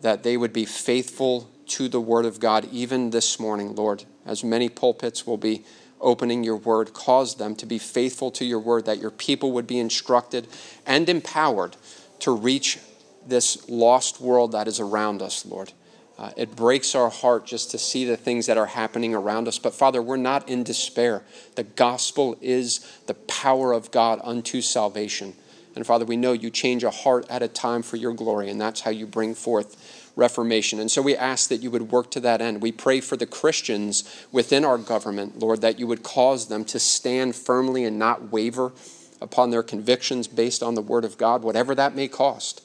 that 0.00 0.22
they 0.22 0.36
would 0.36 0.52
be 0.52 0.64
faithful 0.64 1.48
to 1.72 1.88
the 1.88 2.00
Word 2.00 2.26
of 2.26 2.38
God 2.38 2.68
even 2.70 3.10
this 3.10 3.40
morning, 3.40 3.74
Lord. 3.74 4.04
As 4.26 4.44
many 4.44 4.68
pulpits 4.68 5.26
will 5.26 5.38
be 5.38 5.64
opening 6.02 6.44
your 6.44 6.56
Word, 6.56 6.92
cause 6.92 7.36
them 7.36 7.54
to 7.56 7.66
be 7.66 7.78
faithful 7.78 8.30
to 8.32 8.44
your 8.44 8.58
Word, 8.58 8.84
that 8.86 8.98
your 8.98 9.10
people 9.10 9.52
would 9.52 9.66
be 9.66 9.78
instructed 9.78 10.48
and 10.86 11.08
empowered 11.08 11.76
to 12.20 12.30
reach 12.30 12.78
this 13.26 13.68
lost 13.68 14.20
world 14.20 14.52
that 14.52 14.68
is 14.68 14.80
around 14.80 15.22
us, 15.22 15.46
Lord. 15.46 15.72
Uh, 16.18 16.30
it 16.36 16.54
breaks 16.54 16.94
our 16.94 17.10
heart 17.10 17.46
just 17.46 17.70
to 17.70 17.78
see 17.78 18.04
the 18.04 18.16
things 18.16 18.46
that 18.46 18.58
are 18.58 18.66
happening 18.66 19.14
around 19.14 19.48
us. 19.48 19.58
But 19.58 19.74
Father, 19.74 20.02
we're 20.02 20.16
not 20.16 20.48
in 20.48 20.62
despair. 20.62 21.22
The 21.56 21.64
gospel 21.64 22.36
is 22.40 22.80
the 23.06 23.14
power 23.14 23.72
of 23.72 23.90
God 23.90 24.20
unto 24.22 24.60
salvation. 24.60 25.34
And 25.74 25.86
Father, 25.86 26.04
we 26.04 26.16
know 26.16 26.32
you 26.32 26.50
change 26.50 26.84
a 26.84 26.90
heart 26.90 27.26
at 27.30 27.42
a 27.42 27.48
time 27.48 27.82
for 27.82 27.96
your 27.96 28.12
glory, 28.12 28.50
and 28.50 28.60
that's 28.60 28.82
how 28.82 28.90
you 28.90 29.06
bring 29.06 29.34
forth 29.34 30.01
reformation. 30.16 30.78
And 30.78 30.90
so 30.90 31.00
we 31.02 31.16
ask 31.16 31.48
that 31.48 31.62
you 31.62 31.70
would 31.70 31.90
work 31.90 32.10
to 32.12 32.20
that 32.20 32.40
end. 32.40 32.60
We 32.60 32.72
pray 32.72 33.00
for 33.00 33.16
the 33.16 33.26
Christians 33.26 34.26
within 34.30 34.64
our 34.64 34.78
government, 34.78 35.38
Lord, 35.38 35.60
that 35.62 35.78
you 35.78 35.86
would 35.86 36.02
cause 36.02 36.48
them 36.48 36.64
to 36.66 36.78
stand 36.78 37.34
firmly 37.34 37.84
and 37.84 37.98
not 37.98 38.30
waver 38.30 38.72
upon 39.20 39.50
their 39.50 39.62
convictions 39.62 40.28
based 40.28 40.62
on 40.62 40.74
the 40.74 40.82
Word 40.82 41.04
of 41.04 41.16
God, 41.16 41.42
whatever 41.42 41.74
that 41.74 41.94
may 41.94 42.08
cost. 42.08 42.62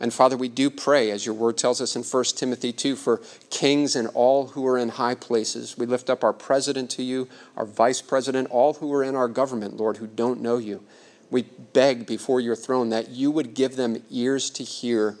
And 0.00 0.14
Father, 0.14 0.36
we 0.36 0.48
do 0.48 0.70
pray, 0.70 1.10
as 1.10 1.26
your 1.26 1.34
word 1.34 1.58
tells 1.58 1.82
us 1.82 1.94
in 1.94 2.02
1 2.02 2.24
Timothy 2.34 2.72
2, 2.72 2.96
for 2.96 3.20
kings 3.50 3.94
and 3.94 4.08
all 4.14 4.48
who 4.48 4.66
are 4.66 4.78
in 4.78 4.88
high 4.88 5.14
places. 5.14 5.76
We 5.76 5.84
lift 5.84 6.08
up 6.08 6.24
our 6.24 6.32
president 6.32 6.88
to 6.92 7.02
you, 7.02 7.28
our 7.54 7.66
vice 7.66 8.00
president, 8.00 8.48
all 8.50 8.72
who 8.72 8.92
are 8.94 9.04
in 9.04 9.14
our 9.14 9.28
government, 9.28 9.76
Lord, 9.76 9.98
who 9.98 10.06
don't 10.06 10.40
know 10.40 10.56
you. 10.56 10.82
We 11.30 11.42
beg 11.42 12.06
before 12.06 12.40
your 12.40 12.56
throne 12.56 12.88
that 12.88 13.10
you 13.10 13.30
would 13.30 13.52
give 13.52 13.76
them 13.76 14.02
ears 14.10 14.48
to 14.50 14.64
hear 14.64 15.18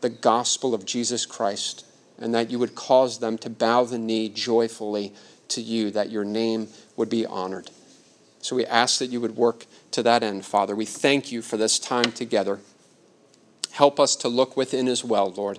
the 0.00 0.08
gospel 0.08 0.74
of 0.74 0.84
Jesus 0.84 1.26
Christ 1.26 1.84
and 2.18 2.34
that 2.34 2.50
you 2.50 2.58
would 2.58 2.74
cause 2.74 3.18
them 3.18 3.38
to 3.38 3.50
bow 3.50 3.84
the 3.84 3.98
knee 3.98 4.28
joyfully 4.28 5.12
to 5.48 5.60
you, 5.60 5.90
that 5.90 6.10
your 6.10 6.24
name 6.24 6.68
would 6.96 7.08
be 7.08 7.24
honored. 7.24 7.70
So 8.40 8.56
we 8.56 8.66
ask 8.66 8.98
that 8.98 9.10
you 9.10 9.20
would 9.20 9.36
work 9.36 9.66
to 9.92 10.02
that 10.02 10.22
end, 10.22 10.44
Father. 10.44 10.74
We 10.74 10.84
thank 10.84 11.32
you 11.32 11.42
for 11.42 11.56
this 11.56 11.78
time 11.78 12.12
together. 12.12 12.60
Help 13.72 14.00
us 14.00 14.16
to 14.16 14.28
look 14.28 14.56
within 14.56 14.88
as 14.88 15.04
well, 15.04 15.30
Lord, 15.30 15.58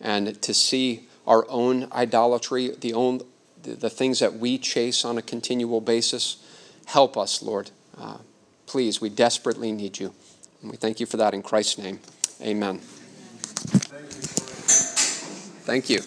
and 0.00 0.40
to 0.42 0.54
see 0.54 1.08
our 1.26 1.46
own 1.50 1.88
idolatry, 1.92 2.70
the, 2.80 2.94
own, 2.94 3.20
the 3.62 3.90
things 3.90 4.20
that 4.20 4.34
we 4.34 4.56
chase 4.56 5.04
on 5.04 5.18
a 5.18 5.22
continual 5.22 5.80
basis. 5.80 6.42
Help 6.86 7.16
us, 7.16 7.42
Lord. 7.42 7.70
Uh, 7.96 8.18
please, 8.66 9.00
we 9.00 9.10
desperately 9.10 9.72
need 9.72 9.98
you. 9.98 10.14
And 10.62 10.70
we 10.70 10.76
thank 10.76 11.00
you 11.00 11.06
for 11.06 11.18
that 11.18 11.34
in 11.34 11.42
Christ's 11.42 11.78
name. 11.78 12.00
Amen. 12.40 12.80
Thank 15.64 15.90
you. 15.90 16.00